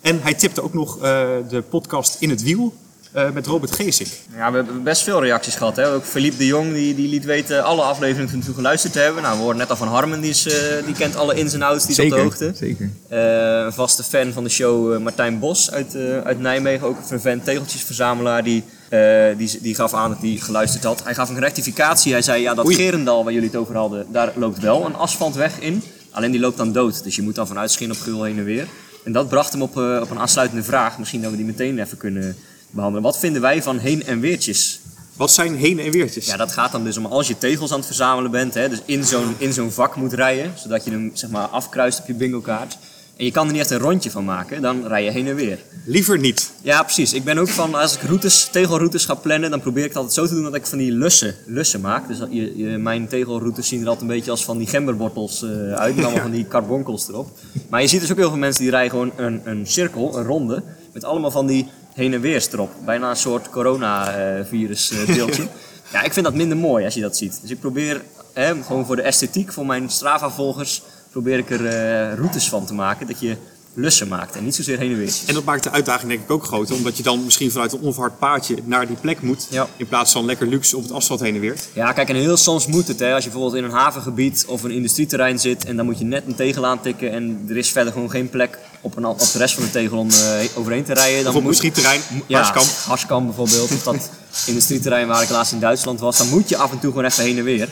En 0.02 0.20
hij 0.22 0.34
tipte 0.34 0.64
ook 0.64 0.74
nog 0.74 0.96
eh, 0.96 1.02
de 1.50 1.62
podcast 1.62 2.16
In 2.20 2.30
het 2.30 2.44
Wiel 2.44 2.74
eh, 3.12 3.30
met 3.32 3.46
Robert 3.46 3.72
Geesink. 3.72 4.10
Ja, 4.36 4.50
we 4.52 4.56
hebben 4.56 4.84
best 4.84 5.02
veel 5.02 5.22
reacties 5.22 5.56
gehad. 5.56 5.76
Hè? 5.76 5.94
Ook 5.94 6.04
Philippe 6.04 6.38
de 6.38 6.46
Jong 6.46 6.74
die, 6.74 6.96
die 6.96 7.08
liet 7.10 7.26
weten 7.26 7.64
alle 7.64 7.82
afleveringen 7.82 8.30
van 8.30 8.42
toe 8.42 8.54
geluisterd 8.54 8.94
te 8.94 9.00
hebben. 9.00 9.22
Nou, 9.22 9.36
we 9.36 9.42
hoorden 9.42 9.58
net 9.62 9.70
al 9.70 9.76
van 9.76 9.88
Harmen, 9.88 10.22
die, 10.22 10.30
is, 10.30 10.48
eh, 10.48 10.86
die 10.86 10.96
kent 10.96 11.16
alle 11.16 11.36
ins 11.36 11.54
en 11.54 11.62
outs, 11.62 11.86
die 11.86 11.98
is 11.98 12.04
op 12.04 12.10
de 12.10 12.22
hoogte. 12.22 12.52
Zeker. 12.56 12.90
Eh, 13.08 13.20
een 13.66 13.74
vaste 13.74 14.04
fan 14.04 14.32
van 14.34 14.44
de 14.44 14.50
show, 14.50 14.94
eh, 14.94 15.00
Martijn 15.00 15.40
Bos 15.40 15.72
uit, 15.72 15.96
eh, 15.96 16.18
uit 16.22 16.40
Nijmegen, 16.40 16.88
ook 16.88 16.98
een 16.98 17.06
fervent 17.06 17.44
tegeltjesverzamelaar, 17.46 18.44
die, 18.44 18.64
eh, 18.90 19.26
die, 19.38 19.60
die 19.62 19.76
gaf 19.76 19.94
aan 19.94 20.10
dat 20.10 20.22
hij 20.22 20.38
geluisterd 20.40 20.84
had. 20.84 21.04
Hij 21.04 21.14
gaf 21.14 21.30
een 21.30 21.40
rectificatie. 21.40 22.12
Hij 22.12 22.22
zei, 22.22 22.42
ja, 22.42 22.54
dat 22.54 22.66
Oei. 22.66 22.76
Gerendal 22.76 23.24
waar 23.24 23.34
jullie 23.34 23.48
het 23.50 23.58
over 23.58 23.76
hadden, 23.76 24.06
daar 24.12 24.32
loopt 24.36 24.60
wel 24.60 24.86
een 24.86 24.96
asfaltweg 24.96 25.60
in. 25.60 25.84
Alleen 26.12 26.32
die 26.32 26.40
loopt 26.40 26.58
dan 26.58 26.72
dood, 26.72 27.04
dus 27.04 27.16
je 27.16 27.22
moet 27.22 27.36
dan 27.36 27.48
vanuit 27.48 27.72
Schin 27.72 27.92
op 27.92 27.98
Gul 27.98 28.24
heen 28.24 28.38
en 28.38 28.44
weer. 28.44 28.68
En 29.04 29.12
dat 29.12 29.30
bracht 29.30 29.52
hem 29.52 29.62
op, 29.62 29.78
eh, 29.78 30.00
op 30.02 30.10
een 30.10 30.20
aansluitende 30.20 30.64
vraag. 30.64 30.98
Misschien 31.00 31.22
dat 31.22 31.32
we 31.32 31.38
die 31.38 31.46
meteen 31.46 31.80
even 31.80 31.98
kunnen 31.98 32.36
behandelen. 32.70 33.04
Wat 33.04 33.20
vinden 33.20 33.42
wij 33.42 33.64
van 33.64 33.78
heen- 33.78 34.04
en 34.06 34.20
weertjes? 34.20 34.80
Wat 35.16 35.32
zijn 35.32 35.56
heen- 35.56 35.80
en 35.80 35.92
weertjes? 35.92 36.26
Ja, 36.26 36.38
dat 36.38 36.52
gaat 36.52 36.72
dan 36.72 36.84
dus 36.84 36.98
om 36.98 37.06
als 37.06 37.28
je 37.28 37.38
tegels 37.38 37.72
aan 37.72 37.78
het 37.78 37.86
verzamelen 37.86 38.32
bent, 38.32 38.54
hè, 38.54 38.70
dus 38.70 38.82
in 38.86 39.04
zo'n, 39.04 39.36
in 39.38 39.54
zo'n 39.54 39.72
vak 39.72 39.96
moet 39.96 40.14
rijden, 40.14 40.54
zodat 40.56 40.84
je 40.84 40.92
hem 40.92 41.12
zeg 41.14 41.30
maar, 41.30 41.48
afkruist 41.48 42.00
op 42.00 42.08
je 42.08 42.14
bingo-kaart. 42.14 42.78
En 43.18 43.26
je 43.26 43.32
kan 43.32 43.46
er 43.46 43.52
niet 43.52 43.62
echt 43.62 43.72
een 43.72 43.78
rondje 43.78 44.12
van 44.12 44.26
maken, 44.26 44.62
dan 44.62 44.88
rij 44.88 45.04
je 45.04 45.12
heen 45.12 45.28
en 45.28 45.36
weer. 45.36 45.60
Liever 45.86 46.20
niet. 46.20 46.52
Ja, 46.62 46.84
precies. 46.84 47.14
Ik 47.14 47.24
ben 47.24 47.38
ook 47.38 47.50
van, 47.50 47.76
als 47.76 47.96
ik 47.96 48.02
routes, 48.02 48.50
tegelroutes 48.52 49.06
ga 49.06 49.14
plannen, 49.14 49.50
dan 49.50 49.62
probeer 49.62 49.84
ik 49.84 49.90
het 49.90 49.98
altijd 49.98 50.16
zo 50.16 50.28
te 50.28 50.34
doen 50.34 50.44
dat 50.44 50.56
ik 50.56 50.66
van 50.66 50.78
die 50.78 50.92
lussen, 50.92 51.36
lussen 51.46 51.82
maak. 51.82 52.08
Dus 52.08 52.18
je, 52.30 52.58
je, 52.58 52.78
mijn 52.78 53.08
tegelroutes 53.08 53.68
zien 53.68 53.82
er 53.82 53.88
altijd 53.88 54.10
een 54.10 54.16
beetje 54.16 54.32
als 54.32 54.46
van 54.46 54.58
die 54.58 54.68
gemberwortels 54.68 55.44
eh, 55.44 55.50
uit, 55.74 55.96
met 55.96 56.06
allemaal 56.06 56.22
van 56.22 56.32
die 56.32 56.48
carbonkels 56.48 57.10
erop. 57.10 57.30
Maar 57.70 57.82
je 57.82 57.88
ziet 57.88 58.02
dus 58.02 58.12
ook 58.12 58.18
heel 58.18 58.30
veel 58.30 58.38
mensen 58.38 58.62
die 58.62 58.72
rijden 58.72 58.90
gewoon 58.90 59.12
een, 59.16 59.42
een 59.44 59.68
cirkel, 59.68 60.18
een 60.18 60.26
ronde, 60.26 60.64
met 60.94 61.04
allemaal 61.04 61.32
van 61.32 61.48
die 61.48 61.68
heen 61.94 62.14
en 62.14 62.22
weers 62.22 62.52
erop. 62.52 62.72
Bijna 62.86 63.10
een 63.10 63.16
soort 63.16 63.50
coronavirus 63.50 64.92
eh, 64.92 65.16
deeltje. 65.16 65.48
Ja, 65.92 66.02
ik 66.02 66.14
vind 66.14 66.26
dat 66.26 66.36
minder 66.36 66.58
mooi 66.58 66.86
als 66.86 66.94
je 66.94 67.02
dat 67.02 67.18
ziet. 67.18 67.40
Dus 67.42 67.52
ik 67.52 67.60
probeer, 67.60 68.02
hè, 68.34 68.64
gewoon 68.64 68.86
voor 68.86 68.96
de 68.96 69.02
esthetiek, 69.02 69.54
voor 69.54 69.66
mijn 69.66 69.90
Strava-volgers, 69.90 70.82
probeer 71.12 71.38
ik 71.38 71.50
er 71.50 71.66
eh, 71.66 72.16
routes 72.16 72.50
van 72.50 72.66
te 72.66 72.74
maken. 72.74 73.08
Dat 73.08 73.20
je 73.20 73.38
lussen 73.74 74.08
maakt 74.08 74.36
en 74.36 74.44
niet 74.44 74.56
zozeer 74.56 74.78
heen 74.78 74.92
en 74.92 74.98
weertjes. 74.98 75.26
En 75.26 75.34
dat 75.34 75.44
maakt 75.44 75.64
de 75.64 75.72
uitdaging 75.72 76.10
denk 76.10 76.22
ik 76.22 76.32
ook 76.32 76.44
groter, 76.44 76.76
omdat 76.76 76.98
je 76.98 77.04
dan 77.04 77.24
misschien 77.24 77.52
vanuit 77.52 77.72
een 77.72 77.80
onverhard 77.80 78.20
paadje 78.20 78.58
naar 78.64 78.88
die 78.88 78.96
plek 79.02 79.22
moet. 79.22 79.48
Ja. 79.50 79.68
In 79.78 79.88
plaats 79.88 80.12
van 80.12 80.26
lekker 80.26 80.48
luxe 80.48 80.78
op 80.78 80.84
het 80.84 80.92
asfalt 80.92 81.20
heen 81.20 81.36
en 81.36 81.42
weer. 81.42 81.56
Ja, 81.74 81.92
kijk, 81.92 82.10
en 82.10 82.16
heel 82.16 82.38
soms 82.38 82.68
moet 82.68 82.88
het. 82.88 83.00
Hè. 83.00 83.14
Als 83.14 83.24
je 83.24 83.30
bijvoorbeeld 83.30 83.64
in 83.64 83.70
een 83.70 83.76
havengebied 83.76 84.46
of 84.48 84.64
een 84.64 84.72
industrieterrein 84.72 85.40
zit 85.40 85.66
en 85.66 85.76
dan 85.76 85.86
moet 85.86 86.00
je 86.00 86.06
net 86.06 86.24
een 86.28 86.36
tegel 86.36 86.66
aantikken 86.66 87.12
en 87.12 87.46
er 87.50 87.58
is 87.58 87.70
verder 87.70 87.94
gewoon 87.94 88.10
geen 88.10 88.30
plek 88.30 88.58
op, 88.82 88.98
een, 88.98 89.06
op 89.06 89.20
de 89.20 89.38
rest 89.38 89.54
van 89.54 89.64
de 89.64 89.72
tegel 89.72 89.98
om 89.98 90.10
eh, 90.10 90.58
overheen 90.58 90.84
te 90.84 90.94
rijden. 90.94 91.24
Dan 91.24 91.36
Of 91.36 91.42
op 91.42 91.48
een 91.48 91.56
schietterrein, 91.56 92.02
ja, 92.28 92.38
Harskamp. 92.38 92.70
Harskamp 92.86 93.26
bijvoorbeeld, 93.26 93.72
of 93.72 93.84
dat 93.84 94.10
industrieterrein 94.48 95.08
waar 95.08 95.24
ik 95.24 95.30
laatst 95.30 95.54
in 95.54 95.60
Duitsland 95.60 96.00
was, 96.00 96.18
dan 96.18 96.30
moet 96.30 96.50
je 96.50 96.58
af 96.58 96.72
en 96.72 96.80
toe 96.80 96.90
gewoon 96.90 97.06
even 97.06 97.24
heen 97.24 97.38
en 97.38 97.44
weer. 97.44 97.70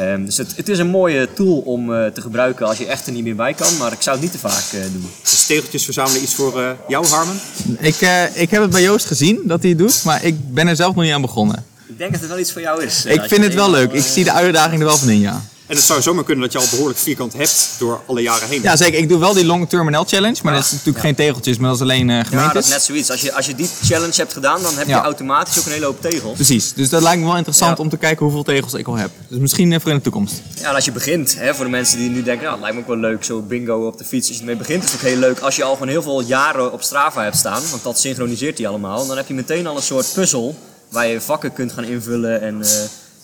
Ehm, 0.00 0.24
dus 0.24 0.36
het, 0.36 0.56
het 0.56 0.68
is 0.68 0.78
een 0.78 0.88
mooie 0.88 1.28
tool 1.34 1.58
om 1.58 1.94
eh, 1.94 2.06
te 2.06 2.20
gebruiken 2.20 2.66
als 2.66 2.78
je 2.78 2.86
echt 2.86 3.06
er 3.06 3.12
niet 3.12 3.24
meer 3.24 3.36
bij 3.36 3.54
kan, 3.54 3.76
maar 3.76 3.92
ik 3.92 4.02
zou 4.02 4.16
het 4.16 4.24
niet 4.24 4.32
te 4.32 4.48
vaak 4.48 4.72
eh, 4.72 4.80
doen. 4.92 5.10
Dus 5.22 5.46
tegeltjes 5.46 5.84
verzamelen 5.84 6.22
iets 6.22 6.34
voor 6.34 6.60
eh, 6.60 6.70
jou, 6.88 7.06
Harmen? 7.06 7.40
Ik, 7.78 8.00
eh, 8.00 8.36
ik 8.36 8.50
heb 8.50 8.62
het 8.62 8.70
bij 8.70 8.82
Joost 8.82 9.06
gezien 9.06 9.40
dat 9.44 9.60
hij 9.60 9.68
het 9.68 9.78
doet, 9.78 10.04
maar 10.04 10.24
ik 10.24 10.54
ben 10.54 10.68
er 10.68 10.76
zelf 10.76 10.94
nog 10.94 11.04
niet 11.04 11.12
aan 11.12 11.20
begonnen. 11.20 11.64
Ik 11.86 11.98
denk 11.98 12.12
dat 12.12 12.20
het 12.20 12.30
wel 12.30 12.38
iets 12.38 12.52
voor 12.52 12.60
jou 12.60 12.84
is. 12.84 13.04
Ik 13.04 13.22
vind 13.22 13.44
het 13.44 13.54
wel 13.54 13.70
leuk. 13.70 13.92
Ik 13.92 14.04
zie 14.04 14.24
de 14.24 14.32
uitdaging 14.32 14.80
er 14.80 14.86
wel 14.86 14.96
van 14.96 15.08
in, 15.10 15.20
ja. 15.20 15.42
En 15.70 15.76
het 15.76 15.84
zou 15.84 16.02
zomaar 16.02 16.24
kunnen 16.24 16.44
dat 16.44 16.52
je 16.52 16.58
al 16.58 16.66
behoorlijk 16.70 16.98
vierkant 16.98 17.32
hebt 17.32 17.74
door 17.78 18.00
alle 18.06 18.22
jaren 18.22 18.48
heen. 18.48 18.62
Ja, 18.62 18.76
zeker. 18.76 18.98
Ik 18.98 19.08
doe 19.08 19.18
wel 19.18 19.32
die 19.32 19.44
Long 19.44 19.68
Terminal 19.68 20.04
Challenge, 20.04 20.36
maar 20.42 20.54
dat 20.54 20.64
is 20.64 20.70
natuurlijk 20.70 20.96
Ja. 20.96 21.02
geen 21.02 21.14
tegeltjes, 21.14 21.56
maar 21.58 21.66
dat 21.68 21.76
is 21.76 21.82
alleen 21.82 22.10
eh 22.10 22.16
Ja, 22.16 22.22
gemeentes. 22.24 22.52
dat 22.54 22.62
is 22.64 22.68
net 22.70 22.82
zoiets. 22.82 23.10
Als 23.10 23.20
je, 23.20 23.32
als 23.34 23.46
je 23.46 23.54
die 23.54 23.68
challenge 23.82 24.12
hebt 24.16 24.32
gedaan, 24.32 24.62
dan 24.62 24.74
heb 24.76 24.86
je 24.86 24.92
Ja. 24.92 25.02
automatisch 25.02 25.58
ook 25.58 25.64
een 25.66 25.72
hele 25.72 25.84
hoop 25.84 26.00
tegels. 26.00 26.34
Precies. 26.34 26.72
Dus 26.72 26.88
dat 26.88 27.02
lijkt 27.02 27.20
me 27.20 27.26
wel 27.26 27.36
interessant 27.36 27.76
Ja. 27.76 27.82
om 27.82 27.88
te 27.90 27.96
kijken 27.96 28.24
hoeveel 28.24 28.42
tegels 28.42 28.74
ik 28.74 28.86
al 28.86 28.96
heb. 28.96 29.10
Dus 29.28 29.38
misschien 29.38 29.72
eh, 29.72 29.80
voor 29.80 29.90
in 29.90 29.96
de 29.96 30.02
toekomst. 30.02 30.34
Ja, 30.60 30.68
en 30.68 30.74
als 30.74 30.84
je 30.84 30.92
begint, 30.92 31.34
hè, 31.38 31.54
voor 31.54 31.64
de 31.64 31.70
mensen 31.70 31.98
die 31.98 32.08
nu 32.10 32.22
denken, 32.22 32.42
nou, 32.42 32.50
het 32.52 32.60
lijkt 32.60 32.76
me 32.76 32.82
ook 32.82 32.88
wel 32.88 33.10
leuk, 33.10 33.24
zo 33.24 33.40
bingo 33.42 33.86
op 33.86 33.98
de 33.98 34.04
fiets. 34.04 34.28
Als 34.28 34.36
je 34.36 34.42
ermee 34.42 34.56
begint, 34.58 34.84
is 34.84 34.90
het 34.92 35.00
ook 35.00 35.06
heel 35.06 35.18
leuk 35.18 35.38
als 35.40 35.56
je 35.56 35.64
al 35.64 35.72
gewoon 35.72 35.88
heel 35.88 36.02
veel 36.02 36.20
jaren 36.20 36.72
op 36.72 36.82
Strava 36.82 37.22
hebt 37.22 37.36
staan. 37.36 37.62
Want 37.70 37.82
dat 37.82 37.98
synchroniseert 38.00 38.58
hij 38.58 38.66
allemaal. 38.68 39.06
Dan 39.06 39.16
heb 39.16 39.28
je 39.28 39.34
meteen 39.34 39.66
al 39.66 39.76
een 39.76 39.82
soort 39.82 40.12
puzzel 40.14 40.56
waar 40.88 41.06
je 41.06 41.20
vakken 41.20 41.52
kunt 41.52 41.72
gaan 41.72 41.84
invullen. 41.84 42.40
En, 42.40 42.62
eh, 42.62 42.68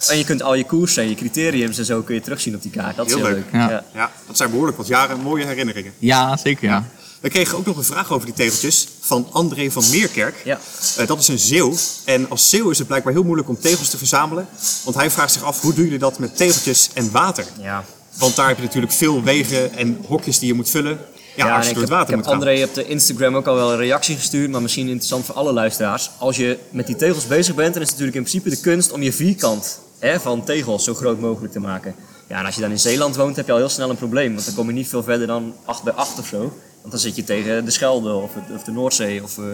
en 0.08 0.18
je 0.18 0.24
kunt 0.24 0.42
al 0.42 0.54
je 0.54 0.64
koersen 0.64 1.02
en 1.02 1.08
je 1.08 1.14
criteriums 1.14 1.78
en 1.78 1.84
zo 1.84 2.02
kun 2.02 2.14
je 2.14 2.20
terugzien 2.20 2.54
op 2.54 2.62
die 2.62 2.70
kaart. 2.70 2.96
Dat 2.96 3.06
is 3.06 3.14
Heel 3.14 3.24
heel 3.24 3.34
leuk. 3.34 3.44
leuk. 3.44 3.60
Ja. 3.60 3.70
Ja. 3.70 3.84
Ja, 3.94 4.10
dat 4.26 4.36
zijn 4.36 4.50
behoorlijk 4.50 4.76
wat 4.76 4.86
jaren 4.86 5.20
mooie 5.20 5.44
herinneringen. 5.46 5.92
Ja, 5.98 6.36
zeker 6.36 6.68
ja. 6.68 6.84
We 7.20 7.28
kregen 7.28 7.58
ook 7.58 7.66
nog 7.66 7.76
een 7.76 7.84
vraag 7.84 8.12
over 8.12 8.26
die 8.26 8.34
tegeltjes 8.34 8.88
van 9.00 9.28
André 9.32 9.70
van 9.70 9.82
Meerkerk. 9.90 10.34
Ja. 10.44 10.58
Eh, 10.96 11.06
dat 11.06 11.18
is 11.18 11.28
een 11.28 11.38
zeeuw. 11.38 11.74
En 12.04 12.30
als 12.30 12.50
zeeuw 12.50 12.70
is 12.70 12.78
het 12.78 12.86
blijkbaar 12.86 13.12
heel 13.12 13.22
moeilijk 13.22 13.48
om 13.48 13.60
tegels 13.60 13.90
te 13.90 13.98
verzamelen. 13.98 14.48
Want 14.84 14.96
hij 14.96 15.10
vraagt 15.10 15.32
zich 15.32 15.42
af, 15.42 15.60
hoe 15.60 15.74
doen 15.74 15.84
jullie 15.84 15.98
dat 15.98 16.18
met 16.18 16.36
tegeltjes 16.36 16.90
en 16.94 17.10
water? 17.10 17.44
Ja. 17.60 17.84
Want 18.18 18.36
daar 18.36 18.48
heb 18.48 18.56
je 18.56 18.62
natuurlijk 18.62 18.92
veel 18.92 19.22
wegen 19.22 19.76
en 19.76 19.98
hokjes 20.06 20.38
die 20.38 20.48
je 20.48 20.54
moet 20.54 20.70
vullen. 20.70 20.98
Ja, 21.36 21.56
als 21.56 21.64
je 21.64 21.70
ik 21.70 21.74
door 21.76 21.82
het 21.82 21.92
heb, 21.92 21.98
water 21.98 22.14
ik 22.14 22.16
moet 22.16 22.24
heb 22.24 22.34
gaan. 22.34 22.48
André 22.48 22.64
op 22.64 22.74
de 22.74 22.86
Instagram 22.86 23.36
ook 23.36 23.46
al 23.46 23.54
wel 23.54 23.72
een 23.72 23.78
reactie 23.78 24.16
gestuurd, 24.16 24.50
maar 24.50 24.62
misschien 24.62 24.86
interessant 24.86 25.24
voor 25.24 25.34
alle 25.34 25.52
luisteraars. 25.52 26.10
Als 26.18 26.36
je 26.36 26.58
met 26.70 26.86
die 26.86 26.96
tegels 26.96 27.26
bezig 27.26 27.54
bent, 27.54 27.72
dan 27.74 27.82
is 27.82 27.88
het 27.88 27.98
natuurlijk 27.98 28.26
in 28.26 28.30
principe 28.32 28.50
de 28.62 28.70
kunst 28.70 28.92
om 28.92 29.02
je 29.02 29.12
vierkant 29.12 29.78
van 30.00 30.44
tegels 30.44 30.84
zo 30.84 30.94
groot 30.94 31.20
mogelijk 31.20 31.52
te 31.52 31.60
maken. 31.60 31.94
Ja, 32.28 32.38
en 32.38 32.44
als 32.44 32.54
je 32.54 32.60
dan 32.60 32.70
in 32.70 32.78
Zeeland 32.78 33.16
woont, 33.16 33.36
heb 33.36 33.46
je 33.46 33.52
al 33.52 33.58
heel 33.58 33.68
snel 33.68 33.90
een 33.90 33.96
probleem, 33.96 34.32
want 34.34 34.46
dan 34.46 34.54
kom 34.54 34.66
je 34.66 34.72
niet 34.72 34.88
veel 34.88 35.02
verder 35.02 35.26
dan 35.26 35.54
8 35.64 35.82
bij 35.82 35.92
8 35.92 36.18
of 36.18 36.26
zo. 36.26 36.38
Want 36.80 36.90
dan 36.90 36.98
zit 37.00 37.16
je 37.16 37.24
tegen 37.24 37.64
de 37.64 37.70
Schelde 37.70 38.12
of, 38.12 38.30
of 38.54 38.62
de 38.62 38.70
Noordzee 38.70 39.22
of, 39.22 39.38
eh, 39.38 39.44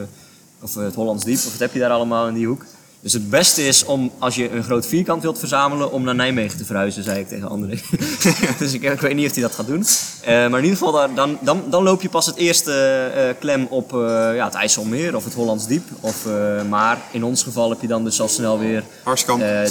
of 0.60 0.74
het 0.74 0.94
Hollands 0.94 1.24
Diep, 1.24 1.36
of 1.36 1.50
wat 1.50 1.58
heb 1.58 1.72
je 1.72 1.78
daar 1.78 1.90
allemaal 1.90 2.28
in 2.28 2.34
die 2.34 2.46
hoek. 2.46 2.64
Dus 3.02 3.12
het 3.12 3.30
beste 3.30 3.66
is 3.66 3.84
om, 3.84 4.12
als 4.18 4.34
je 4.34 4.50
een 4.50 4.62
groot 4.62 4.86
vierkant 4.86 5.22
wilt 5.22 5.38
verzamelen, 5.38 5.92
om 5.92 6.04
naar 6.04 6.14
Nijmegen 6.14 6.58
te 6.58 6.64
verhuizen, 6.64 7.04
zei 7.04 7.20
ik 7.20 7.28
tegen 7.28 7.48
André. 7.48 7.78
dus 8.58 8.72
ik, 8.72 8.82
ik 8.82 9.00
weet 9.00 9.14
niet 9.14 9.26
of 9.26 9.32
hij 9.32 9.42
dat 9.42 9.54
gaat 9.54 9.66
doen. 9.66 9.84
Eh, 10.20 10.32
maar 10.34 10.58
in 10.58 10.64
ieder 10.64 10.78
geval, 10.78 10.92
daar, 10.92 11.14
dan, 11.14 11.38
dan, 11.40 11.62
dan 11.70 11.82
loop 11.82 12.02
je 12.02 12.08
pas 12.08 12.26
het 12.26 12.36
eerste 12.36 12.72
eh, 13.14 13.40
klem 13.40 13.66
op 13.70 13.92
eh, 13.92 13.98
ja, 14.34 14.44
het 14.44 14.54
IJsselmeer 14.54 15.16
of 15.16 15.24
het 15.24 15.34
Hollands 15.34 15.66
Diep. 15.66 15.84
Of, 16.00 16.26
maar 16.68 16.98
in 17.12 17.24
ons 17.24 17.42
geval 17.42 17.70
heb 17.70 17.80
je 17.80 17.86
dan 17.86 18.04
dus 18.04 18.20
al 18.20 18.28
snel 18.28 18.58
weer 18.58 18.84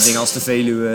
dingen 0.04 0.20
als 0.20 0.34
de 0.34 0.42
Veluwe, 0.42 0.88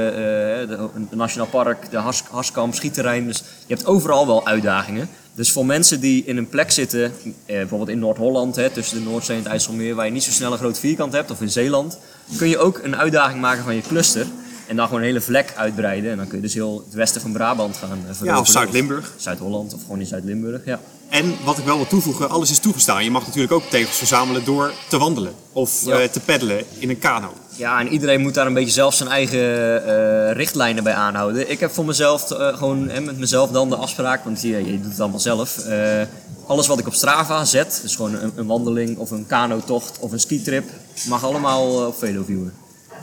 het 0.99 1.15
Nationaal 1.15 1.49
Park, 1.49 1.91
de 1.91 1.97
Hars, 1.97 2.23
Harskamp, 2.31 2.75
Schietterrein. 2.75 3.27
Dus 3.27 3.43
je 3.67 3.75
hebt 3.75 3.87
overal 3.87 4.27
wel 4.27 4.47
uitdagingen. 4.47 5.09
Dus 5.37 5.53
voor 5.53 5.67
mensen 5.67 6.01
die 6.01 6.25
in 6.25 6.37
een 6.37 6.49
plek 6.49 6.71
zitten, 6.71 7.03
eh, 7.05 7.57
bijvoorbeeld 7.57 7.91
in 7.91 7.99
Noord-Holland, 7.99 8.55
tussen 8.73 8.99
de 8.99 9.05
Noordzee 9.05 9.37
en 9.37 9.43
het 9.43 9.51
IJsselmeer, 9.53 9.95
waar 9.95 10.07
je 10.07 10.13
niet 10.13 10.23
zo 10.25 10.31
snel 10.31 10.53
een 10.53 10.59
groot 10.59 10.79
vierkant 10.79 11.13
hebt, 11.13 11.31
of 11.31 11.41
in 11.41 11.51
Zeeland, 11.51 11.99
kun 12.37 12.49
je 12.49 12.59
ook 12.59 12.81
een 12.83 12.97
uitdaging 12.97 13.41
maken 13.41 13.65
van 13.65 13.75
je 13.75 13.81
cluster. 13.83 14.27
En 14.67 14.77
dan 14.77 14.85
gewoon 14.87 15.01
een 15.01 15.07
hele 15.07 15.21
vlek 15.21 15.53
uitbreiden. 15.57 16.11
En 16.11 16.17
dan 16.17 16.27
kun 16.27 16.37
je 16.37 16.43
dus 16.43 16.55
heel 16.55 16.83
het 16.87 16.95
westen 16.95 17.21
van 17.21 17.33
Brabant 17.33 17.77
gaan. 17.77 17.91
eh, 17.91 17.97
Ja, 18.05 18.11
of 18.11 18.17
veroveren. 18.17 18.47
Zuid-Limburg. 18.47 19.13
Zuid-Holland 19.17 19.75
of 19.75 19.81
gewoon 19.83 20.01
in 20.01 20.07
Zuid-Limburg, 20.07 20.65
ja. 20.65 20.81
En 21.09 21.35
wat 21.45 21.59
ik 21.59 21.65
wel 21.65 21.77
wil 21.77 21.87
toevoegen, 21.87 22.29
alles 22.31 22.51
is 22.51 22.59
toegestaan. 22.59 23.05
Je 23.05 23.11
mag 23.11 23.27
natuurlijk 23.27 23.53
ook 23.53 23.63
tegels 23.71 23.97
verzamelen 23.97 24.45
door 24.45 24.73
te 24.89 24.99
wandelen. 24.99 25.33
Of 25.53 25.85
Ja. 25.85 26.01
eh, 26.01 26.09
te 26.09 26.21
peddelen 26.21 26.65
in 26.79 26.89
een 26.91 26.99
kano. 26.99 27.33
Ja, 27.57 27.81
en 27.81 27.89
iedereen 27.89 28.21
moet 28.21 28.35
daar 28.35 28.47
een 28.47 28.55
beetje 28.55 28.73
zelf 28.73 28.95
zijn 28.95 29.09
eigen 29.09 29.39
eh, 29.87 30.33
richtlijnen 30.33 30.85
bij 30.85 30.95
aanhouden. 30.95 31.51
Ik 31.51 31.61
heb 31.61 31.71
voor 31.71 31.85
mezelf 31.85 32.31
eh, 32.31 32.57
gewoon 32.57 32.89
hè, 32.89 33.01
met 33.01 33.19
mezelf 33.19 33.51
dan 33.51 33.69
de 33.69 33.77
afspraak, 33.77 34.25
want 34.25 34.43
je, 34.43 34.49
je 34.65 34.81
doet 34.81 34.91
het 34.91 35.01
allemaal 35.01 35.21
zelf. 35.21 35.59
eh, 35.59 36.03
alles 36.47 36.67
wat 36.67 36.79
ik 36.79 36.87
op 36.87 36.95
Strava 36.95 37.45
zet, 37.45 37.79
dus 37.83 37.97
gewoon 37.97 38.15
een, 38.15 38.33
een 38.37 38.47
wandeling 38.47 38.99
of 38.99 39.11
een 39.11 39.27
kanotocht 39.27 39.99
of 39.99 40.13
een 40.13 40.21
skitrip, 40.21 40.69
mag 41.09 41.25
allemaal 41.25 41.87
op 41.87 41.99
Veloviewer. 41.99 42.53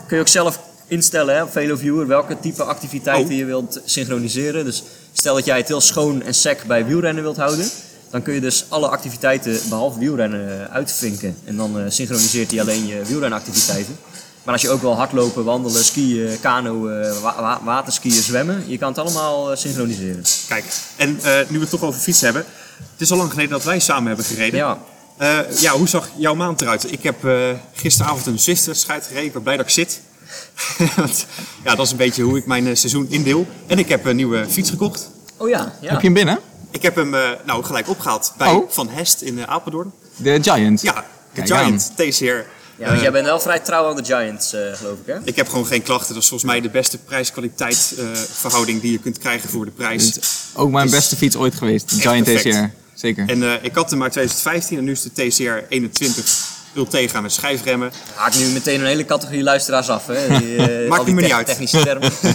Kun 0.06 0.16
je 0.16 0.22
ook 0.22 0.28
zelf 0.28 0.58
instellen 0.86 1.34
hè, 1.34 1.42
op 1.42 1.50
Veloviewer 1.52 2.06
welke 2.06 2.40
type 2.40 2.62
activiteiten 2.62 3.32
Oh. 3.32 3.38
je 3.38 3.44
wilt 3.44 3.80
synchroniseren. 3.84 4.64
Dus 4.64 4.82
stel 5.12 5.34
dat 5.34 5.44
jij 5.44 5.56
het 5.56 5.68
heel 5.68 5.80
schoon 5.80 6.22
en 6.22 6.34
sec 6.34 6.64
bij 6.66 6.86
wielrennen 6.86 7.22
wilt 7.22 7.36
houden. 7.36 7.68
Dan 8.10 8.22
kun 8.22 8.34
je 8.34 8.40
dus 8.40 8.64
alle 8.68 8.88
activiteiten 8.88 9.58
behalve 9.68 9.98
wielrennen 9.98 10.70
uitvinken. 10.70 11.36
En 11.44 11.56
dan 11.56 11.76
synchroniseert 11.88 12.50
hij 12.50 12.60
alleen 12.60 12.86
je 12.86 13.02
wielrenactiviteiten. 13.04 13.96
Maar 14.44 14.52
als 14.52 14.62
je 14.62 14.70
ook 14.70 14.80
wil 14.80 14.96
hardlopen, 14.96 15.44
wandelen, 15.44 15.84
skiën, 15.84 16.40
kano, 16.40 16.88
eh, 16.88 17.20
wa- 17.20 17.40
wa- 17.40 17.60
waterskiën, 17.64 18.12
zwemmen, 18.22 18.64
je 18.66 18.78
kan 18.78 18.88
het 18.88 18.98
allemaal 18.98 19.50
eh, 19.52 19.56
synchroniseren. 19.58 20.22
Kijk, 20.48 20.64
en 20.96 21.18
eh, 21.22 21.32
nu 21.48 21.54
we 21.56 21.60
het 21.60 21.70
toch 21.70 21.82
over 21.82 22.00
fietsen 22.00 22.24
hebben. 22.24 22.44
Het 22.92 23.00
is 23.00 23.10
al 23.10 23.16
lang 23.16 23.30
geleden 23.30 23.50
dat 23.50 23.64
wij 23.64 23.78
samen 23.78 24.06
hebben 24.06 24.24
gereden. 24.24 24.58
Ja, 24.58 24.78
Eh, 25.16 25.38
ja, 25.60 25.72
hoe 25.72 25.88
zag 25.88 26.08
jouw 26.16 26.34
maand 26.34 26.60
eruit? 26.60 26.92
Ik 26.92 27.02
heb 27.02 27.24
eh, 27.24 27.32
gisteravond 27.72 28.26
een 28.26 28.38
Zwift-wedstrijd 28.38 29.04
gereden. 29.04 29.24
Ik 29.24 29.32
ben 29.32 29.42
blij 29.42 29.56
dat 29.56 29.64
ik 29.66 29.72
zit. 29.72 30.00
Want, 30.96 31.26
ja, 31.64 31.74
dat 31.74 31.86
is 31.86 31.90
een 31.90 31.96
beetje 31.96 32.22
hoe 32.22 32.36
ik 32.36 32.46
mijn 32.46 32.76
seizoen 32.76 33.06
indeel. 33.10 33.46
En 33.66 33.78
ik 33.78 33.88
heb 33.88 34.04
een 34.04 34.16
nieuwe 34.16 34.46
fiets 34.48 34.70
gekocht. 34.70 35.10
Oh 35.36 35.48
ja, 35.48 35.72
ja. 35.80 35.90
Heb 35.90 35.98
je 36.00 36.04
hem 36.06 36.14
binnen? 36.14 36.38
Ik 36.70 36.82
heb 36.82 36.94
hem 36.96 37.14
eh, 37.14 37.20
nou 37.44 37.64
gelijk 37.64 37.88
opgehaald 37.88 38.32
bij 38.36 38.50
Oh. 38.52 38.70
Van 38.70 38.88
Hest 38.88 39.20
in 39.20 39.46
Apeldoorn. 39.46 39.92
De 40.16 40.38
Giant. 40.42 40.80
Ja, 40.82 40.92
de 41.34 41.42
Kijk 41.42 41.46
Giant 41.46 41.92
TCR. 41.96 42.53
Ja, 42.78 42.88
want 42.88 43.00
jij 43.00 43.12
bent 43.12 43.26
wel 43.26 43.40
vrij 43.40 43.58
trouw 43.58 43.88
aan 43.88 43.96
de 43.96 44.04
Giants, 44.04 44.52
eh, 44.52 44.60
geloof 44.72 44.98
ik, 44.98 45.06
hè? 45.06 45.16
Ik 45.24 45.36
heb 45.36 45.48
gewoon 45.48 45.66
geen 45.66 45.82
klachten. 45.82 46.14
Dat 46.14 46.22
is 46.22 46.28
volgens 46.28 46.50
mij 46.50 46.60
de 46.60 46.68
beste 46.68 46.98
prijs-kwaliteit 46.98 47.94
eh, 47.98 48.04
verhouding 48.14 48.80
die 48.80 48.92
je 48.92 48.98
kunt 48.98 49.18
krijgen 49.18 49.48
voor 49.48 49.64
de 49.64 49.70
prijs. 49.70 50.18
Ook 50.54 50.70
mijn 50.70 50.90
beste 50.90 51.16
fiets 51.16 51.36
ooit 51.36 51.54
geweest. 51.54 51.90
De 51.90 52.00
Giant. 52.00 52.26
TCR. 52.26 52.64
Zeker. 52.94 53.28
En 53.28 53.42
eh, 53.42 53.52
ik 53.62 53.74
had 53.74 53.90
hem 53.90 53.98
maar 53.98 54.10
2015 54.10 54.78
en 54.78 54.84
nu 54.84 54.90
is 54.90 55.02
de 55.02 55.10
TCR 55.12 55.66
21 55.68 56.52
Ultegra 56.74 57.20
met 57.20 57.32
schijfremmen. 57.32 57.92
Haak 58.14 58.34
nu 58.34 58.46
meteen 58.46 58.80
een 58.80 58.86
hele 58.86 59.04
categorie 59.04 59.42
luisteraars 59.42 59.88
af, 59.88 60.06
hè? 60.06 60.38
Die, 60.38 60.56
eh, 60.66 60.88
Maakt 60.88 60.98
al 60.98 61.04
die 61.04 61.14
me 61.14 61.22
niet 61.22 61.32
uit. 61.32 61.46
Technische 61.46 61.80
termen. 61.82 62.10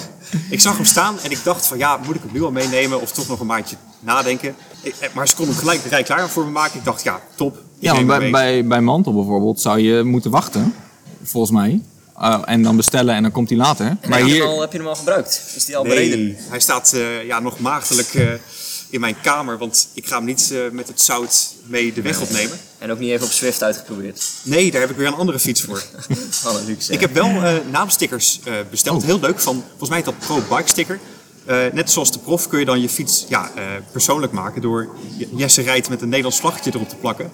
Ik 0.50 0.60
zag 0.60 0.76
hem 0.76 0.86
staan 0.86 1.16
en 1.24 1.32
ik 1.32 1.44
dacht 1.44 1.68
van 1.68 1.78
ja, 1.78 1.98
moet 2.06 2.16
ik 2.16 2.22
hem 2.22 2.32
nu 2.34 2.44
al 2.44 2.52
meenemen 2.52 3.02
of 3.02 3.12
toch 3.12 3.28
nog 3.28 3.40
een 3.40 3.46
maandje 3.46 3.76
nadenken. 4.00 4.56
Ik- 4.82 4.96
eh, 5.00 5.10
maar 5.14 5.28
ze 5.28 5.36
konden 5.36 5.54
hem 5.56 5.64
gelijk 5.64 5.86
rij 5.86 6.04
klaar 6.04 6.30
voor 6.30 6.46
me 6.46 6.52
maken. 6.52 6.80
Ik 6.80 6.86
dacht 6.86 7.04
ja, 7.04 7.22
top. 7.36 7.56
Ik 7.56 7.62
Ja, 7.80 8.04
bij, 8.04 8.32
bij, 8.32 8.66
bij 8.66 8.82
Mantel 8.82 9.14
bijvoorbeeld 9.14 9.62
zou 9.62 9.80
je 9.80 10.04
moeten 10.04 10.32
wachten. 10.32 10.76
Volgens 11.24 11.52
mij. 11.52 11.82
Uh, 12.22 12.42
en 12.46 12.62
dan 12.64 12.76
bestellen 12.76 13.16
en 13.16 13.22
dan 13.22 13.32
komt 13.32 13.50
hij 13.50 13.58
later. 13.58 13.86
En 13.86 13.98
maar 14.10 14.18
heb, 14.20 14.28
je 14.28 14.34
hier... 14.34 14.44
hem 14.44 14.52
al, 14.52 14.62
heb 14.62 14.72
je 14.72 14.78
hem 14.78 14.88
al 14.88 14.96
gebruikt? 14.96 15.44
Is 15.56 15.66
die 15.66 15.78
al 15.78 15.84
bereden? 15.84 16.20
Nee, 16.20 16.38
hij 16.50 16.60
staat 16.60 16.94
eh, 16.94 17.26
ja, 17.26 17.40
nog 17.40 17.60
maagdelijk 17.60 18.14
eh, 18.14 18.28
in 18.90 19.00
mijn 19.00 19.22
kamer, 19.22 19.58
want 19.58 19.90
ik 19.94 20.08
ga 20.08 20.16
hem 20.16 20.26
niet 20.26 20.52
eh, 20.52 20.60
met 20.72 20.88
het 20.88 21.02
zout 21.02 21.54
mee 21.66 21.94
de 21.94 22.02
weg 22.02 22.22
opnemen. 22.22 22.60
En 22.78 22.92
ook 22.92 23.00
niet 23.00 23.10
even 23.10 23.26
op 23.26 23.32
Swift 23.32 23.64
uitgeprobeerd. 23.64 24.24
Nee, 24.44 24.72
daar 24.72 24.82
heb 24.82 24.90
ik 24.90 24.96
weer 24.96 25.08
een 25.08 25.14
andere 25.14 25.40
fiets 25.40 25.62
voor. 25.62 25.84
Een 26.46 26.66
luxe. 26.66 26.94
Ik 26.94 27.00
heb 27.00 27.14
wel 27.14 27.26
eh, 27.26 27.54
naamstickers 27.72 28.40
eh, 28.44 28.54
besteld. 28.70 29.02
Oh. 29.02 29.08
Heel 29.08 29.20
leuk. 29.20 29.40
Van, 29.40 29.64
volgens 29.68 29.90
mij 29.90 29.98
heet 29.98 30.06
dat 30.06 30.20
Pro 30.20 30.56
Bike 30.56 30.70
Sticker. 30.70 31.00
Net 31.74 31.92
zoals 31.92 32.12
de 32.12 32.20
prof 32.20 32.48
kun 32.48 32.60
je 32.60 32.66
dan 32.66 32.82
je 32.82 32.90
fiets 32.90 33.26
ja, 33.30 33.52
persoonlijk 33.92 34.32
maken 34.32 34.62
door 34.62 34.96
Jesse 35.36 35.62
rijdt 35.62 35.90
met 35.90 36.02
een 36.02 36.08
Nederlands 36.10 36.40
vlaggetje 36.40 36.72
erop 36.74 36.90
te 36.90 36.96
plakken. 36.96 37.32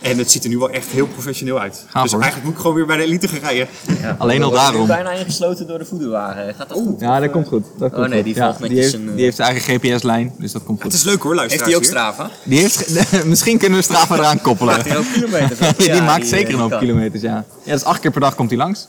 En 0.00 0.18
het 0.18 0.30
ziet 0.30 0.42
er 0.44 0.50
nu 0.50 0.58
wel 0.58 0.70
echt 0.70 0.86
heel 0.86 1.06
professioneel 1.06 1.60
uit. 1.60 1.84
Gaaf, 1.88 2.02
dus 2.02 2.12
hoor. 2.12 2.20
eigenlijk 2.20 2.44
moet 2.44 2.52
ik 2.54 2.60
gewoon 2.60 2.76
weer 2.76 2.86
bij 2.86 2.96
de 2.96 3.02
elite 3.02 3.28
gaan 3.28 3.38
rijden. 3.38 3.68
Ja. 4.00 4.14
Alleen 4.18 4.42
al 4.42 4.50
We 4.50 4.56
worden 4.56 4.72
nu 4.80 4.86
daarom. 4.86 4.86
bijna 5.04 5.10
ingesloten 5.12 5.66
door 5.66 5.78
de 5.78 5.84
voederwagen. 5.84 6.54
Gaat 6.54 6.68
dat 6.68 6.78
goed? 6.78 7.00
Ja, 7.00 7.20
dat 7.20 7.30
komt 7.30 7.48
goed. 7.48 7.64
Dat 7.78 7.92
komt 7.92 8.04
Oh, 8.04 8.08
nee, 8.10 8.16
goed. 8.16 8.24
die 8.24 8.34
Ja, 8.34 8.44
volgt 8.44 8.58
die 8.58 8.68
netjes 8.68 8.84
heeft, 8.92 9.02
een, 9.04 9.08
eh, 9.08 9.14
die 9.14 9.24
heeft 9.24 9.36
zijn 9.36 9.48
eigen 9.48 9.74
GPS-lijn, 9.74 10.32
dus 10.38 10.52
dat 10.52 10.64
komt 10.64 10.78
Het 10.82 10.86
goed. 10.92 11.00
is 11.00 11.04
leuk 11.06 11.22
hoor, 11.22 11.38
Heeft 11.38 11.48
luisteraars. 11.60 11.70
hij 11.72 11.76
ook. 11.76 11.84
Strava? 11.84 12.30
Die 12.44 12.58
heeft, 12.58 13.04
misschien 13.24 13.58
kunnen 13.58 13.78
we 13.78 13.84
Strava 13.84 14.14
eraan 14.16 14.40
koppelen. 14.40 14.74
Maakt 14.74 14.88
hij 14.88 14.98
ook 14.98 15.12
kilometers? 15.12 15.58
die 15.76 15.86
Ja, 15.86 16.02
maakt 16.02 16.20
die, 16.20 16.28
zeker 16.28 16.46
eh, 16.46 16.52
een 16.54 16.60
die 16.60 16.70
hoop 16.70 16.78
kilometers, 16.80 17.22
ja. 17.22 17.44
Ja, 17.62 17.72
dus 17.72 17.84
acht 17.84 18.00
keer 18.00 18.10
per 18.10 18.20
dag 18.20 18.34
komt 18.34 18.48
hij 18.50 18.58
langs. 18.58 18.88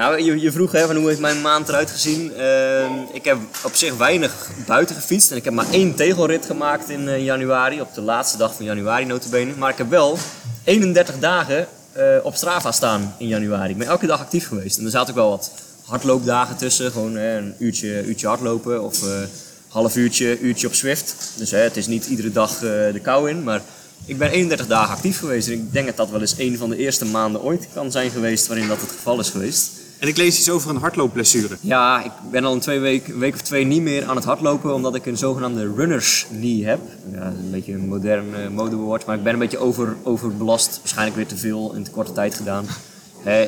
Nou, 0.00 0.22
je, 0.22 0.40
je 0.40 0.52
vroeg 0.52 0.72
hè, 0.72 0.86
van 0.86 0.96
hoe 0.96 1.08
heeft 1.08 1.20
mijn 1.20 1.40
maand 1.40 1.68
eruit 1.68 1.90
gezien. 1.90 2.34
Ehm, 2.34 2.92
ik 3.12 3.24
heb 3.24 3.38
op 3.64 3.74
zich 3.74 3.96
weinig 3.96 4.50
buiten 4.66 4.94
gefietst. 4.94 5.30
En 5.30 5.36
ik 5.36 5.44
heb 5.44 5.54
maar 5.54 5.70
één 5.70 5.94
tegelrit 5.94 6.46
gemaakt 6.46 6.88
in 6.88 7.08
eh, 7.08 7.24
januari. 7.24 7.80
Op 7.80 7.94
de 7.94 8.00
laatste 8.00 8.36
dag 8.36 8.54
van 8.54 8.64
januari 8.64 9.04
notabene. 9.04 9.52
Maar 9.56 9.70
ik 9.70 9.78
heb 9.78 9.90
wel 9.90 10.18
31 10.64 11.18
dagen 11.18 11.66
eh, 11.92 12.04
op 12.22 12.34
Strava 12.34 12.72
staan 12.72 13.14
in 13.18 13.26
januari. 13.26 13.70
Ik 13.70 13.78
ben 13.78 13.86
elke 13.86 14.06
dag 14.06 14.20
actief 14.20 14.46
geweest. 14.48 14.78
En 14.78 14.84
er 14.84 14.90
zaten 14.90 15.10
ook 15.10 15.20
wel 15.20 15.30
wat 15.30 15.52
hardloopdagen 15.84 16.56
tussen. 16.56 16.92
Gewoon 16.92 17.16
hè, 17.16 17.36
een 17.36 17.54
uurtje, 17.58 18.04
uurtje 18.04 18.26
hardlopen 18.26 18.82
of 18.82 19.02
eh 19.02 19.22
half 19.68 19.96
uurtje, 19.96 20.40
uurtje 20.40 20.66
op 20.66 20.74
Swift. 20.74 21.32
Dus 21.36 21.50
het 21.50 21.76
is 21.76 21.86
niet 21.86 22.06
iedere 22.06 22.32
dag 22.32 22.54
eh, 22.54 22.60
de 22.92 23.00
kou 23.02 23.30
in. 23.30 23.42
Maar 23.42 23.62
ik 24.04 24.18
ben 24.18 24.30
31 24.30 24.66
dagen 24.66 24.94
actief 24.94 25.18
geweest. 25.18 25.48
En 25.48 25.52
ik 25.52 25.72
denk 25.72 25.86
dat 25.86 25.96
dat 25.96 26.10
wel 26.10 26.20
eens 26.20 26.38
een 26.38 26.58
van 26.58 26.70
de 26.70 26.76
eerste 26.76 27.04
maanden 27.04 27.42
ooit 27.42 27.68
kan 27.74 27.90
zijn 27.90 28.10
geweest 28.10 28.46
waarin 28.46 28.68
dat 28.68 28.80
het 28.80 28.90
geval 28.90 29.20
is 29.20 29.30
geweest. 29.30 29.70
En 30.00 30.08
ik 30.08 30.16
lees 30.16 30.38
iets 30.38 30.50
over 30.50 30.70
een 30.70 30.76
hardloopblessure. 30.76 31.56
Ja, 31.60 32.04
ik 32.04 32.12
ben 32.30 32.44
al 32.44 32.52
een 32.52 32.60
twee 32.60 32.78
week, 32.78 33.08
een 33.08 33.18
week 33.18 33.34
of 33.34 33.40
twee 33.40 33.64
niet 33.64 33.82
meer 33.82 34.04
aan 34.04 34.16
het 34.16 34.24
hardlopen 34.24 34.74
omdat 34.74 34.94
ik 34.94 35.06
een 35.06 35.16
zogenaamde 35.16 35.72
runners 35.76 36.26
knee 36.28 36.66
heb. 36.66 36.80
Ja, 37.12 37.24
dat 37.24 37.32
is 37.32 37.44
een 37.44 37.50
beetje 37.50 37.72
een 37.72 37.88
modern 37.88 38.34
eh, 38.34 38.48
modewoord, 38.48 39.06
maar 39.06 39.16
ik 39.16 39.22
ben 39.22 39.32
een 39.32 39.38
beetje 39.38 39.58
over, 39.58 39.96
overbelast. 40.02 40.78
Waarschijnlijk 40.78 41.16
weer 41.16 41.26
te 41.26 41.36
veel 41.36 41.72
in 41.74 41.84
te 41.84 41.90
korte 41.90 42.12
tijd 42.12 42.34
gedaan. 42.34 42.66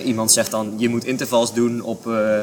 Iemand 0.05 0.33
zegt 0.33 0.51
dan, 0.51 0.75
je 0.77 0.89
moet 0.89 1.05
intervals 1.05 1.55
doen 1.55 1.81
op 1.81 2.07
eh, 2.07 2.39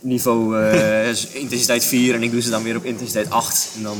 niveau 0.00 0.60
eh, 0.60 1.08
intensiteit 1.42 1.84
4 1.84 2.14
en 2.14 2.22
ik 2.22 2.30
doe 2.30 2.40
ze 2.40 2.50
dan 2.50 2.62
weer 2.62 2.76
op 2.76 2.84
intensiteit 2.84 3.30
8. 3.30 3.68
En 3.76 3.82
dan, 3.82 3.98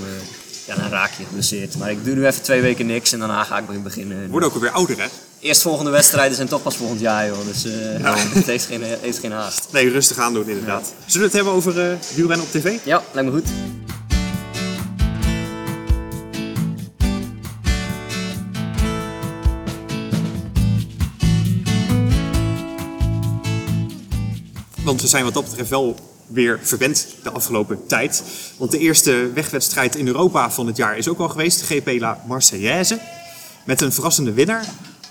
ja, 0.66 0.74
dan 0.74 0.88
raak 0.88 1.12
je 1.12 1.24
geblesseerd. 1.24 1.78
Maar 1.78 1.90
ik 1.90 2.04
doe 2.04 2.14
nu 2.14 2.26
even 2.26 2.42
twee 2.42 2.60
weken 2.60 2.86
niks 2.86 3.12
en 3.12 3.18
daarna 3.18 3.44
ga 3.44 3.58
ik 3.58 3.68
weer 3.68 3.82
beginnen. 3.82 4.20
We 4.20 4.28
worden 4.30 4.48
ook 4.48 4.54
alweer 4.54 4.70
ouder 4.70 5.00
hè? 5.00 5.06
Eerstvolgende 5.46 5.90
wedstrijden 5.90 6.36
zijn 6.36 6.48
toch 6.48 6.62
pas 6.62 6.76
volgend 6.76 7.00
jaar, 7.00 7.26
joh. 7.26 7.46
Dus 7.46 7.64
eh, 7.64 7.72
het 8.34 8.46
heeft 8.46 8.66
geen, 8.66 8.82
heeft 8.82 9.18
geen 9.18 9.32
haast. 9.32 9.68
Nee, 9.72 9.88
rustig 9.88 10.18
aan 10.18 10.32
doen 10.32 10.48
inderdaad. 10.48 10.92
Zullen 11.06 11.20
we 11.20 11.24
het 11.24 11.32
hebben 11.32 11.52
over 11.52 11.98
wielrennen 12.14 12.46
op 12.46 12.52
tv? 12.52 12.78
Ja, 12.84 13.02
lijkt 13.12 13.30
me 13.30 13.36
goed. 13.36 13.48
Want 24.84 25.00
we 25.00 25.06
zijn 25.06 25.24
wat 25.24 25.34
dat 25.34 25.44
betreft 25.44 25.70
wel 25.70 25.96
weer 26.26 26.60
verwend 26.62 27.06
de 27.22 27.30
afgelopen 27.30 27.86
tijd. 27.86 28.22
Want 28.56 28.70
de 28.70 28.78
eerste 28.78 29.30
wegwedstrijd 29.34 29.96
in 29.96 30.06
Europa 30.06 30.50
van 30.50 30.66
het 30.66 30.76
jaar 30.76 30.96
is 30.96 31.08
ook 31.08 31.18
al 31.18 31.28
geweest. 31.28 31.58
De 31.58 31.74
GP 31.74 32.00
La 32.00 32.22
Marseillaise. 32.26 32.98
Met 33.64 33.80
een 33.80 33.92
verrassende 33.92 34.32
winnaar. 34.32 34.64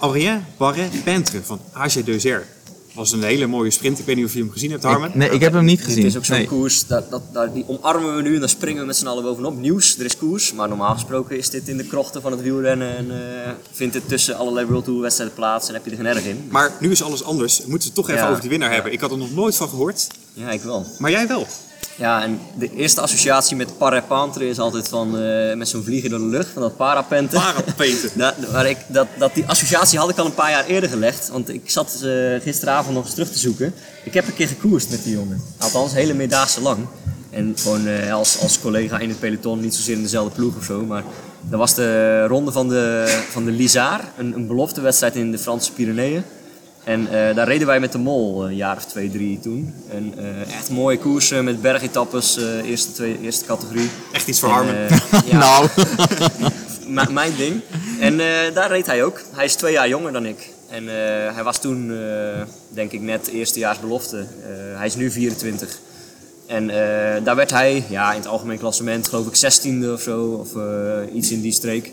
Aurélien 0.05 0.45
Barret-Pentre 0.57 1.41
van 1.43 1.59
AG 1.73 1.93
Deuzer. 2.03 2.45
was 2.93 3.11
een 3.11 3.23
hele 3.23 3.47
mooie 3.47 3.71
sprint. 3.71 3.99
Ik 3.99 4.05
weet 4.05 4.15
niet 4.15 4.25
of 4.25 4.33
je 4.33 4.39
hem 4.39 4.51
gezien 4.51 4.71
hebt, 4.71 4.83
Harmen. 4.83 5.09
Ik- 5.09 5.15
nee, 5.15 5.29
ik 5.29 5.41
heb 5.41 5.53
hem 5.53 5.65
niet 5.65 5.83
gezien. 5.83 5.95
Dit 6.01 6.05
is 6.11 6.17
ook 6.17 6.25
zo'n 6.25 6.35
Nee. 6.37 6.47
koers, 6.47 6.87
dat, 6.87 7.09
dat, 7.11 7.21
dat, 7.33 7.53
die 7.53 7.63
omarmen 7.67 8.15
we 8.15 8.21
nu 8.21 8.33
en 8.33 8.39
dan 8.39 8.49
springen 8.49 8.79
we 8.81 8.85
met 8.87 8.95
z'n 8.95 9.07
allen 9.07 9.23
bovenop. 9.23 9.57
Nieuws, 9.57 9.97
er 9.99 10.05
is 10.05 10.17
koers, 10.17 10.53
maar 10.53 10.67
normaal 10.67 10.93
gesproken 10.93 11.37
is 11.37 11.49
dit 11.49 11.67
in 11.67 11.77
de 11.77 11.83
krochten 11.83 12.21
van 12.21 12.31
het 12.31 12.41
wielrennen 12.41 12.95
en 12.97 13.11
eh, 13.45 13.51
vindt 13.71 13.93
het 13.95 14.07
tussen 14.07 14.37
allerlei 14.37 14.65
World 14.65 14.83
Tour 14.85 15.01
wedstrijden 15.01 15.35
plaats 15.35 15.67
en 15.67 15.73
heb 15.73 15.85
je 15.85 15.91
er 15.91 15.97
geen 15.97 16.05
erg 16.05 16.25
in. 16.25 16.47
Maar 16.51 16.71
nu 16.79 16.91
is 16.91 17.03
alles 17.03 17.23
anders. 17.23 17.57
We 17.57 17.69
moeten 17.69 17.87
het 17.87 17.95
toch 17.97 18.09
even 18.09 18.21
Ja. 18.21 18.29
over 18.29 18.41
die 18.41 18.49
winnaar 18.49 18.73
hebben. 18.73 18.91
Ik 18.91 18.99
had 18.99 19.11
er 19.11 19.17
nog 19.17 19.31
nooit 19.33 19.55
van 19.55 19.69
gehoord. 19.69 20.07
Ja, 20.33 20.49
ik 20.51 20.61
wel. 20.61 20.85
Maar 20.99 21.11
jij 21.11 21.27
wel. 21.27 21.47
Ja, 21.95 22.23
en 22.23 22.39
de 22.57 22.71
eerste 22.75 23.01
associatie 23.01 23.55
met 23.55 23.77
parapentre 23.77 24.47
is 24.47 24.59
altijd 24.59 24.87
van 24.87 25.19
eh, 25.19 25.55
met 25.55 25.67
zo'n 25.67 25.83
vliegen 25.83 26.09
door 26.09 26.19
de 26.19 26.25
lucht, 26.25 26.47
van 26.47 26.61
dat 26.61 26.77
parapenten. 26.77 27.39
Parapeten. 27.39 28.09
Dat, 28.15 28.65
ik, 28.65 28.77
dat, 28.87 29.07
dat, 29.17 29.33
die 29.33 29.45
associatie 29.45 29.99
had 29.99 30.09
ik 30.09 30.17
al 30.17 30.25
een 30.25 30.33
paar 30.33 30.49
jaar 30.49 30.65
eerder 30.65 30.89
gelegd. 30.89 31.29
Want 31.29 31.49
ik 31.49 31.69
zat 31.69 32.01
eh, 32.03 32.41
gisteravond 32.41 32.95
nog 32.95 33.05
eens 33.05 33.13
terug 33.13 33.31
te 33.31 33.39
zoeken. 33.39 33.73
Ik 34.03 34.13
heb 34.13 34.27
een 34.27 34.33
keer 34.33 34.47
gekoerst 34.47 34.89
met 34.89 35.03
die 35.03 35.13
jongen. 35.13 35.41
Althans, 35.57 35.93
hele 35.93 36.13
meerdaagse 36.13 36.61
lang. 36.61 36.87
En 37.29 37.53
gewoon 37.57 37.87
eh, 37.87 38.13
als, 38.13 38.39
als 38.39 38.59
collega 38.59 38.99
in 38.99 39.09
het 39.09 39.19
peloton, 39.19 39.59
niet 39.59 39.75
zozeer 39.75 39.95
in 39.95 40.01
dezelfde 40.01 40.35
ploeg 40.35 40.57
of 40.57 40.63
zo. 40.63 40.85
Maar 40.85 41.03
dat 41.41 41.59
was 41.59 41.73
de 41.73 42.25
ronde 42.27 42.51
van 42.51 42.69
de, 42.69 43.05
van 43.29 43.45
de 43.45 43.51
Lizard. 43.51 44.03
Een, 44.17 44.33
een 44.33 44.47
beloftewedstrijd 44.47 45.15
in 45.15 45.31
de 45.31 45.39
Franse 45.39 45.71
Pyreneeën. 45.71 46.23
En 46.85 47.07
eh, 47.07 47.35
daar 47.35 47.47
reden 47.47 47.67
wij 47.67 47.79
met 47.79 47.91
de 47.91 47.97
Mol 47.97 48.43
eh, 48.43 48.49
een 48.49 48.55
jaar 48.55 48.75
of 48.77 48.85
twee, 48.85 49.09
drie 49.11 49.39
toen. 49.39 49.73
En 49.91 50.13
eh, 50.17 50.55
echt 50.55 50.69
mooie 50.69 50.97
koersen 50.97 51.43
met 51.43 51.61
bergetappes, 51.61 52.37
eh, 52.37 52.69
eerste, 52.69 52.91
twee, 52.91 53.19
eerste 53.21 53.45
categorie. 53.45 53.89
Echt 54.11 54.27
iets 54.27 54.39
voor 54.39 54.49
En, 54.49 54.55
Harmen. 54.55 54.87
ja, 55.31 55.37
Nou, 55.37 55.67
M- 57.09 57.13
mijn 57.13 57.31
ding. 57.37 57.61
En 57.99 58.19
eh, 58.19 58.53
daar 58.53 58.69
reed 58.69 58.85
hij 58.85 59.03
ook. 59.03 59.21
Hij 59.31 59.45
is 59.45 59.55
twee 59.55 59.73
jaar 59.73 59.87
jonger 59.87 60.11
dan 60.13 60.25
ik. 60.25 60.49
En 60.69 60.87
eh, 60.89 61.33
hij 61.35 61.43
was 61.43 61.57
toen, 61.59 61.91
eh, 61.91 62.41
denk 62.69 62.91
ik, 62.91 63.01
net 63.01 63.27
eerstejaars 63.27 63.79
belofte. 63.79 64.17
Eh, 64.17 64.77
hij 64.77 64.85
is 64.87 64.95
nu 64.95 65.11
24. 65.11 65.79
En 66.45 66.69
eh, 66.69 67.23
daar 67.23 67.35
werd 67.35 67.51
hij, 67.51 67.83
ja, 67.89 68.11
in 68.11 68.17
het 68.19 68.27
algemeen 68.27 68.57
klassement, 68.59 69.07
geloof 69.07 69.27
ik, 69.27 69.35
16e 69.53 69.85
of 69.93 70.01
zo. 70.01 70.23
Of 70.25 70.55
eh, 70.55 71.15
iets 71.15 71.31
in 71.31 71.41
die 71.41 71.51
streek. 71.51 71.91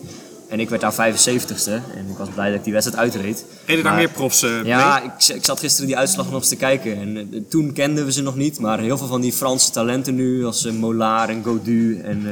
En 0.52 0.60
ik 0.60 0.68
werd 0.68 0.80
daar 0.80 1.14
75ste. 1.14 1.70
En 1.96 2.08
ik 2.08 2.16
was 2.16 2.28
blij 2.28 2.48
dat 2.48 2.58
ik 2.58 2.64
die 2.64 2.72
wedstrijd 2.72 3.00
uitreed. 3.00 3.44
Reden 3.66 3.84
daar 3.84 3.94
meer 3.94 4.08
profs 4.08 4.42
eh, 4.42 4.64
ja, 4.64 5.02
ik, 5.02 5.34
ik 5.34 5.44
zat 5.44 5.58
gisteren 5.60 5.86
die 5.86 5.96
uitslag 5.96 6.26
nog 6.30 6.34
eens 6.34 6.48
te 6.48 6.56
kijken. 6.56 6.96
En 6.96 7.16
eh, 7.16 7.40
toen 7.48 7.72
kenden 7.72 8.04
we 8.04 8.12
ze 8.12 8.22
nog 8.22 8.36
niet. 8.36 8.58
Maar 8.58 8.78
heel 8.78 8.98
veel 8.98 9.06
van 9.06 9.20
die 9.20 9.32
Franse 9.32 9.70
talenten 9.70 10.14
nu, 10.14 10.44
als 10.44 10.64
eh, 10.64 10.72
Mollard 10.72 11.28
en 11.28 11.44
Godu. 11.44 12.00
En 12.00 12.26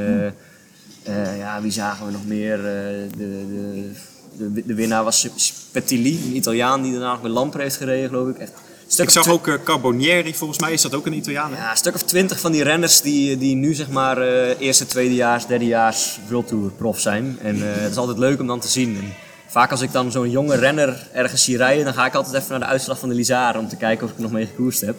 ja, 1.38 1.62
wie 1.62 1.72
zagen 1.72 2.06
we 2.06 2.12
nog 2.12 2.26
meer? 2.26 2.56
De, 2.56 3.06
de, 3.16 3.90
de, 4.36 4.62
de 4.66 4.74
winnaar 4.74 5.04
was 5.04 5.28
Spetilli, 5.36 6.20
een 6.26 6.36
Italiaan 6.36 6.82
die 6.82 6.92
daarna 6.92 7.12
nog 7.12 7.22
met 7.22 7.32
Lamper 7.32 7.60
heeft 7.60 7.76
gereden, 7.76 8.08
geloof 8.08 8.28
ik. 8.28 8.38
Echt, 8.38 8.52
stuk 8.92 9.06
Ik 9.06 9.10
zag 9.10 9.28
ook 9.28 9.48
eh, 9.48 9.54
Carbonieri, 9.64 10.34
volgens 10.34 10.58
mij 10.58 10.72
is 10.72 10.82
dat 10.82 10.94
ook 10.94 11.06
een 11.06 11.12
Italiaan. 11.12 11.54
hè? 11.54 11.62
ja, 11.62 11.70
een 11.70 11.76
stuk 11.76 11.94
of 11.94 12.02
twintig 12.02 12.40
van 12.40 12.52
die 12.52 12.62
renners 12.62 13.00
die, 13.00 13.38
die 13.38 13.54
nu 13.56 13.74
zeg 13.74 13.88
maar 13.88 14.18
eh, 14.18 14.60
eerste, 14.60 14.86
tweedejaars, 14.86 15.46
derdejaars 15.46 16.18
World 16.28 16.48
Tour 16.48 16.70
prof 16.70 17.00
zijn. 17.00 17.38
En 17.42 17.54
eh, 17.54 17.82
het 17.82 17.90
is 17.90 17.96
altijd 17.96 18.18
leuk 18.18 18.40
om 18.40 18.46
dan 18.46 18.60
te 18.60 18.68
zien. 18.68 18.96
En 18.96 19.14
vaak 19.46 19.70
als 19.70 19.80
ik 19.80 19.92
dan 19.92 20.10
zo'n 20.10 20.30
jonge 20.30 20.56
renner 20.56 21.08
ergens 21.12 21.44
zie 21.44 21.56
rijden, 21.56 21.84
dan 21.84 21.94
ga 21.94 22.06
ik 22.06 22.14
altijd 22.14 22.34
even 22.34 22.50
naar 22.50 22.58
de 22.58 22.66
uitslag 22.66 22.98
van 22.98 23.08
de 23.08 23.14
Lizard 23.14 23.58
om 23.58 23.68
te 23.68 23.76
kijken 23.76 24.04
of 24.04 24.10
ik 24.10 24.16
er 24.16 24.22
nog 24.22 24.32
mee 24.32 24.46
gekoerst 24.46 24.80
heb. 24.80 24.96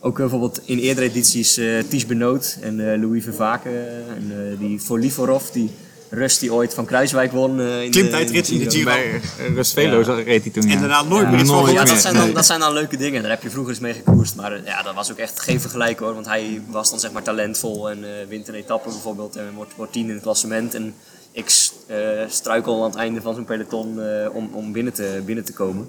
Ook 0.00 0.16
bijvoorbeeld 0.16 0.60
in 0.64 0.78
eerdere 0.78 1.06
edities 1.06 1.60
Ties 1.88 2.06
Benoot 2.06 2.58
en 2.60 3.00
Louis 3.00 3.24
Vervaken 3.24 3.86
en 4.16 4.56
die 4.58 4.80
Volivorov, 4.80 5.48
die 5.48 5.70
Rust 6.10 6.40
die 6.40 6.52
ooit 6.52 6.74
van 6.74 6.84
Kruiswijk 6.84 7.32
won. 7.32 7.60
eh, 7.60 7.82
in 7.82 7.90
Klimtijdrit 7.90 8.48
in 8.48 8.58
de 8.58 8.70
Giro. 8.70 8.84
Bij 8.84 9.20
eh, 9.38 9.54
Rust 9.54 9.72
Velo 9.72 10.00
Ja. 10.00 10.14
reed 10.22 10.42
hij 10.42 10.52
toen. 10.52 10.68
Ja. 10.68 10.74
En 10.74 10.80
daarna 10.80 11.02
nooit 11.02 11.30
meer 11.30 11.40
iets 11.40 11.48
nooit 11.50 11.64
van 11.64 11.74
Ja, 11.74 11.84
dat 11.84 11.98
zijn, 12.00 12.14
dan, 12.14 12.32
dat 12.32 12.46
zijn 12.46 12.60
dan 12.60 12.72
leuke 12.72 12.96
dingen. 12.96 13.22
Daar 13.22 13.30
heb 13.30 13.42
je 13.42 13.50
vroeger 13.50 13.72
eens 13.72 13.80
mee 13.82 13.92
gekoerst. 13.94 14.34
Maar 14.36 14.52
eh, 14.52 14.64
ja, 14.64 14.82
dat 14.82 14.94
was 14.94 15.10
ook 15.10 15.16
echt 15.18 15.40
geen 15.40 15.60
vergelijk 15.60 15.98
hoor. 15.98 16.14
Want 16.14 16.26
hij 16.26 16.62
was 16.68 16.90
dan 16.90 17.00
zeg 17.00 17.12
maar 17.12 17.22
talentvol 17.22 17.90
en 17.90 18.04
eh 18.04 18.10
wint 18.28 18.48
een 18.48 18.54
etappe 18.54 18.88
bijvoorbeeld. 18.88 19.36
En 19.36 19.52
wordt, 19.54 19.72
wordt 19.76 19.92
tien 19.92 20.06
in 20.08 20.14
het 20.14 20.22
klassement. 20.22 20.74
En 20.74 20.94
ik 21.32 21.52
eh, 21.86 21.96
struikel 22.28 22.82
aan 22.82 22.90
het 22.90 22.98
einde 22.98 23.20
van 23.20 23.34
zo'n 23.34 23.44
peloton 23.44 24.00
eh, 24.02 24.34
om, 24.34 24.50
om 24.52 24.72
binnen, 24.72 24.92
te, 24.92 25.22
binnen 25.24 25.44
te 25.44 25.52
komen. 25.52 25.88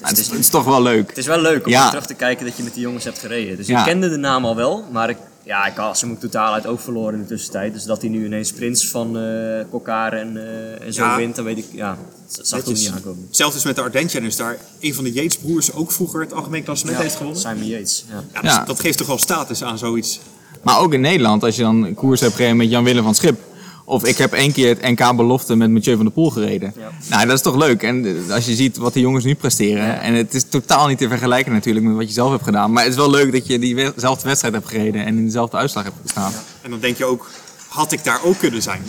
Dus 0.00 0.08
het, 0.08 0.18
is, 0.18 0.24
is, 0.24 0.30
het 0.30 0.38
is 0.40 0.48
toch 0.48 0.64
wel 0.64 0.82
leuk. 0.82 1.08
het 1.08 1.18
is 1.18 1.26
wel 1.26 1.40
leuk 1.40 1.64
om 1.66 1.70
Ja. 1.72 1.88
terug 1.88 2.06
te 2.06 2.14
kijken 2.14 2.46
dat 2.46 2.56
je 2.56 2.62
met 2.62 2.74
die 2.74 2.82
jongens 2.82 3.04
hebt 3.04 3.18
gereden. 3.18 3.56
Dus 3.56 3.66
Ja. 3.66 3.78
ik 3.78 3.84
kende 3.84 4.08
de 4.08 4.16
naam 4.16 4.44
al 4.44 4.56
wel. 4.56 4.84
Maar 4.92 5.10
ik, 5.10 5.16
ja, 5.46 5.66
ik 5.66 5.76
had 5.76 5.98
ze 5.98 6.04
hem 6.04 6.14
ook 6.14 6.20
totaal 6.20 6.52
uit 6.52 6.66
oog 6.66 6.80
verloren 6.82 7.14
in 7.14 7.20
de 7.20 7.26
tussentijd. 7.26 7.72
Dus 7.72 7.84
dat 7.84 8.00
hij 8.00 8.10
nu 8.10 8.24
ineens 8.24 8.52
prins 8.52 8.88
van 8.88 9.18
eh 9.18 9.64
Kokar 9.70 10.12
en, 10.12 10.36
eh, 10.36 10.86
en 10.86 10.92
zo 10.92 11.02
Ja. 11.04 11.16
wint, 11.16 11.36
dan 11.36 11.44
weet 11.44 11.58
ik... 11.58 11.66
Ja, 11.72 11.96
dat 12.36 12.46
zag 12.46 12.58
ik 12.60 12.68
ook 12.68 12.74
niet 12.74 12.90
aankomen. 12.94 13.24
Hetzelfde 13.26 13.58
is 13.58 13.64
met 13.64 13.76
de 13.76 13.82
Ardentjenners 13.82 14.36
daar. 14.36 14.56
Een 14.80 14.94
van 14.94 15.04
de 15.04 15.12
Yates-broers 15.12 15.72
ook 15.72 15.92
vroeger 15.92 16.20
het 16.20 16.32
algemeen 16.32 16.62
klassement 16.62 16.96
Ja, 16.96 17.02
heeft 17.02 17.16
gewonnen. 17.16 17.40
Simon 17.40 17.66
Yates, 17.66 18.04
ja. 18.08 18.22
Ja, 18.32 18.40
dus 18.40 18.50
Ja. 18.50 18.64
Dat 18.64 18.80
geeft 18.80 18.98
toch 18.98 19.06
wel 19.06 19.18
status 19.18 19.62
aan 19.62 19.78
zoiets. 19.78 20.20
Maar 20.62 20.78
ook 20.80 20.92
in 20.92 21.00
Nederland, 21.00 21.42
als 21.42 21.56
je 21.56 21.62
dan 21.62 21.82
een 21.84 21.94
koers 21.94 22.20
hebt 22.20 22.34
gereden 22.34 22.56
met 22.56 22.70
Jan-Willem 22.70 23.02
van 23.04 23.14
Schip. 23.14 23.40
Of 23.88 24.04
ik 24.04 24.18
heb 24.18 24.32
één 24.32 24.52
keer 24.52 24.68
het 24.68 24.82
NK 24.82 25.16
Belofte 25.16 25.56
met 25.56 25.70
Mathieu 25.70 25.94
van 25.96 26.04
der 26.04 26.14
Poel 26.14 26.30
gereden. 26.30 26.72
Ja. 26.76 26.90
Nou, 27.10 27.26
dat 27.26 27.34
is 27.34 27.42
toch 27.42 27.56
leuk. 27.56 27.82
En 27.82 28.06
eh, 28.28 28.34
als 28.34 28.46
je 28.46 28.54
ziet 28.54 28.76
wat 28.76 28.92
die 28.92 29.02
jongens 29.02 29.24
nu 29.24 29.34
presteren. 29.34 30.00
En 30.00 30.14
het 30.14 30.34
is 30.34 30.44
totaal 30.48 30.86
niet 30.86 30.98
te 30.98 31.08
vergelijken 31.08 31.52
natuurlijk 31.52 31.86
met 31.86 31.96
wat 31.96 32.06
je 32.06 32.12
zelf 32.12 32.30
hebt 32.30 32.44
gedaan. 32.44 32.72
Maar 32.72 32.82
het 32.82 32.92
is 32.92 32.98
wel 32.98 33.10
leuk 33.10 33.32
dat 33.32 33.46
je 33.46 33.58
diezelfde 33.58 34.28
wedstrijd 34.28 34.54
hebt 34.54 34.68
gereden 34.68 35.04
en 35.04 35.16
in 35.16 35.24
dezelfde 35.24 35.56
uitslag 35.56 35.84
hebt 35.84 35.96
gestaan. 36.02 36.32
En 36.62 36.70
dan 36.70 36.80
denk 36.80 36.96
je 36.96 37.04
ook, 37.04 37.30
had 37.68 37.92
ik 37.92 38.04
daar 38.04 38.20
ook 38.24 38.38
kunnen 38.38 38.62
zijn? 38.62 38.82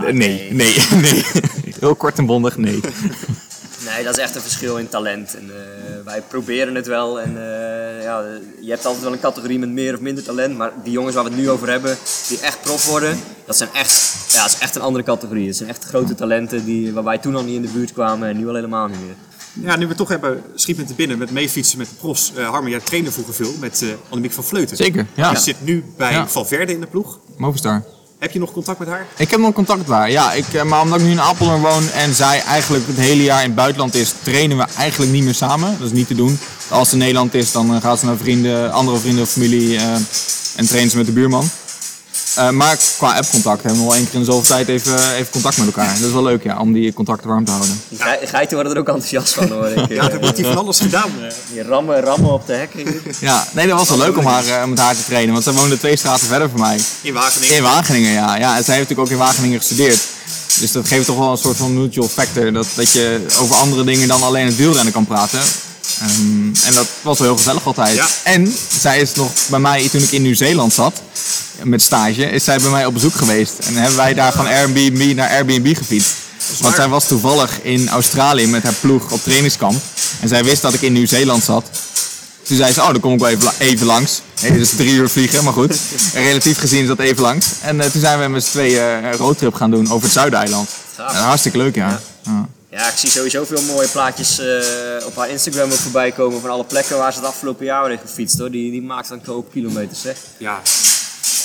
Nee, 0.00 0.52
nee, 0.52 0.82
nee. 1.02 1.24
Heel 1.80 1.94
kort 1.94 2.18
en 2.18 2.26
bondig, 2.26 2.56
nee. 2.56 2.80
Nee, 3.94 4.04
dat 4.04 4.16
is 4.16 4.22
echt 4.22 4.34
een 4.34 4.40
verschil 4.40 4.76
in 4.76 4.88
talent. 4.88 5.36
En, 5.36 5.50
eh, 5.50 6.04
wij 6.04 6.22
proberen 6.28 6.74
het 6.74 6.86
wel. 6.86 7.20
En, 7.20 7.36
eh, 7.36 8.02
ja, 8.02 8.24
je 8.60 8.70
hebt 8.70 8.84
altijd 8.84 9.04
wel 9.04 9.12
een 9.12 9.20
categorie 9.20 9.58
met 9.58 9.68
meer 9.68 9.94
of 9.94 10.00
minder 10.00 10.24
talent. 10.24 10.56
Maar 10.56 10.72
die 10.82 10.92
jongens 10.92 11.14
waar 11.14 11.24
we 11.24 11.30
het 11.30 11.38
nu 11.38 11.50
over 11.50 11.68
hebben, 11.68 11.96
die 12.28 12.40
echt 12.40 12.60
prof 12.60 12.86
worden, 12.86 13.18
dat, 13.46 13.56
zijn 13.56 13.68
echt, 13.72 14.14
ja, 14.28 14.42
dat 14.42 14.52
is 14.52 14.58
echt 14.58 14.74
een 14.74 14.82
andere 14.82 15.04
categorie. 15.04 15.46
Het 15.46 15.56
zijn 15.56 15.68
echt 15.68 15.84
grote 15.84 16.14
talenten 16.14 16.64
die, 16.64 16.92
waar 16.92 17.04
wij 17.04 17.18
toen 17.18 17.36
al 17.36 17.42
niet 17.42 17.54
in 17.54 17.62
de 17.62 17.68
buurt 17.68 17.92
kwamen 17.92 18.28
en 18.28 18.36
nu 18.36 18.48
al 18.48 18.54
helemaal 18.54 18.86
niet 18.88 19.00
meer. 19.00 19.14
Ja, 19.60 19.76
nu 19.76 19.82
we 19.82 19.88
het 19.88 19.96
toch 19.96 20.08
hebben, 20.08 20.42
schiet 20.54 20.76
me 20.76 20.84
te 20.84 20.94
binnen 20.94 21.18
met 21.18 21.30
meefietsen 21.30 21.78
met 21.78 21.88
de 21.88 21.94
profs. 21.94 22.32
Uh, 22.36 22.48
Harmen, 22.48 22.70
jij 22.70 22.80
trainde 22.80 23.12
vroeger 23.12 23.34
veel 23.34 23.52
met 23.60 23.82
eh 23.82 23.88
Annemiek 24.08 24.32
van 24.32 24.44
Vleuten. 24.44 24.76
Zeker, 24.76 25.06
ja. 25.14 25.30
Je 25.30 25.36
zit 25.36 25.56
nu 25.64 25.84
bij 25.96 26.12
Ja. 26.12 26.28
Valverde 26.28 26.72
in 26.72 26.80
de 26.80 26.86
ploeg. 26.86 27.18
Movistar. 27.36 27.84
Heb 28.18 28.32
je 28.32 28.38
nog 28.38 28.52
contact 28.52 28.78
met 28.78 28.88
haar? 28.88 29.06
Ik 29.16 29.30
heb 29.30 29.40
nog 29.40 29.52
contact 29.52 29.78
met 29.78 29.88
haar, 29.88 30.10
ja. 30.10 30.32
Ik, 30.32 30.54
eh, 30.54 30.62
maar 30.62 30.80
omdat 30.80 30.98
ik 30.98 31.04
nu 31.04 31.10
in 31.10 31.20
Apeldoorn 31.20 31.60
woon 31.60 31.90
en 31.90 32.14
zij 32.14 32.42
eigenlijk 32.42 32.86
het 32.86 32.96
hele 32.96 33.22
jaar 33.22 33.40
in 33.40 33.46
het 33.46 33.54
buitenland 33.54 33.94
is, 33.94 34.14
trainen 34.22 34.56
we 34.56 34.66
eigenlijk 34.76 35.12
niet 35.12 35.24
meer 35.24 35.34
samen. 35.34 35.76
Dat 35.78 35.86
is 35.86 35.92
niet 35.92 36.06
te 36.06 36.14
doen. 36.14 36.38
Als 36.68 36.88
ze 36.88 36.94
in 36.94 37.00
Nederland 37.00 37.34
is, 37.34 37.52
dan 37.52 37.80
gaat 37.80 37.98
ze 37.98 38.06
naar 38.06 38.16
vrienden, 38.16 38.72
andere 38.72 38.98
vrienden 38.98 39.22
of 39.22 39.30
familie 39.30 39.76
eh, 39.76 39.94
en 40.56 40.66
trainen 40.66 40.90
ze 40.90 40.96
met 40.96 41.06
de 41.06 41.12
buurman. 41.12 41.48
Eh, 42.36 42.50
maar 42.50 42.78
qua 42.98 43.14
appcontact 43.16 43.62
hebben 43.62 43.80
we 43.80 43.86
wel 43.86 43.94
één 43.96 44.04
keer 44.04 44.14
in 44.14 44.18
de 44.20 44.26
zoveel 44.26 44.42
tijd 44.56 44.68
even, 44.68 45.14
even 45.14 45.30
contact 45.32 45.56
met 45.56 45.66
elkaar. 45.66 45.94
Dat 45.98 46.06
is 46.06 46.12
wel 46.12 46.22
leuk, 46.22 46.42
ja, 46.42 46.58
om 46.58 46.72
die 46.72 46.92
contacten 46.92 47.28
warm 47.28 47.44
te 47.44 47.50
houden. 47.50 47.80
Die 47.88 47.98
ge- 48.02 48.26
geiten 48.26 48.54
worden 48.54 48.72
er 48.72 48.78
ook 48.78 48.86
enthousiast 48.88 49.34
van 49.34 49.48
hoor. 49.50 49.66
Ik, 49.68 49.88
Ja, 49.96 50.10
er 50.10 50.20
wordt 50.20 50.36
hier 50.36 50.46
van 50.46 50.56
alles 50.56 50.78
gedaan. 50.80 51.10
eh. 51.22 51.32
Die 51.52 51.62
rammen, 51.62 52.00
rammen 52.00 52.32
op 52.32 52.46
de 52.46 52.52
hekken. 52.52 53.00
Ja, 53.20 53.46
nee, 53.52 53.66
dat 53.66 53.78
was 53.78 53.88
wel 53.88 53.98
leuk 53.98 54.16
om 54.18 54.26
haar, 54.26 54.46
eh, 54.46 54.64
met 54.64 54.78
haar 54.78 54.96
te 54.96 55.04
trainen, 55.04 55.32
want 55.32 55.44
zij 55.44 55.52
woonde 55.52 55.78
twee 55.78 55.96
straten 55.96 56.26
verder 56.26 56.48
van 56.50 56.60
mij. 56.60 56.80
In 57.00 57.12
Wageningen. 57.12 57.56
In 57.56 57.62
Wageningen, 57.62 58.12
ja. 58.12 58.36
ja. 58.36 58.56
En 58.56 58.64
zij 58.64 58.74
heeft 58.76 58.88
natuurlijk 58.88 59.00
ook 59.00 59.10
in 59.10 59.16
Wageningen 59.26 59.58
gestudeerd. 59.58 60.00
Dus 60.60 60.72
dat 60.72 60.88
geeft 60.88 61.06
toch 61.06 61.18
wel 61.18 61.30
een 61.30 61.36
soort 61.36 61.56
van 61.56 61.80
mutual 61.80 62.08
factor. 62.08 62.52
Dat, 62.52 62.66
dat 62.74 62.92
je 62.92 63.26
over 63.40 63.56
andere 63.56 63.84
dingen 63.84 64.08
dan 64.08 64.22
alleen 64.22 64.46
het 64.46 64.56
wielrennen 64.56 64.92
kan 64.92 65.06
praten. 65.06 65.40
Ehm, 66.00 66.46
en 66.64 66.74
dat 66.74 66.86
was 67.02 67.18
wel 67.18 67.26
heel 67.28 67.36
gezellig 67.36 67.66
altijd. 67.66 67.94
Ja. 67.96 68.06
En 68.24 68.54
zij 68.80 69.00
is 69.00 69.14
nog 69.14 69.32
bij 69.48 69.58
mij, 69.58 69.88
toen 69.88 70.02
ik 70.02 70.10
in 70.12 70.22
Nieuw-Zeeland 70.22 70.72
zat, 70.72 71.00
met 71.62 71.82
stage, 71.82 72.30
is 72.30 72.44
zij 72.44 72.58
bij 72.58 72.70
mij 72.70 72.86
op 72.86 72.92
bezoek 72.94 73.14
geweest. 73.14 73.52
En 73.58 73.74
hebben 73.76 73.96
wij 73.96 74.14
daar 74.14 74.32
van 74.32 74.46
Airbnb 74.46 75.14
naar 75.14 75.28
Airbnb 75.30 75.76
gefietst. 75.76 76.12
Want 76.60 76.74
zij 76.74 76.88
was 76.88 77.06
toevallig 77.06 77.62
in 77.62 77.88
Australië 77.88 78.46
met 78.46 78.62
haar 78.62 78.72
ploeg 78.80 79.10
op 79.10 79.22
trainingskamp. 79.22 79.82
En 80.20 80.28
zij 80.28 80.44
wist 80.44 80.62
dat 80.62 80.74
ik 80.74 80.82
in 80.82 80.92
Nieuw-Zeeland 80.92 81.44
zat. 81.44 81.64
Toen 82.42 82.56
zei 82.56 82.72
ze, 82.72 82.80
oh, 82.80 82.86
dan 82.86 83.00
kom 83.00 83.12
ik 83.12 83.18
wel 83.18 83.28
even, 83.28 83.44
la- 83.44 83.52
even 83.58 83.86
langs. 83.86 84.20
Nee, 84.42 84.52
dus 84.58 84.70
drie 84.76 84.92
uur 84.92 85.08
vliegen, 85.08 85.44
maar 85.44 85.52
goed. 85.52 85.76
En 86.14 86.22
relatief 86.30 86.58
gezien 86.58 86.80
is 86.82 86.86
dat 86.88 86.98
even 86.98 87.22
langs. 87.22 87.46
En 87.60 87.80
eh, 87.80 87.90
toen 87.90 88.00
zijn 88.00 88.20
we 88.20 88.28
met 88.28 88.44
z'n 88.44 88.50
tweeën 88.50 88.78
eh, 88.80 89.10
een 89.10 89.16
roadtrip 89.16 89.54
gaan 89.54 89.70
doen 89.70 89.90
over 89.90 90.02
het 90.04 90.12
Zuideiland. 90.12 90.68
Hartstikke 90.96 91.58
leuk, 91.58 91.74
ja. 91.74 92.00
ja. 92.24 92.48
Ja, 92.70 92.88
ik 92.90 92.96
zie 92.96 93.10
sowieso 93.10 93.44
veel 93.44 93.62
mooie 93.62 93.88
plaatjes 93.88 94.38
eh, 94.38 94.46
op 95.06 95.16
haar 95.16 95.28
Instagram 95.30 95.70
ook 95.72 95.78
voorbij 95.78 96.12
komen 96.12 96.40
van 96.40 96.50
alle 96.50 96.64
plekken 96.64 96.98
waar 96.98 97.12
ze 97.12 97.18
het 97.18 97.28
afgelopen 97.28 97.64
jaar 97.64 97.88
heeft 97.88 98.00
gefietst 98.06 98.38
hoor. 98.38 98.50
Die, 98.50 98.70
die 98.70 98.82
maakt 98.82 99.08
dan 99.08 99.18
een 99.24 99.32
hoop 99.32 99.52
kilometers 99.52 100.00
zeg. 100.00 100.16
Ja. 100.36 100.60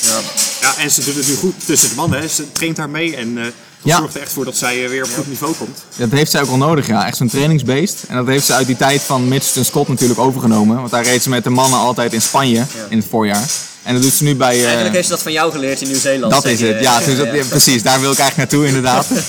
Ja. 0.06 0.18
ja, 0.60 0.76
en 0.82 0.90
ze 0.90 1.04
doet 1.04 1.14
het 1.16 1.28
nu 1.28 1.34
goed 1.34 1.54
tussen 1.66 1.88
de 1.88 1.94
mannen. 1.94 2.20
Hè. 2.20 2.28
Ze 2.28 2.52
traint 2.52 2.76
daar 2.76 2.90
mee 2.90 3.16
en 3.16 3.38
eh, 3.38 3.44
Ja. 3.82 3.96
zorgt 3.98 4.14
er 4.14 4.20
echt 4.20 4.32
voor 4.32 4.44
dat 4.44 4.56
zij 4.56 4.84
eh, 4.84 4.90
weer 4.90 5.04
op 5.04 5.10
goed 5.14 5.28
niveau 5.28 5.54
komt. 5.54 5.78
Dat 5.96 6.10
heeft 6.10 6.30
zij 6.30 6.40
ook 6.40 6.48
wel 6.48 6.56
nodig, 6.56 6.86
ja. 6.86 7.06
Echt 7.06 7.16
zo'n 7.16 7.28
trainingsbeest. 7.28 7.96
En 8.08 8.16
dat 8.16 8.26
heeft 8.26 8.46
ze 8.46 8.54
uit 8.54 8.66
die 8.66 8.76
tijd 8.76 9.00
van 9.02 9.28
Mitchelton 9.28 9.64
Scott 9.64 9.88
natuurlijk 9.88 10.20
overgenomen. 10.20 10.76
Want 10.76 10.90
daar 10.90 11.04
reed 11.04 11.22
ze 11.22 11.28
met 11.28 11.44
de 11.44 11.50
mannen 11.50 11.78
altijd 11.78 12.12
in 12.12 12.22
Spanje 12.22 12.64
in 12.88 12.98
het 12.98 13.06
voorjaar. 13.10 13.48
En 13.82 13.92
dat 13.94 14.02
doet 14.02 14.12
ze 14.12 14.24
nu 14.24 14.34
bij... 14.36 14.56
eh, 14.58 14.64
Eigenlijk 14.64 14.94
heeft 14.94 15.06
ze 15.06 15.12
dat 15.12 15.22
van 15.22 15.32
jou 15.32 15.52
geleerd 15.52 15.80
in 15.80 15.88
Nieuw-Zeeland. 15.88 16.32
dat 16.32 16.44
is 16.44 16.58
je. 16.58 16.66
het, 16.66 16.82
ja, 16.82 17.00
ja, 17.00 17.44
Precies, 17.48 17.82
daar 17.82 18.00
wil 18.00 18.12
ik 18.12 18.18
eigenlijk 18.18 18.50
naartoe 18.50 18.66
inderdaad. 18.66 19.06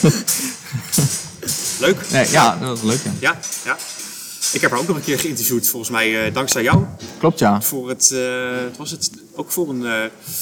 Leuk. 1.84 2.10
Nee, 2.12 2.32
ja, 2.32 2.58
dat 2.58 2.70
was 2.70 2.82
leuk, 2.82 3.00
ja. 3.04 3.12
Ja, 3.20 3.38
ja. 3.66 3.78
Ik 4.54 4.62
heb 4.62 4.72
haar 4.72 4.80
ook 4.80 4.88
nog 4.88 4.96
een 4.98 5.04
keer 5.04 5.20
geïnterviewd, 5.20 5.68
volgens 5.68 5.92
mij 5.92 6.26
eh, 6.26 6.34
dankzij 6.34 6.64
jou. 6.64 6.86
Klopt, 7.20 7.40
ja. 7.40 7.62
Voor 7.62 7.90
het, 7.90 8.12
eh, 8.12 8.20
het 8.64 8.78
was 8.78 8.92
het 8.92 9.10
ook 9.36 9.52
voor 9.52 9.70
een, 9.70 9.86
eh, 9.86 9.94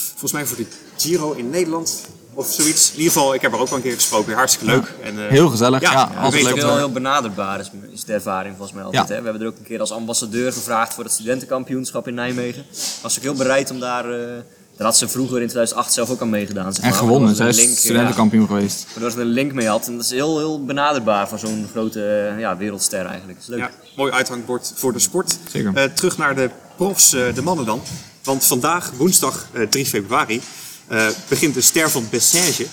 volgens 0.09 0.31
mij 0.31 0.45
voor 0.45 0.57
de 0.57 0.65
Giro 0.97 1.31
in 1.31 1.49
Nederland 1.49 2.01
of 2.33 2.51
zoiets. 2.51 2.91
In 2.91 2.97
ieder 2.97 3.11
geval, 3.13 3.33
ik 3.33 3.41
heb 3.41 3.51
haar 3.51 3.59
ook 3.59 3.67
wel 3.67 3.77
een 3.77 3.83
keer 3.83 3.93
gesproken. 3.93 4.33
Hartstikke 4.33 4.73
leuk. 4.73 4.93
En, 5.03 5.23
eh, 5.23 5.29
Heel 5.29 5.49
gezellig, 5.49 5.81
ja. 5.81 5.91
Ja, 5.91 6.01
altijd 6.03 6.33
Het 6.33 6.33
leuk. 6.43 6.55
is 6.55 6.61
je 6.61 6.67
heel, 6.67 6.77
heel 6.77 6.91
benaderbaar, 6.91 7.59
is, 7.59 7.71
is 7.91 8.03
de 8.03 8.13
ervaring 8.13 8.53
volgens 8.55 8.75
mij 8.75 8.85
altijd. 8.85 9.07
Ja. 9.07 9.13
Hè? 9.13 9.19
We 9.19 9.23
hebben 9.29 9.41
er 9.47 9.53
ook 9.53 9.57
een 9.57 9.65
keer 9.65 9.79
als 9.79 9.91
ambassadeur 9.91 10.53
gevraagd 10.53 10.93
voor 10.93 11.03
het 11.03 11.13
studentenkampioenschap 11.13 12.07
in 12.07 12.13
Nijmegen. 12.13 12.65
Was 13.01 13.17
ook 13.17 13.23
heel 13.23 13.33
bereid 13.33 13.71
om 13.71 13.79
daar... 13.79 14.11
eh 14.11 14.27
daar 14.81 14.89
had 14.89 14.99
ze 14.99 15.07
vroeger 15.07 15.41
in 15.41 15.47
2008 15.47 15.93
zelf 15.93 16.09
ook 16.09 16.21
aan 16.21 16.29
meegedaan. 16.29 16.73
Zeg 16.73 16.83
En 16.83 16.89
maar. 16.89 16.99
gewonnen, 16.99 17.27
Waardoor 17.27 17.53
zij 17.53 17.53
ze 17.53 17.59
is 17.59 17.63
een 17.65 17.69
link, 17.69 17.79
studentenkampioen 17.79 18.47
geweest. 18.47 18.79
Ja, 18.79 18.85
waardoor 18.93 19.11
ze 19.11 19.17
er 19.17 19.23
een 19.23 19.29
link 19.31 19.53
mee 19.53 19.67
had. 19.67 19.87
En 19.87 19.95
dat 19.95 20.05
is 20.05 20.11
heel, 20.11 20.37
heel 20.37 20.65
benaderbaar 20.65 21.27
voor 21.27 21.39
zo'n 21.39 21.67
grote 21.71 22.33
ja, 22.39 22.57
wereldster 22.57 23.05
eigenlijk. 23.05 23.39
Dat 23.39 23.41
is 23.41 23.47
leuk. 23.47 23.59
Ja, 23.59 23.69
mooi 23.95 24.11
uithangbord 24.11 24.73
voor 24.75 24.93
de 24.93 24.99
sport. 24.99 25.37
Zeker. 25.51 25.71
Eh, 25.75 25.83
terug 25.83 26.17
naar 26.17 26.35
de 26.35 26.49
profs, 26.75 27.13
eh, 27.13 27.33
de 27.33 27.41
mannen 27.41 27.65
dan. 27.65 27.81
Want 28.23 28.45
vandaag, 28.45 28.91
woensdag 28.97 29.45
eh, 29.53 29.67
3 29.67 29.85
februari, 29.85 30.41
eh, 30.87 31.05
begint 31.27 31.53
de 31.53 31.61
Ster 31.61 31.89
van 31.89 32.07
Bessège. 32.09 32.65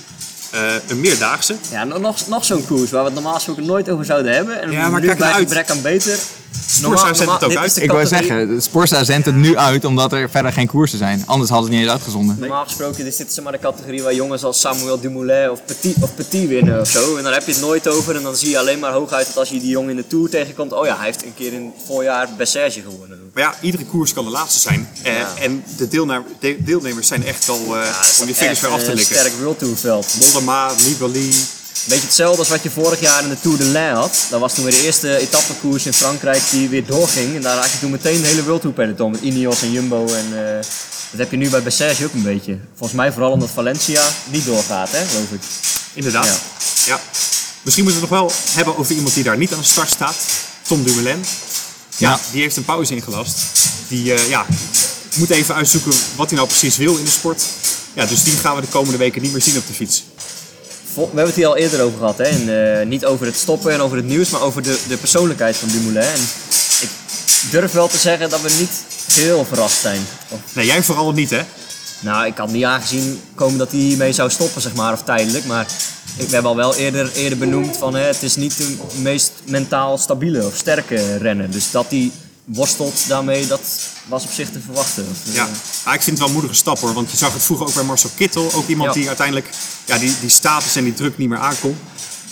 Eh, 0.51 0.61
een 0.89 1.01
meerdaagse. 1.01 1.55
Ja, 1.71 1.85
nog- 1.85 2.29
nog, 2.29 2.45
zo'n 2.45 2.67
koers 2.67 2.91
waar 2.91 3.01
we 3.01 3.07
het 3.07 3.15
normaal 3.15 3.35
gesproken 3.35 3.67
nooit 3.67 3.89
over 3.91 4.05
zouden 4.05 4.33
hebben. 4.35 4.61
En 4.63 4.71
Ja, 4.71 4.89
maar 4.89 5.01
nu 5.01 5.07
kijk 5.07 5.19
bij 5.19 5.29
nou 5.29 5.41
gebrek 5.41 5.71
aan 5.71 5.83
beter. 5.83 6.19
Sporza 6.71 7.15
zendt 7.15 7.33
het 7.33 7.45
ook 7.45 7.57
uit. 7.57 7.77
Ik 7.77 7.91
wou 7.91 8.03
categorie- 8.03 8.29
zeggen, 8.29 8.55
de 8.55 8.61
Sporza 8.61 9.05
zendt 9.05 9.27
het 9.27 9.35
nu 9.35 9.57
uit 9.57 9.85
omdat 9.85 10.13
er 10.13 10.31
verder 10.31 10.53
geen 10.53 10.67
koersen 10.67 10.99
zijn. 10.99 11.23
Anders 11.27 11.51
hadden 11.51 11.67
ze 11.69 11.73
het 11.75 11.81
niet 11.83 11.91
eens 11.91 11.91
uitgezonden. 12.01 12.37
Normaal 12.41 12.65
gesproken 12.65 13.07
is 13.07 13.17
dit 13.17 13.41
maar 13.43 13.53
de 13.53 13.59
categorie 13.59 14.03
waar 14.03 14.15
jongens 14.15 14.45
als 14.45 14.61
Samuel 14.61 15.01
Dumoulin 15.01 15.51
of 15.51 15.65
Petit, 15.65 15.97
of 16.01 16.15
Petit 16.15 16.49
winnen 16.49 16.81
of 16.81 16.89
zo. 16.89 17.17
En 17.17 17.23
dan 17.25 17.33
heb 17.33 17.47
je 17.47 17.53
het 17.53 17.61
nooit 17.61 17.89
over 17.89 18.17
en 18.17 18.23
dan 18.23 18.37
zie 18.37 18.51
je 18.51 18.59
alleen 18.59 18.79
maar 18.79 18.93
hooguit 18.93 19.27
dat 19.27 19.37
als 19.37 19.49
je 19.49 19.61
die 19.61 19.69
jongen 19.71 19.91
in 19.91 19.97
de 19.97 20.07
Tour 20.07 20.29
tegenkomt. 20.31 20.73
Oh 20.73 20.87
ja, 20.87 20.97
hij 20.97 21.05
heeft 21.07 21.25
een 21.25 21.35
keer 21.35 21.53
in 21.53 21.65
het 21.65 21.87
voorjaar 21.87 22.29
Bessège 22.37 22.81
gewonnen. 22.81 23.31
Maar 23.35 23.43
ja, 23.43 23.55
iedere 23.61 23.85
koers 23.85 24.13
kan 24.13 24.25
de 24.25 24.31
laatste 24.31 24.59
zijn. 24.61 24.89
Eh, 25.03 25.13
Ja. 25.17 25.29
En 25.41 25.65
de 25.77 25.89
deelna- 25.89 26.23
de- 26.41 26.57
deelnemers 26.65 27.07
zijn 27.07 27.25
echt 27.27 27.49
al 27.49 27.57
eh, 27.57 27.63
Ja, 27.67 27.77
om 28.21 28.27
die 28.27 28.29
echt 28.29 28.39
finish 28.39 28.61
weer 28.61 28.71
af 28.71 28.83
te 28.83 28.91
een 28.91 28.95
likken. 28.97 29.17
sterk 29.17 29.33
World 29.41 29.59
Tour 29.59 29.77
veld. 29.77 30.15
Mollema, 30.21 30.71
Nibali. 30.87 31.35
Beetje 31.87 32.05
hetzelfde 32.05 32.39
als 32.39 32.49
wat 32.49 32.63
je 32.63 32.71
vorig 32.71 33.01
jaar 33.01 33.23
in 33.23 33.29
de 33.29 33.41
Tour 33.41 33.59
de 33.59 33.65
Lens 33.65 33.99
had. 33.99 34.27
Dat 34.31 34.41
was 34.41 34.55
toen 34.55 34.65
weer 34.65 34.73
de 34.73 34.83
eerste 34.85 35.17
etappekoers 35.17 35.87
in 35.87 35.93
Frankrijk 35.93 36.43
die 36.51 36.69
weer 36.69 36.87
doorging. 36.87 37.35
En 37.35 37.43
daar 37.43 37.57
had 37.57 37.71
je 37.71 37.79
toen 37.79 37.91
meteen 37.91 38.21
de 38.23 38.29
hele 38.29 38.45
World 38.45 38.61
Tour 38.61 38.77
peloton 38.77 39.11
met 39.11 39.21
Ineos 39.21 39.63
en 39.63 39.73
Jumbo. 39.73 40.07
En, 40.07 40.27
eh, 40.49 40.55
dat 41.11 41.19
heb 41.21 41.31
je 41.31 41.37
nu 41.37 41.49
bij 41.51 41.63
Bessège 41.63 42.05
ook 42.05 42.13
een 42.13 42.23
beetje. 42.23 42.59
Volgens 42.77 42.99
mij 42.99 43.13
vooral 43.13 43.31
omdat 43.31 43.51
Valencia 43.55 44.03
niet 44.31 44.45
doorgaat, 44.45 44.91
hè, 44.91 45.07
geloof 45.07 45.31
ik. 45.33 45.41
Inderdaad. 45.93 46.27
Ja. 46.27 46.37
Ja. 46.87 47.01
Misschien 47.63 47.85
moeten 47.85 48.03
we 48.03 48.07
het 48.09 48.17
nog 48.17 48.31
wel 48.31 48.33
hebben 48.55 48.77
over 48.77 48.95
iemand 48.95 49.15
die 49.15 49.25
daar 49.25 49.37
niet 49.37 49.53
aan 49.53 49.59
de 49.59 49.65
start 49.65 49.91
staat. 49.91 50.17
Tom 50.67 50.83
Dumoulin. 50.83 51.25
Ja, 51.97 52.11
Ja. 52.11 52.21
die 52.33 52.43
heeft 52.43 52.57
een 52.57 52.65
pauze 52.65 52.95
ingelast. 52.95 53.39
Die 53.89 54.15
eh, 54.15 54.29
ja, 54.29 54.47
moet 55.15 55.31
even 55.31 55.55
uitzoeken 55.55 55.93
wat 56.17 56.27
hij 56.29 56.37
nou 56.37 56.49
precies 56.49 56.77
wil 56.77 56.97
in 56.97 57.05
de 57.05 57.11
sport. 57.11 57.43
Ja, 57.93 58.05
dus 58.07 58.23
die 58.23 58.33
gaan 58.37 58.55
we 58.55 58.61
de 58.61 58.67
komende 58.67 58.99
weken 58.99 59.23
niet 59.23 59.33
meer 59.33 59.43
zien 59.43 59.57
op 59.57 59.67
de 59.67 59.73
fiets. 59.75 60.05
We 60.95 61.01
hebben 61.01 61.25
het 61.25 61.35
hier 61.35 61.47
al 61.47 61.57
eerder 61.57 61.83
over 61.83 61.99
gehad. 61.99 62.19
Hè? 62.19 62.25
En, 62.25 62.79
eh, 62.81 62.87
niet 62.87 63.05
over 63.05 63.27
het 63.27 63.37
stoppen 63.37 63.73
en 63.73 63.81
over 63.81 63.97
het 63.97 64.07
nieuws, 64.07 64.31
maar 64.31 64.43
over 64.43 64.63
de, 64.63 64.79
de 64.89 64.97
persoonlijkheid 64.97 65.57
van 65.57 65.69
Dumoulin. 65.69 66.03
En 66.03 66.21
ik 66.81 66.91
durf 67.51 67.73
wel 67.73 67.89
te 67.89 67.99
zeggen 67.99 68.31
dat 68.31 68.41
we 68.41 68.57
niet 68.59 68.85
heel 69.13 69.45
verrast 69.45 69.81
zijn. 69.81 70.01
Of, 70.29 70.39
Nee, 70.53 70.67
jij 70.67 70.83
vooral 70.83 71.13
niet, 71.13 71.31
hè? 71.31 71.41
nou, 72.01 72.27
ik 72.27 72.37
had 72.37 72.51
niet 72.51 72.65
aangezien 72.65 73.21
komen 73.35 73.59
dat 73.59 73.71
hij 73.71 73.81
hiermee 73.81 74.13
zou 74.13 74.31
stoppen, 74.31 74.63
zeg 74.63 74.75
maar, 74.75 74.93
of 74.93 75.03
tijdelijk. 75.03 75.45
Maar 75.45 75.67
ik, 76.17 76.27
we 76.27 76.33
hebben 76.33 76.51
al 76.51 76.57
wel 76.57 76.75
eerder, 76.75 77.13
eerder 77.15 77.39
benoemd 77.39 77.77
van 77.77 77.95
hè, 77.95 78.03
het 78.03 78.23
is 78.23 78.37
niet 78.37 78.57
de 78.57 78.77
meest 79.01 79.33
mentaal 79.45 79.99
stabiele 79.99 80.47
of 80.47 80.57
sterke 80.57 81.17
renner. 81.17 81.51
Dus 81.51 81.71
dat 81.71 81.87
hij 81.89 82.11
worstelt 82.55 83.09
daarmee, 83.09 83.47
dat 83.47 83.61
was 84.07 84.25
op 84.25 84.31
zich 84.31 84.51
te 84.51 84.61
verwachten. 84.61 85.07
Ja, 85.23 85.47
eh, 85.47 85.53
maar 85.85 85.95
ik 85.95 86.03
vind 86.03 86.07
het 86.07 86.19
wel 86.19 86.27
een 86.27 86.33
moedige 86.33 86.55
stap 86.55 86.79
hoor. 86.79 86.93
Want 86.93 87.11
je 87.11 87.17
zag 87.17 87.33
het 87.33 87.43
vroeger 87.43 87.67
ook 87.67 87.75
bij 87.75 87.83
Marcel 87.85 88.11
Kittel. 88.17 88.53
Ook 88.55 88.69
iemand 88.69 88.89
Ja. 88.89 88.95
die 89.01 89.07
uiteindelijk 89.09 89.51
ja, 89.85 89.99
die, 89.99 90.13
die 90.21 90.29
status 90.29 90.77
en 90.77 90.85
die 90.85 90.95
druk 90.95 91.19
niet 91.19 91.29
meer 91.29 91.39
aankon. 91.39 91.77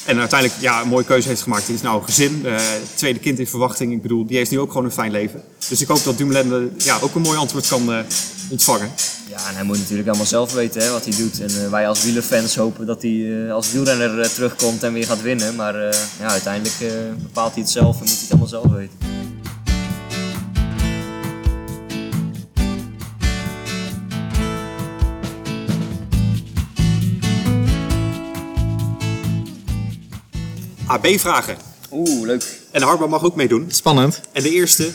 En 0.05 0.19
uiteindelijk 0.19 0.61
ja, 0.61 0.83
een 0.83 0.89
mooie 0.89 1.05
keuze 1.05 1.29
heeft 1.29 1.43
gemaakt. 1.43 1.67
Het 1.67 1.77
is 1.77 1.83
nou 1.83 1.99
een 1.99 2.05
gezin, 2.05 2.43
eh, 2.47 2.57
tweede 2.95 3.19
kind 3.19 3.39
in 3.39 3.47
verwachting. 3.47 3.93
Ik 3.93 4.03
bedoel, 4.03 4.27
die 4.27 4.37
heeft 4.37 4.51
nu 4.51 4.59
ook 4.59 4.69
gewoon 4.71 4.85
een 4.85 4.93
fijn 4.93 5.11
leven. 5.11 5.43
Dus 5.69 5.81
ik 5.81 5.89
hoop 5.89 6.05
dat 6.05 6.19
Dumoulin 6.19 6.53
eh, 6.79 6.85
ja, 6.85 6.99
ook 7.01 7.15
een 7.15 7.23
mooi 7.23 7.39
antwoord 7.39 7.69
kan 7.69 8.05
ontvangen. 8.49 8.91
Ja, 9.29 9.49
en 9.49 9.55
hij 9.55 9.65
moet 9.65 9.79
natuurlijk 9.79 10.09
allemaal 10.09 10.27
zelf 10.27 10.53
weten 10.53 10.83
hè, 10.83 10.91
wat 10.91 11.05
hij 11.05 11.17
doet. 11.17 11.41
En 11.41 11.71
wij 11.71 11.89
als 11.89 12.03
wielerfans 12.03 12.57
hopen 12.57 12.87
dat 12.87 13.03
hij 13.03 13.47
als 13.53 13.73
wielrenner 13.73 14.33
terugkomt 14.33 14.83
en 14.83 14.93
weer 14.93 15.07
gaat 15.07 15.23
winnen. 15.23 15.55
Maar 15.55 15.75
ja, 16.19 16.27
uiteindelijk 16.29 16.77
bepaalt 17.23 17.53
hij 17.53 17.63
het 17.63 17.71
zelf 17.71 17.95
en 17.95 18.01
moet 18.01 18.11
hij 18.11 18.19
het 18.21 18.31
allemaal 18.31 18.49
zelf 18.49 18.73
weten. 18.73 19.26
AB-vragen. 30.87 31.57
Oeh, 31.90 32.27
leuk. 32.27 32.61
En 32.70 32.83
Harba 32.83 33.07
mag 33.07 33.22
ook 33.22 33.35
meedoen. 33.37 33.66
Spannend. 33.68 34.20
En 34.33 34.42
de 34.42 34.51
eerste, 34.51 34.90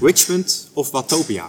Richmond 0.00 0.68
of 0.72 0.90
Watopia? 0.90 1.46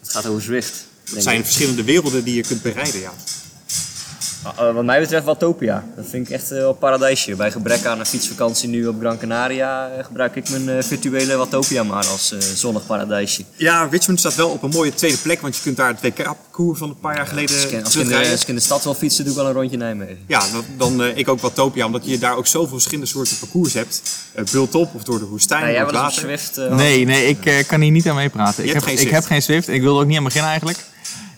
Het 0.00 0.10
gaat 0.10 0.26
over 0.26 0.42
Zwift. 0.42 0.72
Dat 1.04 1.10
denk 1.12 1.22
zijn 1.22 1.38
ik. 1.38 1.44
verschillende 1.44 1.84
werelden 1.84 2.24
die 2.24 2.34
je 2.34 2.42
kunt 2.42 2.62
bereiden. 2.62 3.00
Ja. 3.00 3.12
Ah, 4.42 4.68
eh, 4.68 4.74
wat 4.74 4.84
mij 4.84 5.00
betreft 5.00 5.24
Watopia. 5.24 5.84
Dat 5.96 6.04
vind 6.08 6.26
ik 6.28 6.34
echt 6.34 6.50
eh, 6.50 6.68
op 6.68 6.78
paradijsje. 6.78 7.36
Bij 7.36 7.50
gebrek 7.50 7.84
aan 7.84 7.98
een 7.98 8.06
fietsvakantie 8.06 8.68
nu 8.68 8.86
op 8.86 8.96
Gran 9.00 9.18
Canaria 9.18 9.90
eh, 9.98 10.04
gebruik 10.04 10.36
ik 10.36 10.48
mijn 10.50 10.68
eh, 10.68 10.82
virtuele 10.84 11.36
Watopia 11.36 11.82
maar 11.82 12.06
als 12.06 12.32
eh, 12.32 12.38
zonnig 12.38 12.86
paradijsje. 12.86 13.42
ja, 13.56 13.88
Richmond 13.90 14.18
staat 14.18 14.34
wel 14.34 14.48
op 14.48 14.62
een 14.62 14.70
mooie 14.70 14.94
tweede 14.94 15.16
plek. 15.18 15.40
Want 15.40 15.56
je 15.56 15.62
kunt 15.62 15.76
daar 15.76 15.88
het 15.88 16.00
WK-parcours 16.00 16.78
van 16.78 16.88
een 16.88 16.98
paar 16.98 17.16
jaar 17.16 17.26
geleden 17.26 17.54
Als 17.56 17.64
ik, 17.64 17.64
als, 17.64 17.72
ik 17.72 17.78
in 17.78 17.84
de, 17.84 17.90
terugrijden. 17.90 18.32
als 18.32 18.42
ik 18.42 18.48
in 18.48 18.54
de 18.54 18.60
stad 18.60 18.84
wil 18.84 18.94
fietsen, 18.94 19.24
doe 19.24 19.32
ik 19.32 19.38
wel 19.38 19.48
een 19.48 19.54
rondje 19.54 19.76
Nijmegen. 19.76 20.18
Ja, 20.26 20.42
dan, 20.52 20.64
dan 20.76 21.02
eh, 21.06 21.16
ik 21.16 21.28
ook 21.28 21.40
Watopia, 21.40 21.86
omdat 21.86 22.06
je 22.06 22.18
daar 22.18 22.36
ook 22.36 22.46
zoveel 22.46 22.68
verschillende 22.72 23.06
soorten 23.10 23.38
parcours 23.38 23.72
hebt. 23.74 24.02
Uh, 24.38 24.44
Bultop 24.52 24.94
of 24.94 25.02
door 25.02 25.18
de 25.18 25.24
woestijn, 25.26 25.64
Ja, 25.66 25.70
jij 25.70 25.84
wel 25.84 25.92
water. 25.92 26.20
Zwift? 26.20 26.56
eh, 26.58 26.74
Nee, 26.74 27.04
nee, 27.04 27.26
ik 27.26 27.46
eh, 27.46 27.66
kan 27.66 27.80
hier 27.80 27.90
niet 27.90 28.08
aan 28.08 28.14
meepraten. 28.16 28.64
Ik 28.64 28.72
heb, 28.72 28.82
geen 28.82 28.92
ik 28.92 28.98
Zwift. 28.98 29.14
heb 29.14 29.24
geen 29.24 29.42
Zwift. 29.42 29.68
Ik 29.68 29.80
wil 29.82 29.94
er 29.96 30.00
ook 30.02 30.08
niet 30.08 30.18
aan 30.18 30.24
beginnen 30.24 30.50
eigenlijk. 30.50 30.78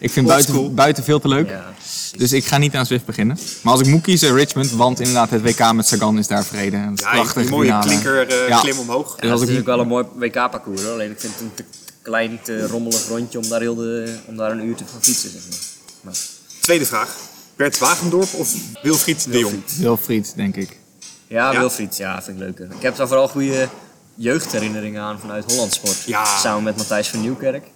Ik 0.05 0.11
vind 0.11 0.27
buiten, 0.27 0.75
buiten 0.75 1.05
veel 1.05 1.21
te 1.21 1.29
leuk. 1.29 1.49
Ja. 1.49 1.73
Dus 2.17 2.33
ik 2.33 2.45
ga 2.45 2.59
niet 2.59 2.75
aan 2.75 2.87
Zwift 2.87 3.05
beginnen. 3.05 3.39
Maar 3.63 3.73
als 3.73 3.81
ik 3.83 3.87
moet 3.87 4.03
kiezen, 4.03 4.35
Richmond. 4.35 4.71
Want 4.71 4.99
inderdaad, 5.01 5.31
het 5.31 5.43
WK 5.43 5.73
met 5.73 5.87
Sagan 5.87 6.19
is 6.19 6.27
daar. 6.27 6.45
Dat 6.53 6.63
is 6.63 6.71
Ja, 7.01 7.11
prachtig. 7.11 7.43
die 7.43 7.51
mooie 7.51 7.65
finale. 7.65 7.87
klinker 7.87 8.29
eh, 8.29 8.49
Ja. 8.49 8.61
klim 8.61 8.79
omhoog. 8.79 9.09
Ja, 9.09 9.21
Dus 9.21 9.31
dat 9.31 9.33
is 9.33 9.41
natuurlijk 9.41 9.67
wel 9.67 9.81
een 9.81 9.87
mooi 9.87 10.05
WK-parcours. 10.15 10.87
Alleen 10.87 11.11
ik 11.11 11.21
vind 11.21 11.33
het 11.33 11.43
een 11.43 11.55
te 11.55 11.65
klein, 12.03 12.39
te 12.43 12.67
rommelig 12.67 13.09
rondje 13.09 13.39
om 13.39 13.49
daar, 13.49 13.61
heel 13.61 13.75
de, 13.75 14.17
om 14.27 14.37
daar 14.37 14.51
een 14.51 14.65
uur 14.67 14.75
te 14.75 14.85
gaan 14.93 15.03
fietsen. 15.03 15.31
Zeg 15.31 15.41
maar. 15.51 15.59
Maar, 16.01 16.15
Tweede 16.61 16.87
vraag. 16.87 17.17
Bert 17.57 17.79
Wagendorp 17.79 18.33
of 18.35 18.55
Wilfried 18.83 19.33
de 19.33 19.39
Jong? 19.39 19.63
Wilfried, 19.79 20.33
denk 20.37 20.57
ik. 20.57 20.79
ja, 21.27 21.53
Ja? 21.53 21.59
Wilfried, 21.59 21.97
ja, 21.97 22.23
vind 22.23 22.37
ik 22.37 22.43
leuker. 22.43 22.65
Ik 22.77 22.83
heb 22.83 22.97
daar 22.97 23.07
vooral 23.09 23.29
goede 23.29 23.69
jeugdherinneringen 24.15 25.03
aan 25.03 25.19
vanuit 25.21 25.45
Hollandsport. 25.53 25.97
Ja. 26.07 26.25
Samen 26.39 26.63
met 26.63 26.77
Matthijs 26.77 27.09
van 27.09 27.21
Nieuwkerk. 27.21 27.67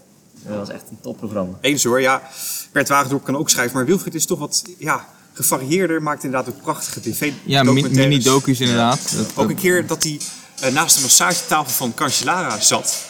Dat 0.48 0.56
was 0.56 0.68
echt 0.68 0.84
een 0.90 0.98
topprogramma. 1.00 1.58
Eens 1.60 1.84
hoor, 1.84 2.00
ja. 2.00 2.22
Bert 2.72 2.88
Wagendorp 2.88 3.24
kan 3.24 3.36
ook 3.36 3.50
schrijven, 3.50 3.76
maar 3.76 3.86
Wilfried 3.86 4.14
is 4.14 4.26
toch 4.26 4.38
wat 4.38 4.64
ja, 4.78 5.06
gevarieerder. 5.32 6.02
Maakt 6.02 6.24
inderdaad 6.24 6.54
ook 6.54 6.62
prachtige 6.62 7.00
tv 7.00 7.32
Ja, 7.44 7.62
mini-docu's 7.62 8.60
inderdaad. 8.60 9.16
Dat, 9.16 9.32
Ook 9.34 9.48
een 9.48 9.56
keer 9.56 9.86
dat 9.86 10.02
hij 10.02 10.20
eh, 10.60 10.72
naast 10.72 10.96
de 10.96 11.02
massagetafel 11.02 11.72
van 11.72 11.94
Cancellara 11.94 12.60
zat. 12.60 13.06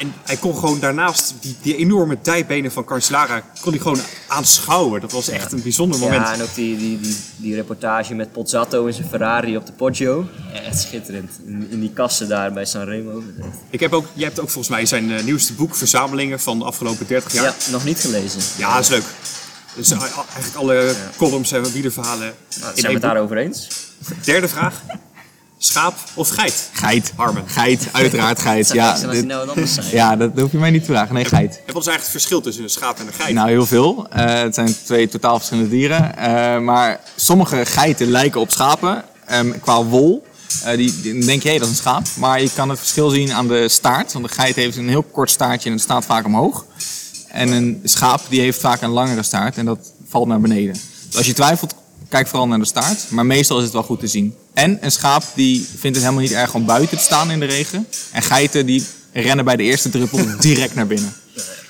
En 0.00 0.12
hij 0.24 0.36
kon 0.36 0.54
gewoon 0.54 0.80
daarnaast 0.80 1.34
die, 1.40 1.56
die 1.62 1.76
enorme 1.76 2.18
dijbenen 2.22 2.72
van 2.72 2.84
Cancellara 2.84 3.42
kon 3.60 3.72
hij 3.72 3.80
gewoon 3.80 4.00
aanschouwen. 4.28 5.00
Dat 5.00 5.12
was 5.12 5.28
echt 5.28 5.52
een 5.52 5.62
bijzonder 5.62 5.98
moment. 5.98 6.26
Ja, 6.26 6.32
en 6.32 6.42
ook 6.42 6.54
die, 6.54 6.76
die, 6.76 7.00
die, 7.00 7.16
die 7.36 7.54
reportage 7.54 8.14
met 8.14 8.32
Pozzato 8.32 8.86
in 8.86 8.92
zijn 8.92 9.08
Ferrari 9.08 9.56
op 9.56 9.66
de 9.66 9.72
Poggio. 9.72 10.26
Echt 10.52 10.80
schitterend. 10.80 11.30
In, 11.44 11.66
in 11.70 11.80
die 11.80 11.92
kassen 11.92 12.28
daar 12.28 12.52
bij 12.52 12.64
Sanremo. 12.64 13.22
Ik 13.70 13.80
heb 13.80 13.92
ook, 13.92 14.06
jij 14.12 14.26
hebt 14.26 14.40
ook 14.40 14.50
volgens 14.50 14.74
mij 14.74 14.86
zijn 14.86 15.12
eh, 15.12 15.24
nieuwste 15.24 15.52
boek, 15.52 15.76
Verzamelingen 15.76 16.40
van 16.40 16.58
de 16.58 16.64
afgelopen 16.64 17.06
30 17.06 17.32
jaar. 17.32 17.44
Ja, 17.44 17.54
nog 17.70 17.84
niet 17.84 17.98
gelezen. 17.98 18.40
Ja, 18.56 18.74
dat 18.74 18.82
is 18.82 18.88
leuk. 18.88 19.04
Dus 19.74 19.90
eh, 19.90 20.00
eigenlijk 20.00 20.54
alle 20.54 20.94
columns 21.16 21.52
en 21.52 21.72
wielerverhalen 21.72 22.34
Nou, 22.60 22.72
zijn 22.74 22.86
we 22.86 22.92
het 22.92 23.02
daarover 23.02 23.36
eens? 23.36 23.68
Derde 24.24 24.48
vraag. 24.48 24.82
Schaap 25.62 25.94
of 26.14 26.28
geit? 26.28 26.68
Geit. 26.72 27.12
Harmen. 27.16 27.42
Geit, 27.46 27.88
uiteraard 27.92 28.38
geit. 28.48 28.66
Zou 28.66 28.78
Ja, 28.78 28.94
dit- 29.10 29.26
nou 29.26 29.40
wat 29.46 29.48
anders 29.56 29.74
zijn. 29.74 29.86
ja, 29.90 30.16
dat 30.16 30.30
hoef 30.40 30.52
je 30.52 30.58
mij 30.58 30.70
niet 30.70 30.84
te 30.84 30.90
vragen. 30.92 31.14
Nee, 31.14 31.24
geit. 31.24 31.60
En 31.66 31.72
wat 31.72 31.82
is 31.82 31.88
eigenlijk 31.88 32.00
het 32.02 32.10
verschil 32.10 32.40
tussen 32.40 32.62
een 32.64 32.70
schaap 32.70 32.98
en 32.98 33.06
een 33.06 33.12
geit? 33.12 33.34
Nou, 33.34 33.48
heel 33.48 33.66
veel. 33.66 34.06
Eh, 34.10 34.24
het 34.34 34.54
zijn 34.54 34.76
twee 34.84 35.08
totaal 35.08 35.36
verschillende 35.36 35.70
dieren. 35.70 36.16
Eh, 36.16 36.58
maar 36.60 37.00
sommige 37.16 37.66
geiten 37.66 38.06
lijken 38.10 38.40
op 38.40 38.50
schapen 38.50 39.04
ehm, 39.26 39.50
qua 39.60 39.84
wol. 39.84 40.26
Eh, 40.64 40.76
die, 40.76 41.24
denk 41.24 41.42
je, 41.42 41.48
hé, 41.48 41.54
dat 41.58 41.64
is 41.64 41.70
een 41.70 41.76
schaap. 41.78 42.06
Maar 42.16 42.42
je 42.42 42.50
kan 42.54 42.68
het 42.68 42.78
verschil 42.78 43.10
zien 43.10 43.32
aan 43.32 43.48
de 43.48 43.68
staart. 43.68 44.12
Want 44.12 44.28
de 44.28 44.32
geit 44.34 44.54
heeft 44.56 44.76
een 44.76 44.88
heel 44.88 45.02
kort 45.02 45.30
staartje 45.30 45.68
en 45.68 45.74
het 45.74 45.84
staat 45.84 46.04
vaak 46.04 46.24
omhoog. 46.26 46.64
En 47.28 47.48
een 47.52 47.80
schaap 47.84 48.20
die 48.28 48.40
heeft 48.40 48.60
vaak 48.60 48.80
een 48.82 48.90
langere 48.90 49.22
staart 49.22 49.56
en 49.56 49.64
dat 49.64 49.78
valt 50.08 50.26
naar 50.28 50.40
beneden. 50.40 50.72
Dus 51.06 51.16
als 51.16 51.26
je 51.26 51.32
twijfelt, 51.32 51.74
kijk 52.10 52.26
vooral 52.28 52.48
naar 52.48 52.58
de 52.58 52.64
staart. 52.64 53.10
Maar 53.10 53.26
meestal 53.26 53.58
is 53.58 53.64
het 53.64 53.72
wel 53.72 53.82
goed 53.82 54.00
te 54.00 54.06
zien. 54.06 54.34
En 54.54 54.78
een 54.80 54.92
schaap 54.92 55.22
die 55.34 55.68
vindt 55.78 55.96
het 55.96 56.04
helemaal 56.04 56.26
niet 56.28 56.32
erg 56.32 56.54
om 56.54 56.64
buiten 56.64 56.96
te 56.96 57.02
staan 57.02 57.30
in 57.30 57.40
de 57.40 57.46
regen. 57.46 57.86
En 58.12 58.22
geiten 58.22 58.66
die 58.66 58.86
rennen 59.12 59.44
bij 59.44 59.56
de 59.56 59.62
eerste 59.62 59.90
druppel 59.90 60.26
direct 60.40 60.74
naar 60.74 60.86
binnen. 60.86 61.12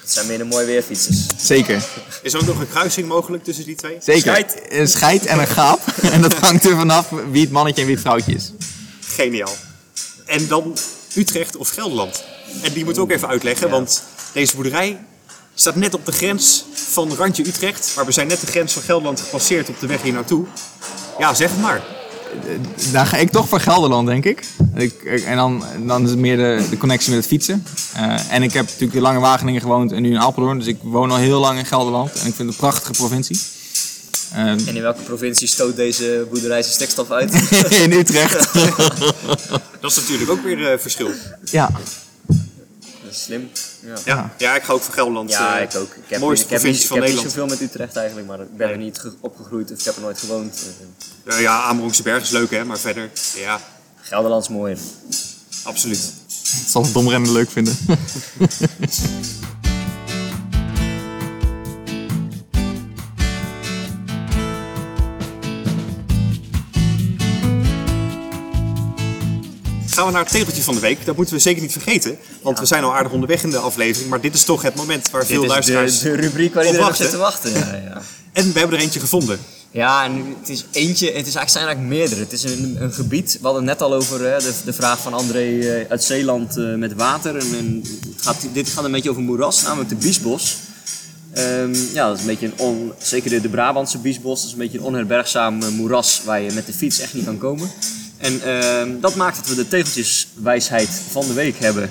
Het 0.00 0.18
zijn 0.18 0.26
meer 0.26 0.38
de 0.38 0.44
mooie 0.44 0.66
weerfietsers. 0.66 1.26
Zeker. 1.37 1.85
Is 2.22 2.33
er 2.33 2.40
ook 2.40 2.46
nog 2.46 2.61
een 2.61 2.68
kruising 2.68 3.09
mogelijk 3.09 3.44
tussen 3.44 3.64
die 3.64 3.74
twee? 3.74 3.96
Zeker. 4.00 4.20
Scheid. 4.20 4.62
Een 4.68 4.88
scheid 4.88 5.26
en 5.26 5.38
een 5.38 5.46
gaap. 5.46 5.81
en 6.12 6.20
dat 6.20 6.35
hangt 6.35 6.64
er 6.64 6.76
vanaf 6.76 7.09
wie 7.31 7.42
het 7.42 7.50
mannetje 7.50 7.81
en 7.81 7.87
wie 7.87 7.96
het 7.96 8.05
vrouwtje 8.05 8.35
is. 8.35 8.53
Geniaal. 9.00 9.57
En 10.26 10.48
dan 10.48 10.76
Utrecht 11.14 11.57
of 11.57 11.68
Gelderland. 11.68 12.24
En 12.62 12.72
die 12.72 12.85
moeten 12.85 13.03
we 13.03 13.09
ook 13.09 13.16
even 13.16 13.29
uitleggen, 13.29 13.70
want 13.70 14.03
deze 14.33 14.55
boerderij 14.55 14.98
staat 15.61 15.75
net 15.77 15.94
op 15.94 16.07
de 16.07 16.12
grens 16.12 16.64
van 16.73 17.14
randje 17.16 17.46
Utrecht. 17.46 17.92
Maar 17.96 18.07
we 18.07 18.12
zijn 18.12 18.27
net 18.27 18.40
de 18.40 18.46
grens 18.46 18.73
van 18.73 18.83
Gelderland 18.83 19.20
gepasseerd 19.20 19.68
op 19.68 19.81
de 19.81 19.87
weg 19.87 20.03
hier 20.03 20.12
naartoe. 20.12 20.44
Ja, 21.18 21.35
zeg 21.35 21.51
het 21.51 21.61
maar. 21.61 21.83
Daar 22.92 23.07
ga 23.07 23.16
ik 23.16 23.31
toch 23.31 23.49
voor 23.49 23.61
Gelderland, 23.61 24.07
denk 24.07 24.25
ik. 24.25 24.44
ik 24.75 25.03
ik- 25.03 25.25
en 25.25 25.37
dan, 25.37 25.64
dan 25.87 26.05
is 26.05 26.11
het 26.11 26.18
meer 26.18 26.37
de, 26.37 26.66
de 26.70 26.77
connectie 26.77 27.11
met 27.11 27.18
het 27.18 27.29
fietsen. 27.29 27.64
Eh, 27.94 28.33
en 28.33 28.42
ik 28.42 28.53
heb 28.53 28.64
natuurlijk 28.64 28.94
in 28.94 29.01
Lange 29.01 29.18
Wageningen 29.20 29.61
gewoond 29.61 29.92
en 29.92 30.03
nu 30.03 30.11
in 30.11 30.18
Apeldoorn. 30.20 30.59
Dus 30.59 30.66
ik 30.66 30.77
woon 30.83 31.11
al 31.11 31.16
heel 31.16 31.40
lang 31.40 31.59
in 31.59 31.66
Gelderland. 31.66 32.11
En 32.11 32.16
ik 32.16 32.23
vind 32.23 32.38
het 32.38 32.49
een 32.49 32.55
prachtige 32.57 32.92
provincie. 32.92 33.40
Eh, 34.33 34.38
En 34.46 34.66
in 34.77 34.83
welke 34.83 35.03
provincie 35.03 35.49
stoot 35.49 35.77
deze 35.77 36.27
boerderij 36.31 36.62
zijn 36.62 36.75
stikstof 36.75 37.11
uit? 37.11 37.35
in 37.85 37.92
Utrecht. 37.92 38.53
Dat 39.81 39.90
is 39.90 39.96
natuurlijk 39.96 40.31
ook 40.31 40.42
weer 40.42 40.73
eh, 40.73 40.79
verschil. 40.79 41.11
ja. 41.44 41.70
Dat 43.11 43.18
is 43.18 43.25
slim. 43.25 43.51
Ja. 43.81 43.94
Ja, 44.05 44.35
ja, 44.38 44.55
ik 44.57 44.62
ga 44.62 44.73
ook 44.73 44.83
voor 44.83 44.94
Gelderland. 44.94 45.31
Ja, 45.31 45.57
eh, 45.59 45.62
ik 45.62 45.75
ook. 45.77 45.94
Ik 45.94 46.03
heb, 46.09 46.20
mooiste 46.20 46.44
ik 46.44 46.51
heb, 46.51 46.62
niet, 46.62 46.85
ik 46.85 46.90
heb 46.90 47.05
niet 47.05 47.18
zoveel 47.18 47.46
met 47.46 47.61
Utrecht 47.61 47.96
eigenlijk, 47.96 48.27
maar 48.27 48.40
ik 48.40 48.57
ben 48.57 48.68
er 48.70 48.79
niet 48.79 48.99
ge- 48.99 49.12
opgegroeid 49.20 49.73
of 49.73 49.79
ik 49.79 49.85
heb 49.85 49.94
er 49.96 50.01
nooit 50.03 50.18
gewoond. 50.18 50.62
Eh, 51.25 51.35
Eh, 51.35 51.40
ja, 51.40 51.62
Amerongse 51.62 52.03
Berg 52.03 52.23
is 52.23 52.31
leuk 52.31 52.51
hè, 52.51 52.64
maar 52.64 52.79
verder, 52.79 53.11
ja, 53.37 53.61
Gelderland 54.01 54.42
is 54.42 54.49
mooier. 54.49 54.79
absoluut. 55.62 56.12
Het 56.61 56.70
zal 56.70 56.83
het 56.83 56.92
domrennen 56.92 57.33
leuk 57.33 57.51
vinden. 57.51 57.77
Gaan 70.01 70.09
we 70.09 70.15
naar 70.15 70.25
het 70.25 70.35
tegeltje 70.35 70.63
van 70.63 70.75
de 70.75 70.81
week. 70.81 71.05
Dat 71.05 71.17
moeten 71.17 71.35
we 71.35 71.41
zeker 71.41 71.63
niet 71.63 71.73
vergeten. 71.73 72.19
Want 72.43 72.59
we 72.59 72.65
zijn 72.67 72.85
al 72.85 72.95
aardig 72.95 73.13
onderweg 73.13 73.43
in 73.43 73.51
de 73.51 73.59
aflevering. 73.59 74.11
Maar 74.11 74.21
dit 74.21 74.35
is 74.35 74.45
toch 74.45 74.63
het 74.63 74.75
moment 74.75 75.11
waar 75.11 75.27
veel 75.27 75.41
Dit 75.41 75.51
luisteraars... 75.51 75.99
de, 75.99 76.11
de 76.11 76.17
rubriek 76.17 76.55
waar 76.55 76.67
iedereen 76.67 76.87
op 76.87 76.95
zit 76.95 77.11
te 77.11 77.17
wachten. 77.17 77.53
Ja, 77.53 77.81
ja. 77.85 78.03
En 78.33 78.53
we 78.53 78.59
hebben 78.59 78.77
er 78.77 78.83
eentje 78.85 79.01
gevonden. 79.01 79.39
Ja, 79.71 80.05
en 80.05 80.37
het 80.41 80.49
is 80.49 80.65
eentje, 80.71 81.07
het 81.07 81.27
is 81.27 81.35
eigenlijk, 81.35 81.49
zijn 81.49 81.65
eigenlijk 81.65 81.95
meerdere. 81.95 82.21
Het 82.21 82.33
is 82.33 82.43
een, 82.43 82.77
een 82.81 82.93
gebied, 82.93 83.33
we 83.33 83.47
hadden 83.47 83.67
het 83.67 83.79
net 83.79 83.89
al 83.89 83.95
over 83.95 84.21
hè, 84.21 84.39
de, 84.39 84.53
de 84.65 84.73
vraag 84.73 85.01
van 85.01 85.15
André 85.15 85.59
eh, 85.59 85.91
uit 85.91 86.05
Zeeland 86.05 86.57
eh, 86.57 86.75
met 86.75 86.95
water. 86.95 87.37
En, 87.37 87.47
en 87.59 87.83
het 88.15 88.23
gaat, 88.23 88.47
dit 88.53 88.69
gaat 88.69 88.85
een 88.85 88.93
beetje 88.93 89.11
over 89.11 89.23
moeras, 89.23 89.63
namelijk 89.63 89.89
de 89.89 89.97
Biesbos. 89.97 90.57
Ehm, 91.33 91.75
ja, 91.93 92.07
dat 92.07 92.15
is 92.17 92.21
een 92.21 92.27
beetje 92.29 92.47
een 92.47 92.59
on, 92.59 92.93
zeker 92.99 93.31
de, 93.31 93.41
de 93.41 93.49
Brabantse 93.49 93.99
Biesbos, 93.99 94.39
dat 94.39 94.47
is 94.47 94.53
een 94.53 94.59
beetje 94.59 94.79
een 94.79 94.85
onherbergzaam 94.85 95.63
eh, 95.63 95.69
moeras 95.69 96.23
waar 96.25 96.41
je 96.41 96.53
met 96.53 96.67
de 96.67 96.73
fiets 96.73 96.99
echt 96.99 97.15
niet 97.15 97.25
kan 97.25 97.39
komen. 97.39 97.71
En 98.20 98.42
ehm, 98.42 99.00
dat 99.00 99.14
maakt 99.14 99.37
dat 99.37 99.46
we 99.46 99.54
de 99.54 99.68
tegeltjeswijsheid 99.68 101.02
van 101.11 101.26
de 101.26 101.33
week 101.33 101.59
hebben. 101.59 101.90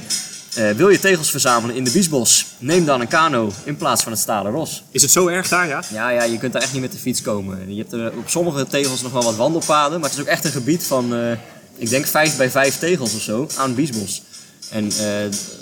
Eh, 0.56 0.72
wil 0.72 0.90
je 0.90 1.00
tegels 1.00 1.32
verzamelen 1.32 1.76
in 1.76 1.84
de 1.84 1.92
Biesbos? 1.92 2.46
Neem 2.58 2.86
dan 2.86 3.02
een 3.02 3.08
kano 3.08 3.52
in 3.64 3.78
plaats 3.78 4.04
van 4.04 4.12
het 4.12 4.22
stalen 4.22 4.52
ros. 4.52 4.84
Is 4.92 5.02
het 5.02 5.12
zo 5.12 5.28
erg 5.28 5.48
daar, 5.48 5.68
ja? 5.68 5.84
Ja, 5.94 6.10
ja, 6.10 6.24
je 6.24 6.38
kunt 6.38 6.54
daar 6.54 6.62
echt 6.62 6.74
niet 6.74 6.82
met 6.82 6.92
de 6.92 6.98
fiets 6.98 7.22
komen. 7.22 7.74
Je 7.74 7.80
hebt 7.80 7.94
er 7.94 8.12
op 8.18 8.30
sommige 8.30 8.68
tegels 8.68 9.02
nog 9.02 9.12
wel 9.12 9.24
wat 9.24 9.36
wandelpaden, 9.36 10.00
maar 10.00 10.10
het 10.10 10.18
is 10.18 10.24
ook 10.24 10.32
echt 10.32 10.46
een 10.46 10.52
gebied 10.52 10.84
van, 10.84 11.16
eh, 11.16 11.32
ik 11.76 11.90
denk 11.90 12.06
5 12.06 12.38
bij 12.38 12.50
5 12.50 12.80
tegels 12.80 13.16
of 13.16 13.22
zo, 13.22 13.48
aan 13.58 13.76
Biesbos. 13.76 14.22
En 14.70 14.84
eh, 14.84 14.92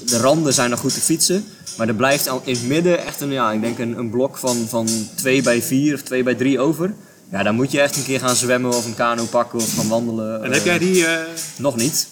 de 0.05 0.17
randen 0.17 0.53
zijn 0.53 0.69
nog 0.69 0.79
goed 0.79 0.93
te 0.93 1.01
fietsen, 1.01 1.45
maar 1.77 1.87
er 1.87 1.95
blijft 1.95 2.27
al 2.27 2.41
in 2.45 2.53
het 2.53 2.67
midden 2.67 3.05
echt 3.05 3.21
een, 3.21 3.31
ja, 3.31 3.51
ik 3.51 3.61
denk 3.61 3.79
een, 3.79 3.97
een 3.97 4.09
blok 4.09 4.37
van, 4.37 4.65
van 4.69 4.87
2 5.15 5.41
bij 5.41 5.61
4 5.61 5.93
of 5.93 6.01
2 6.01 6.23
bij 6.23 6.35
3 6.35 6.59
over. 6.59 6.93
Ja, 7.31 7.43
dan 7.43 7.55
moet 7.55 7.71
je 7.71 7.81
echt 7.81 7.95
een 7.95 8.03
keer 8.03 8.19
gaan 8.19 8.35
zwemmen 8.35 8.71
of 8.73 8.85
een 8.85 8.95
kano 8.95 9.25
pakken 9.25 9.59
of 9.59 9.73
gaan 9.75 9.87
wandelen. 9.87 10.43
En 10.43 10.51
heb 10.51 10.59
Eh, 10.59 10.65
jij 10.65 10.79
die... 10.79 11.05
eh, 11.05 11.19
nog 11.57 11.75
niet. 11.75 12.07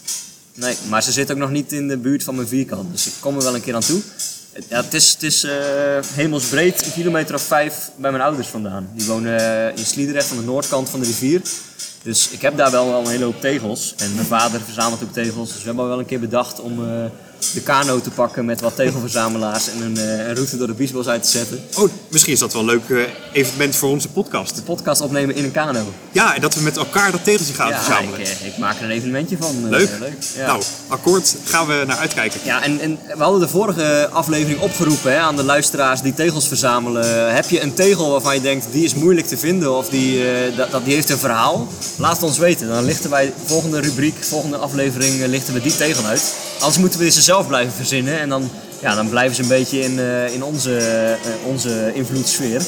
Nee, 0.54 0.76
maar 0.90 1.04
ze 1.04 1.12
zit 1.12 1.32
ook 1.32 1.38
nog 1.38 1.50
niet 1.52 1.72
in 1.72 1.88
de 1.88 1.98
buurt 1.98 2.24
van 2.24 2.36
mijn 2.36 2.48
vierkant. 2.48 2.92
Dus 2.92 3.06
ik 3.08 3.14
kom 3.20 3.38
er 3.38 3.44
wel 3.44 3.56
een 3.56 3.62
keer 3.62 3.76
aan 3.76 3.82
toe. 3.82 4.02
Ja, 4.70 4.82
het 4.84 4.94
is, 4.94 5.12
het 5.14 5.24
is 5.24 5.44
eh, 5.44 5.52
hemelsbreed, 6.14 6.86
een 6.86 6.94
kilometer 6.94 7.36
of 7.36 7.42
vijf 7.42 7.90
bij 7.96 8.12
mijn 8.12 8.24
ouders 8.24 8.48
vandaan. 8.48 8.90
Die 8.94 9.06
wonen 9.08 9.40
eh, 9.70 9.78
in 9.78 9.86
Sliedrecht 9.86 10.32
aan 10.32 10.38
de 10.38 10.44
noordkant 10.44 10.90
van 10.90 11.00
de 11.00 11.06
rivier. 11.06 11.42
Dus 12.04 12.30
ik 12.30 12.42
heb 12.42 12.58
daar 12.58 12.72
wel, 12.72 12.88
wel 12.90 13.00
een 13.02 13.08
hele 13.10 13.24
hoop 13.24 13.42
tegels. 13.42 13.94
En 13.98 14.16
mijn 14.16 14.28
vader 14.28 14.62
verzamelt 14.62 15.04
ook 15.04 15.14
tegels. 15.14 15.48
Dus 15.50 15.58
we 15.60 15.66
hebben 15.66 15.84
al 15.84 15.90
wel 15.90 16.00
een 16.00 16.06
keer 16.06 16.20
bedacht 16.20 16.60
om 16.60 16.84
eh, 16.90 17.06
de 17.54 17.62
kano 17.62 18.02
te 18.02 18.10
pakken 18.10 18.46
met 18.46 18.62
wat 18.62 18.76
tegelverzamelaars 18.76 19.70
en 19.70 19.82
een, 19.82 19.98
eh, 19.98 20.28
een 20.28 20.36
route 20.36 20.58
door 20.58 20.68
de 20.68 20.74
Biesbos 20.74 21.08
uit 21.08 21.24
te 21.24 21.30
zetten. 21.30 21.64
Oh, 21.78 21.90
misschien 22.08 22.34
is 22.34 22.40
dat 22.40 22.54
wel 22.54 22.62
een 22.62 22.68
leuk 22.68 22.90
eh, 22.90 22.98
evenement 23.32 23.76
voor 23.76 23.90
onze 23.90 24.10
podcast. 24.10 24.56
De 24.56 24.62
podcast 24.62 25.02
opnemen 25.02 25.36
in 25.36 25.44
een 25.44 25.52
kano. 25.52 25.94
Ja, 26.12 26.36
en 26.36 26.42
dat 26.42 26.56
we 26.56 26.62
met 26.62 26.78
elkaar 26.78 27.12
dat 27.12 27.24
tegeltje 27.24 27.54
gaan 27.54 27.70
ja, 27.70 27.78
verzamelen. 27.84 28.20
ik, 28.20 28.28
eh, 28.28 28.48
ik 28.48 28.58
maak 28.58 28.78
er 28.78 28.84
een 28.84 28.90
evenementje 28.90 29.38
van. 29.40 29.70
Leuk. 29.70 29.90
Ja. 30.36 30.46
Nou, 30.46 30.64
akkoord. 30.88 31.36
Gaan 31.46 31.68
we 31.68 31.84
naar 31.88 31.98
uitkijken. 31.98 32.40
Ja, 32.44 32.64
en, 32.64 32.80
en 32.80 33.00
we 33.18 33.24
hadden 33.24 33.40
de 33.40 33.48
vorige 33.48 34.10
aflevering 34.12 34.60
opgeroepen 34.60 35.12
hè, 35.12 35.18
aan 35.18 35.36
de 35.36 35.44
luisteraars 35.44 36.02
die 36.02 36.14
tegels 36.14 36.48
verzamelen. 36.48 37.34
Heb 37.36 37.50
je 37.50 37.62
een 37.62 37.74
tegel 37.74 38.12
waarvan 38.12 38.36
je 38.36 38.42
denkt 38.42 38.66
die 38.72 38.84
is 38.84 38.94
moeilijk 38.94 39.28
te 39.28 39.38
vinden 39.38 39.78
of 39.78 39.90
die, 39.90 40.24
dat, 40.56 40.72
dat, 40.72 40.86
die 40.86 40.94
heeft 40.94 41.10
een 41.10 41.18
verhaal? 41.18 41.68
Laat 41.98 42.14
het 42.14 42.24
ons 42.24 42.38
weten. 42.38 42.68
Dan 42.68 42.86
lichten 42.86 43.10
wij 43.10 43.34
volgende 43.46 43.80
rubriek, 43.80 44.16
volgende 44.20 44.58
aflevering 44.58 45.26
lichten 45.26 45.54
we 45.54 45.62
die 45.62 45.76
tegel 45.76 46.06
uit. 46.06 46.34
Anders 46.60 46.78
moeten 46.78 47.00
we 47.00 47.10
ze 47.10 47.22
zelf 47.22 47.48
blijven 47.48 47.74
verzinnen 47.74 48.20
en 48.20 48.30
dan, 48.30 48.50
ja, 48.82 48.96
dan 48.96 49.10
blijven 49.10 49.36
ze 49.36 49.42
een 49.42 49.48
beetje 49.48 49.80
in, 49.82 50.00
eh, 50.00 50.34
in 50.34 50.44
onze, 50.44 50.78
eh, 50.78 51.48
onze 51.48 51.92
invloedssfeer. 51.94 52.62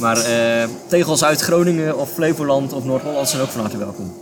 Maar 0.00 0.16
eh, 0.16 0.68
tegels 0.88 1.24
uit 1.24 1.40
Groningen 1.40 1.98
of 1.98 2.12
Flevoland 2.12 2.72
of 2.72 2.84
Noord-Holland 2.84 3.28
zijn 3.28 3.42
ook 3.42 3.48
van 3.50 3.60
harte 3.60 3.78
welkom. 3.78 4.16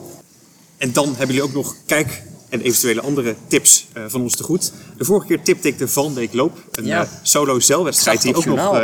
En 0.76 0.92
dan 0.92 1.08
hebben 1.08 1.26
jullie 1.36 1.42
ook 1.42 1.54
nog 1.54 1.74
kijk 1.86 2.22
en 2.48 2.60
eventuele 2.60 3.00
andere 3.00 3.34
tips 3.46 3.86
van 4.06 4.20
ons 4.22 4.36
te 4.36 4.42
goed. 4.42 4.72
De 4.98 5.04
vorige 5.04 5.26
keer 5.26 5.42
tipte 5.42 5.68
ik 5.68 5.78
de 5.78 5.88
Van 5.88 6.14
Dijk 6.14 6.32
Loop. 6.32 6.58
Een 6.72 6.86
Ja. 6.86 7.08
solo 7.22 7.60
zeilwedstrijd 7.60 8.22
die 8.22 8.34
ook 8.34 8.44
nog 8.44 8.80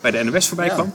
bij 0.00 0.10
de 0.10 0.22
NOS 0.24 0.46
voorbij 0.46 0.66
Ja. 0.66 0.74
kwam. 0.74 0.94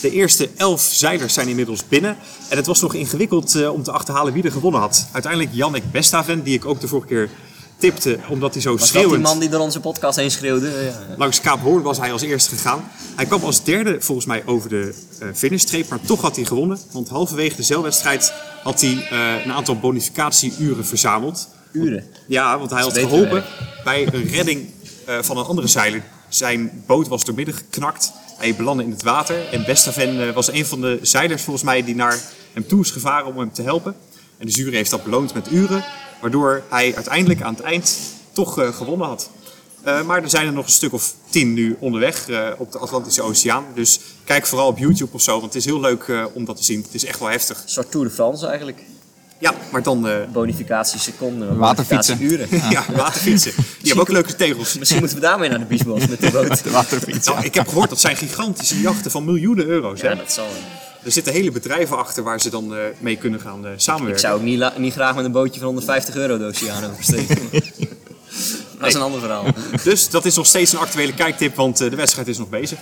De 0.00 0.10
eerste 0.10 0.48
elf 0.56 0.80
zeilers 0.82 1.34
zijn 1.34 1.48
inmiddels 1.48 1.88
binnen. 1.88 2.16
En 2.48 2.56
het 2.56 2.66
was 2.66 2.80
nog 2.80 2.94
ingewikkeld 2.94 3.68
om 3.68 3.82
te 3.82 3.92
achterhalen 3.92 4.32
wie 4.32 4.42
er 4.42 4.52
gewonnen 4.52 4.80
had. 4.80 5.06
Uiteindelijk 5.12 5.52
Jannik 5.54 5.90
Bestaven, 5.90 6.42
die 6.42 6.54
ik 6.54 6.64
ook 6.64 6.80
de 6.80 6.88
vorige 6.88 7.08
keer 7.08 7.28
tipte, 7.78 8.18
omdat 8.28 8.52
hij 8.52 8.62
zo 8.62 8.76
Was 8.76 8.88
schreeuwend... 8.88 9.12
die 9.14 9.22
man 9.22 9.38
die 9.38 9.48
door 9.48 9.60
onze 9.60 9.80
podcast 9.80 10.16
heen 10.16 10.30
schreeuwde? 10.30 10.68
Ja. 10.68 11.14
Langs 11.16 11.40
Kaap 11.40 11.60
Hoorn 11.60 11.82
was 11.82 11.98
hij 11.98 12.12
als 12.12 12.22
eerste 12.22 12.54
gegaan. 12.54 12.90
Hij 13.16 13.26
kwam 13.26 13.42
als 13.42 13.64
derde 13.64 13.96
volgens 14.00 14.26
mij 14.26 14.42
over 14.46 14.68
de 14.68 14.94
eh 15.20 15.28
finishstreep, 15.34 15.88
maar 15.88 16.00
toch 16.00 16.20
had 16.20 16.36
hij 16.36 16.44
gewonnen. 16.44 16.78
Want 16.92 17.08
halverwege 17.08 17.56
de 17.56 17.62
zeilwedstrijd 17.62 18.32
had 18.62 18.80
hij 18.80 19.08
eh, 19.10 19.44
een 19.44 19.52
aantal 19.52 19.78
bonificatieuren 19.78 20.86
verzameld. 20.86 21.48
Uren. 21.72 22.04
Ja, 22.26 22.58
want 22.58 22.70
hij 22.70 22.82
had 22.82 22.98
geholpen 22.98 23.44
bij 23.84 24.06
een 24.12 24.28
redding 24.28 24.70
eh, 25.06 25.18
van 25.22 25.38
een 25.38 25.44
andere 25.44 25.66
zeiler. 25.66 26.02
Zijn 26.28 26.82
boot 26.86 27.08
was 27.08 27.24
doormidden 27.24 27.54
geknakt. 27.54 28.12
Hij 28.38 28.54
belandde 28.54 28.84
in 28.84 28.90
het 28.90 29.02
water. 29.02 29.48
En 29.48 29.64
Bestaven 29.64 30.34
was 30.34 30.52
een 30.52 30.66
van 30.66 30.80
de 30.80 30.98
zeilers 31.02 31.42
volgens 31.42 31.64
mij 31.64 31.84
die 31.84 31.94
naar 31.94 32.20
hem 32.52 32.66
toe 32.66 32.80
is 32.80 32.90
gevaren 32.90 33.26
om 33.26 33.38
hem 33.38 33.52
te 33.52 33.62
helpen. 33.62 33.94
En 34.38 34.46
de 34.46 34.52
jury 34.52 34.74
heeft 34.74 34.90
dat 34.90 35.04
beloond 35.04 35.34
met 35.34 35.50
uren. 35.50 35.84
Waardoor 36.26 36.62
hij 36.68 36.94
uiteindelijk 36.94 37.42
aan 37.42 37.54
het 37.54 37.62
eind 37.62 37.98
toch 38.32 38.58
eh, 38.60 38.68
gewonnen 38.68 39.06
had. 39.06 39.30
Eh, 39.82 40.02
maar 40.02 40.22
er 40.22 40.30
zijn 40.30 40.46
er 40.46 40.52
nog 40.52 40.64
een 40.64 40.70
stuk 40.70 40.92
of 40.92 41.14
tien 41.30 41.52
nu 41.52 41.76
onderweg 41.80 42.28
eh, 42.28 42.48
op 42.58 42.72
de 42.72 42.78
Atlantische 42.78 43.22
Oceaan. 43.22 43.64
Dus 43.74 44.00
kijk 44.24 44.46
vooral 44.46 44.66
op 44.68 44.78
YouTube 44.78 45.10
of 45.12 45.22
zo, 45.22 45.32
want 45.32 45.44
het 45.44 45.54
is 45.54 45.64
heel 45.64 45.80
leuk 45.80 46.02
eh, 46.02 46.24
om 46.32 46.44
dat 46.44 46.56
te 46.56 46.64
zien. 46.64 46.82
Het 46.82 46.94
is 46.94 47.04
echt 47.04 47.18
wel 47.18 47.28
heftig. 47.28 47.62
Een 47.62 47.68
soort 47.68 47.90
Tour 47.90 48.06
de 48.06 48.12
France 48.12 48.46
eigenlijk. 48.46 48.82
Ja, 49.38 49.54
maar 49.72 49.82
dan 49.82 50.08
eh, 50.08 50.14
Bonificatie 50.32 51.00
seconden, 51.00 51.56
Waterfietsen. 51.56 52.22
uren. 52.22 52.48
ja, 52.70 52.84
waterfietsen. 52.96 53.52
Die 53.56 53.86
hebben 53.86 54.00
ook 54.00 54.12
leuke 54.12 54.36
tegels. 54.36 54.78
Misschien 54.78 55.00
moeten 55.00 55.18
we 55.18 55.22
daarmee 55.26 55.48
naar 55.48 55.58
de 55.58 55.64
Biesbos 55.64 56.06
met 56.06 56.20
de 56.20 56.30
boot. 56.30 56.62
De 56.64 56.70
waterfiets. 56.70 57.26
Nou, 57.26 57.44
ik 57.44 57.54
heb 57.54 57.68
gehoord 57.68 57.88
dat 57.88 58.00
zijn 58.00 58.16
gigantische 58.16 58.80
jachten 58.80 59.10
van 59.10 59.24
miljoenen 59.24 59.66
euro's. 59.66 60.00
Hè? 60.00 60.08
Ja, 60.08 60.14
dat 60.14 60.32
zal. 60.32 60.46
Er 61.06 61.12
zitten 61.12 61.32
hele 61.32 61.50
bedrijven 61.50 61.96
achter 61.96 62.22
waar 62.22 62.40
ze 62.40 62.50
dan 62.50 62.74
eh, 62.74 62.80
mee 62.98 63.16
kunnen 63.16 63.40
gaan 63.40 63.66
eh, 63.66 63.72
Ik 63.72 63.80
samenwerken. 63.80 64.20
zou 64.20 64.34
ook 64.36 64.42
niet, 64.42 64.78
niet 64.78 64.92
graag 64.92 65.14
met 65.14 65.24
een 65.24 65.32
bootje 65.32 65.58
van 65.60 65.66
150 65.68 66.16
euro 66.16 66.38
de 66.38 66.44
oceaan 66.44 66.90
oversteken. 66.90 67.38
Dat 68.78 68.88
is 68.88 68.94
een 68.94 69.00
ander 69.00 69.20
verhaal. 69.20 69.44
Dus 69.84 70.10
dat 70.10 70.24
is 70.24 70.36
nog 70.36 70.46
steeds 70.46 70.72
een 70.72 70.78
actuele 70.78 71.14
kijktip, 71.14 71.54
want 71.56 71.80
eh, 71.80 71.90
de 71.90 71.96
wedstrijd 71.96 72.28
is 72.28 72.38
nog 72.38 72.48
bezig. 72.48 72.78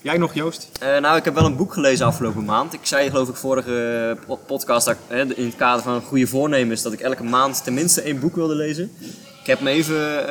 Jij 0.00 0.16
nog, 0.16 0.34
Joost? 0.34 0.68
Nou, 0.80 1.16
ik 1.16 1.24
heb 1.24 1.34
wel 1.34 1.44
een 1.44 1.56
boek 1.56 1.72
gelezen 1.72 2.06
afgelopen 2.06 2.44
maand. 2.44 2.72
Ik 2.72 2.80
zei 2.82 3.10
geloof 3.10 3.28
ik 3.28 3.36
vorige 3.36 4.16
po- 4.26 4.40
podcast 4.46 4.86
dat 4.86 4.94
ik, 4.94 5.00
hè, 5.06 5.34
in 5.34 5.44
het 5.46 5.56
kader 5.56 5.82
van 5.82 6.02
goede 6.02 6.26
voornemens 6.26 6.82
dat 6.82 6.92
ik 6.92 7.00
elke 7.00 7.24
maand 7.24 7.64
tenminste 7.64 8.00
één 8.00 8.20
boek 8.20 8.34
wilde 8.34 8.54
lezen. 8.54 8.90
Ik 9.40 9.46
heb 9.46 9.60
me 9.60 9.70
even 9.70 10.24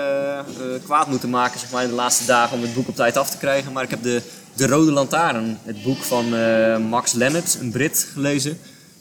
kwaad 0.83 1.07
moeten 1.07 1.29
maken 1.29 1.59
zeg 1.59 1.71
maar, 1.71 1.83
in 1.83 1.89
de 1.89 1.95
laatste 1.95 2.25
dagen 2.25 2.55
om 2.57 2.61
het 2.63 2.73
boek 2.73 2.87
op 2.87 2.95
tijd 2.95 3.17
af 3.17 3.29
te 3.29 3.37
krijgen. 3.37 3.71
Maar 3.71 3.83
ik 3.83 3.89
heb 3.89 4.03
de, 4.03 4.21
de 4.55 4.67
Rode 4.67 4.91
Lantaarn, 4.91 5.57
het 5.63 5.83
boek 5.83 5.97
van 6.03 6.35
eh, 6.35 6.77
Max 6.77 7.13
Lennart, 7.13 7.57
een 7.61 7.71
Brit, 7.71 8.07
gelezen. 8.13 8.57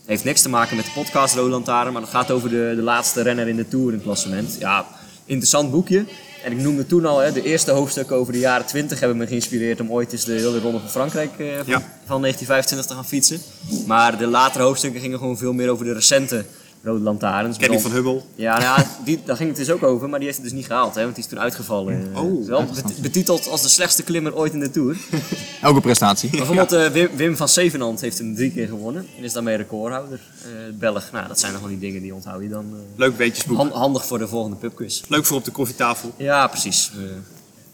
Heeft 0.06 0.24
niks 0.24 0.42
te 0.42 0.48
maken 0.48 0.76
met 0.76 0.84
de 0.84 0.90
podcast 0.94 1.34
Rode 1.34 1.50
Lantaarn, 1.50 1.92
maar 1.92 2.00
dat 2.02 2.10
gaat 2.10 2.30
over 2.30 2.48
de, 2.48 2.72
de 2.76 2.82
laatste 2.82 3.22
renner 3.22 3.48
in 3.48 3.56
de 3.56 3.68
Tour 3.68 3.86
in 3.88 3.92
het 3.94 4.02
klassement. 4.02 4.56
Ja, 4.58 4.86
interessant 5.24 5.70
boekje. 5.70 6.04
En 6.44 6.52
ik 6.52 6.58
noemde 6.58 6.86
toen 6.86 7.06
al, 7.06 7.18
hè, 7.18 7.32
de 7.32 7.42
eerste 7.42 7.70
hoofdstukken 7.70 8.16
over 8.16 8.32
de 8.32 8.38
jaren 8.38 8.66
20 8.66 9.00
hebben 9.00 9.18
me 9.18 9.26
geïnspireerd 9.26 9.80
om 9.80 9.90
ooit 9.90 10.12
eens 10.12 10.24
de 10.24 10.32
hele 10.32 10.60
ronde 10.60 10.78
van 10.80 10.90
Frankrijk 10.90 11.30
eh, 11.38 11.46
van, 11.46 11.64
Ja. 11.66 11.78
van 12.06 12.20
1925 12.20 12.86
te 12.86 12.94
gaan 12.94 13.06
fietsen. 13.06 13.40
Maar 13.86 14.18
de 14.18 14.26
latere 14.26 14.64
hoofdstukken 14.64 15.00
gingen 15.00 15.18
gewoon 15.18 15.38
veel 15.38 15.52
meer 15.52 15.68
over 15.68 15.84
de 15.84 15.92
recente 15.92 16.44
Rode 16.84 17.02
Lantaarns. 17.02 17.56
Kenny 17.58 17.80
van 17.80 17.90
Hubbel. 17.90 18.26
Ja, 18.34 18.58
nou 18.58 18.80
ja 18.80 18.86
die, 19.04 19.20
daar 19.24 19.36
ging 19.36 19.48
het 19.48 19.58
dus 19.58 19.70
ook 19.70 19.82
over, 19.82 20.08
maar 20.08 20.18
die 20.18 20.28
heeft 20.28 20.40
het 20.40 20.48
dus 20.48 20.56
niet 20.56 20.66
gehaald, 20.66 20.94
hè, 20.94 21.02
want 21.02 21.14
die 21.14 21.24
is 21.24 21.30
toen 21.30 21.40
uitgevallen. 21.40 22.10
Eh, 22.14 22.22
Oh, 22.22 22.40
is 22.40 22.46
wel 22.46 22.64
bet- 22.74 23.02
betiteld 23.02 23.48
als 23.48 23.62
de 23.62 23.68
slechtste 23.68 24.02
klimmer 24.02 24.34
ooit 24.36 24.52
in 24.52 24.60
de 24.60 24.70
Tour. 24.70 24.96
Elke 25.62 25.80
prestatie. 25.80 26.30
Bijvoorbeeld 26.30 26.72
eh, 26.72 26.86
Wim, 26.86 27.08
Wim 27.16 27.36
van 27.36 27.48
Zevenand 27.48 28.00
heeft 28.00 28.18
hem 28.18 28.34
drie 28.34 28.50
keer 28.52 28.68
gewonnen 28.68 29.06
en 29.18 29.24
is 29.24 29.32
daarmee 29.32 29.56
recordhouder. 29.56 30.20
Eh 30.42 30.48
Belg, 30.78 31.08
nou 31.12 31.28
dat 31.28 31.40
zijn 31.40 31.52
nog 31.52 31.60
wel 31.60 31.70
die 31.70 31.78
dingen 31.78 32.02
die 32.02 32.14
onthoud 32.14 32.42
je 32.42 32.48
dan. 32.48 32.64
eh, 32.72 32.78
Leuk 32.98 33.16
weetjesboek. 33.16 33.56
han- 33.56 33.70
handig 33.72 34.06
voor 34.06 34.18
de 34.18 34.28
volgende 34.28 34.56
pubquiz. 34.56 35.02
Leuk 35.08 35.24
voor 35.26 35.36
op 35.36 35.44
de 35.44 35.50
koffietafel. 35.50 36.12
Ja, 36.16 36.46
precies. 36.46 36.90
Eh, 36.96 37.02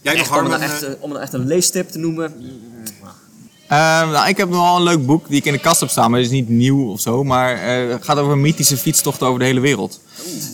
Jij 0.03 0.17
nog 0.17 0.39
om, 0.43 0.53
echt, 0.53 0.83
eh, 0.83 0.91
eh, 0.91 0.97
om 1.01 1.17
echt 1.17 1.33
een 1.33 1.47
leestip 1.47 1.89
te 1.91 1.99
noemen. 1.99 2.35
Nou, 3.71 4.03
Ehm, 4.03 4.11
nou, 4.11 4.29
ik 4.29 4.37
heb 4.37 4.49
nog 4.49 4.63
wel 4.63 4.77
een 4.77 4.83
leuk 4.83 5.07
boek 5.07 5.29
die 5.29 5.39
ik 5.39 5.45
in 5.45 5.53
de 5.53 5.59
kast 5.59 5.81
heb 5.81 5.89
staan, 5.89 6.11
maar 6.11 6.21
het 6.21 6.29
is 6.29 6.35
niet 6.35 6.49
nieuw 6.49 6.91
of 6.91 7.01
zo. 7.01 7.25
Maar 7.25 7.55
eh, 7.55 7.91
het 7.91 8.05
gaat 8.05 8.19
over 8.19 8.39
mythische 8.39 8.77
fietstochten 8.77 9.27
over 9.27 9.39
de 9.39 9.45
hele 9.45 9.61
wereld. 9.61 10.01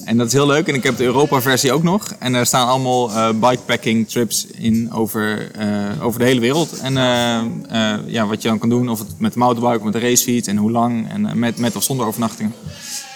En 0.04 0.16
dat 0.16 0.26
is 0.26 0.32
heel 0.32 0.46
leuk. 0.46 0.68
En 0.68 0.74
ik 0.74 0.82
heb 0.82 0.96
de 0.96 1.04
Europa-versie 1.04 1.72
ook 1.72 1.82
nog. 1.82 2.14
En 2.18 2.34
er 2.34 2.46
staan 2.46 2.68
allemaal 2.68 3.10
eh, 3.10 3.28
bikepacking 3.30 4.08
trips 4.08 4.46
in 4.46 4.92
over, 4.92 5.50
eh, 5.50 6.04
over 6.04 6.18
de 6.18 6.24
hele 6.24 6.40
wereld. 6.40 6.78
En 6.78 6.94
ja, 8.06 8.26
wat 8.26 8.42
je 8.42 8.48
dan 8.48 8.58
kan 8.58 8.68
doen, 8.68 8.88
of 8.88 8.98
het 8.98 9.08
met 9.18 9.32
de 9.32 9.38
mountainbike 9.38 9.78
of 9.78 9.92
met 9.92 10.02
de 10.02 10.08
racefiets 10.08 10.48
en 10.48 10.56
hoe 10.56 10.70
lang. 10.70 11.10
En 11.10 11.38
met, 11.38 11.58
met 11.58 11.76
of 11.76 11.82
zonder 11.82 12.06
overnachtingen. 12.06 12.54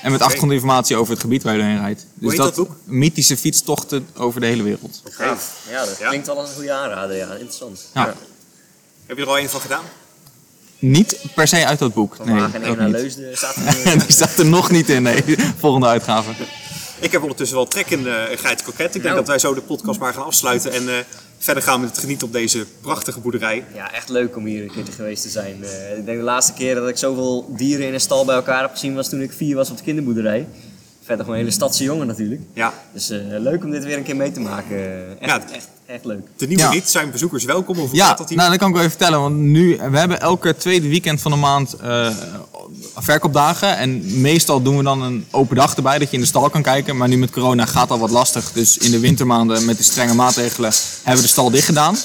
En 0.03 0.13
met 0.13 0.21
achtergrondinformatie 0.21 0.97
over 0.97 1.13
het 1.13 1.23
gebied 1.23 1.43
waar 1.43 1.53
je 1.53 1.59
doorheen 1.59 1.81
rijdt. 1.81 2.07
Dus 2.15 2.37
dat 2.37 2.55
boek? 2.55 2.77
mythische 2.85 3.37
fietstochten 3.37 4.07
over 4.17 4.41
de 4.41 4.47
hele 4.47 4.63
wereld. 4.63 5.03
gaaf. 5.05 5.67
Ja, 5.71 5.85
dat 5.85 5.97
klinkt 5.97 6.29
als 6.29 6.49
een 6.49 6.55
goede 6.55 6.73
aanrader. 6.73 7.17
Ja, 7.17 7.33
interessant. 7.33 7.87
Ja. 7.95 8.15
Heb 9.11 9.19
je 9.19 9.25
er 9.25 9.31
al 9.31 9.39
een 9.39 9.49
van 9.49 9.61
gedaan? 9.61 9.85
Niet 10.79 11.19
per 11.35 11.49
se 11.49 11.67
uit 11.67 11.79
dat 11.79 11.95
boek. 11.95 12.25
Nee, 12.25 12.43
ook 12.43 12.53
naar 12.77 12.77
niet. 12.83 12.91
Leusden 12.91 13.37
staat 13.37 13.57
er. 13.85 13.99
Die 13.99 14.13
staat 14.13 14.39
er 14.39 14.47
nog 14.47 14.71
niet 14.71 14.89
in, 14.89 15.03
nee. 15.03 15.23
Volgende 15.59 15.87
uitgave. 15.87 16.31
Ik 17.01 17.13
heb 17.13 17.23
ondertussen 17.23 17.57
wel 17.57 17.67
trek 17.69 17.91
in 17.91 18.01
uh, 18.01 18.15
Geit 18.35 18.63
Koket. 18.63 18.87
Ik 18.87 18.93
denk 18.93 19.05
Nou. 19.05 19.17
dat 19.17 19.27
wij 19.27 19.39
zo 19.39 19.55
de 19.55 19.61
podcast 19.61 20.01
maar 20.01 20.15
gaan 20.15 20.25
afsluiten 20.25 20.73
en 20.73 20.89
eh, 20.89 20.95
verder 21.39 21.63
gaan 21.63 21.81
met 21.81 21.89
het 21.91 21.99
genieten 21.99 22.27
op 22.27 22.33
deze 22.33 22.67
prachtige 22.81 23.21
boerderij. 23.21 23.65
Ja, 23.75 23.93
echt 23.93 24.09
leuk 24.09 24.37
om 24.37 24.45
hier 24.45 24.63
een 24.63 24.71
keer 24.73 24.85
te 24.85 24.93
geweest 24.93 25.23
te 25.23 25.29
zijn. 25.29 25.65
Eh, 25.65 25.99
ik 25.99 26.05
denk 26.05 26.19
de 26.19 26.25
laatste 26.25 26.53
keer 26.53 26.75
dat 26.75 26.89
ik 26.89 26.97
zoveel 26.97 27.55
dieren 27.57 27.87
in 27.87 27.95
een 27.95 28.01
stal 28.01 28.25
bij 28.25 28.35
elkaar 28.35 28.61
heb 28.63 28.71
gezien 28.71 28.95
was 28.95 29.09
toen 29.09 29.21
ik 29.23 29.33
vier 29.33 29.57
was 29.57 29.71
op 29.71 29.77
de 29.77 29.83
kinderboerderij. 29.83 30.47
verder 31.05 31.25
gewoon 31.25 31.41
een 31.41 31.45
hele 31.47 31.57
stadse 31.57 31.85
jongen 31.85 32.07
natuurlijk. 32.07 32.41
Ja, 32.55 32.73
Dus 32.93 33.11
eh, 33.11 33.19
leuk 33.29 33.65
om 33.65 33.71
dit 33.71 33.85
weer 33.85 33.97
een 33.97 34.03
keer 34.03 34.17
mee 34.17 34.33
te 34.33 34.41
maken. 34.41 34.79
Echt, 35.21 35.31
Ja. 35.31 35.55
echt, 35.55 35.69
echt 35.91 36.05
leuk. 36.05 36.27
de 36.37 36.47
nieuwe 36.47 36.63
Ja. 36.63 36.69
rit 36.71 36.91
zijn 36.91 37.11
bezoekers 37.11 37.45
welkom. 37.45 37.79
Of 37.79 37.93
Ja, 37.93 38.15
dat 38.15 38.29
hier? 38.29 38.39
nou, 38.39 38.51
dat 38.51 38.59
kan 38.59 38.69
ik 38.69 38.75
wel 38.75 38.85
even 38.85 38.97
vertellen. 38.99 39.21
Want 39.21 39.37
nu, 39.37 39.79
we 39.91 39.99
hebben 39.99 40.21
elke 40.21 40.57
tweede 40.57 40.89
weekend 40.89 41.21
van 41.21 41.31
de 41.31 41.37
maand 41.37 41.73
eh, 41.75 42.09
verkoopdagen. 42.97 43.77
En 43.77 44.21
meestal 44.21 44.63
doen 44.63 44.77
we 44.77 44.83
dan 44.83 45.03
een 45.03 45.27
open 45.31 45.57
dag 45.57 45.77
erbij, 45.77 45.99
dat 45.99 46.09
je 46.11 46.15
in 46.17 46.23
de 46.23 46.29
stal 46.29 46.51
kan 46.51 46.63
kijken. 46.63 46.97
Maar 46.97 47.09
nu 47.09 47.17
met 47.19 47.31
corona 47.31 47.65
gaat 47.67 47.89
dat 47.89 47.99
wat 47.99 48.11
lastig. 48.11 48.53
Dus 48.53 48.79
in 48.79 48.91
de 48.91 48.99
wintermaanden 49.01 49.65
met 49.65 49.77
de 49.77 49.83
strenge 49.83 50.15
maatregelen 50.15 50.73
hebben 50.97 51.17
we 51.23 51.27
de 51.29 51.33
stal 51.33 51.51
dicht 51.51 51.65
gedaan. 51.67 51.97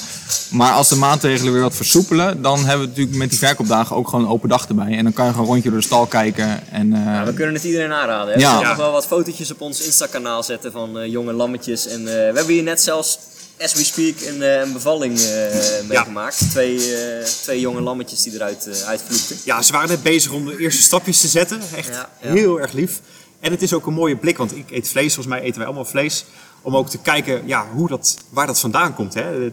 Maar 0.50 0.72
als 0.72 0.88
de 0.88 0.96
maatregelen 0.96 1.52
weer 1.52 1.62
wat 1.62 1.74
versoepelen, 1.76 2.42
dan 2.42 2.58
hebben 2.58 2.80
we 2.80 2.86
natuurlijk 2.86 3.16
met 3.16 3.30
die 3.30 3.38
verkoopdagen 3.38 3.96
ook 3.96 4.08
gewoon 4.08 4.24
een 4.24 4.30
open 4.30 4.48
dag 4.48 4.68
erbij. 4.68 4.96
En 4.96 5.04
dan 5.04 5.12
kan 5.12 5.24
je 5.24 5.30
gewoon 5.30 5.46
een 5.46 5.52
rondje 5.52 5.70
door 5.70 5.78
de 5.78 5.84
stal 5.86 6.06
kijken. 6.06 6.68
En, 6.70 6.92
eh, 6.94 7.04
Ja, 7.04 7.24
we 7.24 7.32
kunnen 7.34 7.54
het 7.54 7.64
iedereen 7.64 7.92
aanraden. 7.92 8.34
Hè? 8.34 8.40
Ja. 8.40 8.54
We 8.58 8.62
Ja. 8.62 8.68
nog 8.68 8.76
wel 8.76 8.92
wat 8.92 9.06
fotootjes 9.06 9.50
op 9.52 9.60
ons 9.60 9.80
Insta-kanaal 9.84 10.42
zetten 10.42 10.72
van 10.72 10.98
eh, 10.98 11.10
jonge 11.10 11.32
lammetjes. 11.32 11.86
En 11.86 11.98
eh, 12.00 12.04
we 12.14 12.32
hebben 12.36 12.54
hier 12.54 12.62
net 12.62 12.80
zelfs, 12.80 13.18
as 13.60 13.74
we 13.74 13.84
speak, 13.84 14.20
een, 14.20 14.42
eh, 14.42 14.60
een 14.60 14.72
bevalling 14.72 15.18
eh, 15.18 15.88
meegemaakt. 15.88 16.50
Twee, 16.50 16.96
eh, 16.96 17.24
twee 17.24 17.60
jonge 17.60 17.80
lammetjes 17.80 18.22
die 18.22 18.34
eruit 18.34 18.84
uitvloekten. 18.86 19.36
Ja, 19.44 19.62
ze 19.62 19.72
waren 19.72 19.88
net 19.88 20.02
bezig 20.02 20.32
om 20.32 20.44
de 20.46 20.58
eerste 20.58 20.82
stapjes 20.82 21.20
te 21.20 21.28
zetten. 21.28 21.60
Echt 21.76 21.88
Ja, 21.88 22.08
ja. 22.22 22.32
heel 22.32 22.60
erg 22.60 22.72
lief. 22.72 23.00
En 23.40 23.50
het 23.50 23.62
is 23.62 23.72
ook 23.72 23.86
een 23.86 23.94
mooie 23.94 24.16
blik, 24.16 24.36
want 24.36 24.56
ik 24.56 24.70
eet 24.70 24.88
vlees. 24.88 25.14
Volgens 25.14 25.34
mij 25.34 25.44
eten 25.44 25.56
wij 25.58 25.66
allemaal 25.66 25.84
vlees. 25.84 26.24
Om 26.62 26.76
ook 26.76 26.88
te 26.88 26.98
kijken 26.98 27.46
ja, 27.46 27.66
hoe 27.74 27.88
dat, 27.88 28.16
waar 28.30 28.46
dat 28.46 28.60
vandaan 28.60 28.94
komt. 28.94 29.14
Hè. 29.14 29.50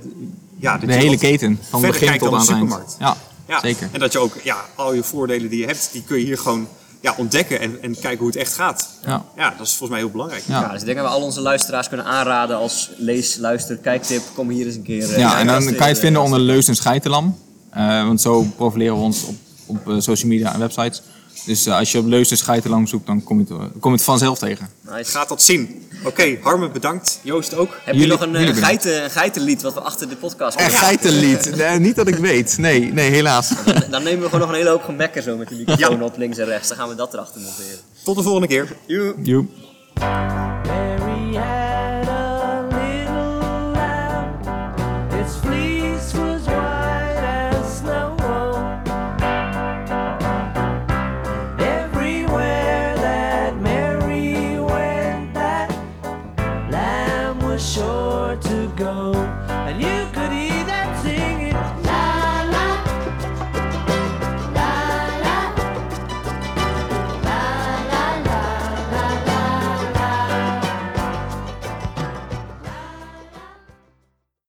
Ja, 0.60 0.78
de 0.78 0.94
hele 0.94 1.18
keten, 1.18 1.60
van 1.70 1.82
begin 1.82 2.18
tot 2.18 2.28
aan 2.28 2.34
eind. 2.34 2.46
supermarkt. 2.46 2.96
Ja, 3.00 3.18
Ja, 3.48 3.60
zeker. 3.60 3.90
En 3.92 4.00
dat 4.00 4.12
je 4.12 4.20
ook 4.20 4.36
ja, 4.44 4.66
al 4.76 4.94
je 4.94 5.04
voordelen 5.04 5.50
die 5.50 5.60
je 5.60 5.66
hebt, 5.66 5.90
die 5.92 6.04
kun 6.04 6.18
je 6.18 6.26
hier 6.26 6.38
gewoon 6.38 6.68
ja, 7.04 7.14
ontdekken 7.18 7.60
en, 7.60 7.78
en 7.82 7.94
kijken 8.00 8.18
hoe 8.18 8.28
het 8.28 8.36
echt 8.36 8.54
gaat. 8.54 8.90
Ja. 9.06 9.26
Ja, 9.38 9.50
dat 9.58 9.68
is 9.68 9.76
volgens 9.76 9.90
mij 9.90 10.00
heel 10.00 10.10
belangrijk. 10.10 10.44
Ja. 10.48 10.62
Ja, 10.62 10.72
dus 10.72 10.80
ik 10.80 10.86
denk 10.86 10.98
dat 10.98 11.08
we 11.08 11.14
al 11.14 11.22
onze 11.22 11.42
luisteraars 11.42 11.88
kunnen 11.88 12.06
aanraden 12.06 12.58
als 12.58 12.90
lees, 12.98 13.38
luister, 13.38 13.78
kijktip. 13.78 14.22
Kom 14.34 14.50
hier 14.50 14.66
eens 14.66 14.76
een 14.76 14.84
keer. 14.84 15.12
eh, 15.14 15.18
Ja, 15.18 15.40
en 15.40 15.48
dan 15.48 15.64
kan 15.64 15.72
je 15.74 15.80
het 15.80 15.88
in, 15.90 15.96
vinden 15.96 16.22
onder 16.22 16.40
Leus 16.40 16.68
en 16.68 16.76
Scheitelam. 16.76 17.38
Eh, 17.70 18.06
want 18.06 18.22
zo 18.22 18.42
profileren 18.56 18.96
we 18.98 19.02
ons 19.04 19.24
op, 19.26 19.36
op 19.66 19.90
eh, 19.90 19.96
social 20.00 20.30
media 20.30 20.54
en 20.54 20.60
websites. 20.60 21.02
Dus 21.46 21.66
eh, 21.66 21.78
als 21.78 21.92
je 21.92 21.98
op 21.98 22.06
Leus 22.08 22.32
en 22.32 22.38
Scheitelam 22.38 22.88
zoekt, 22.88 23.06
dan 23.06 23.24
kom 23.24 23.38
je, 23.48 23.54
het, 23.54 23.72
kom 23.80 23.92
je 23.92 23.96
het 23.98 24.06
vanzelf 24.06 24.40
tegen. 24.40 24.70
Nice. 24.90 25.12
Gaat 25.12 25.30
dat 25.30 25.42
zien. 25.42 25.88
Oké, 26.06 26.38
Harme 26.42 26.70
bedankt. 26.70 27.20
Joost 27.24 27.56
ook. 27.56 27.78
Heb 27.84 27.96
je 27.96 28.08
nog 28.08 28.22
een, 28.22 28.36
eh, 28.36 28.56
geiten, 28.56 29.04
een 29.04 29.10
geitenlied 29.10 29.62
wat 29.62 29.74
we 29.74 29.80
achter 29.82 30.10
de 30.10 30.16
podcast 30.16 30.58
Een 30.60 30.64
kunnen 30.64 30.82
geitenlied? 30.82 31.56
Nee, 31.56 31.80
niet 31.80 31.96
dat 31.96 32.08
ik 32.08 32.16
weet. 32.16 32.58
Nee, 32.58 32.94
nee 32.94 33.10
helaas. 33.10 33.50
Dan- 33.66 33.84
Dan 33.90 34.04
nemen 34.04 34.20
we 34.20 34.26
gewoon 34.26 34.40
nog 34.40 34.50
een 34.50 34.56
hele 34.56 34.70
hoop 34.70 34.84
gemekken 34.84 35.24
zo 35.24 35.38
met 35.38 35.48
de 35.50 35.56
microfoon 35.56 36.04
op 36.04 36.18
links 36.18 36.38
en 36.38 36.46
rechts. 36.46 36.68
Dan 36.68 36.78
gaan 36.78 36.90
we 36.90 36.96
dat 36.96 37.14
erachter 37.14 37.42
monteren. 37.42 37.80
Tot 38.04 38.16
de 38.16 38.24
volgende 38.24 38.48
keer. 38.48 38.76
Joe. 39.24 39.46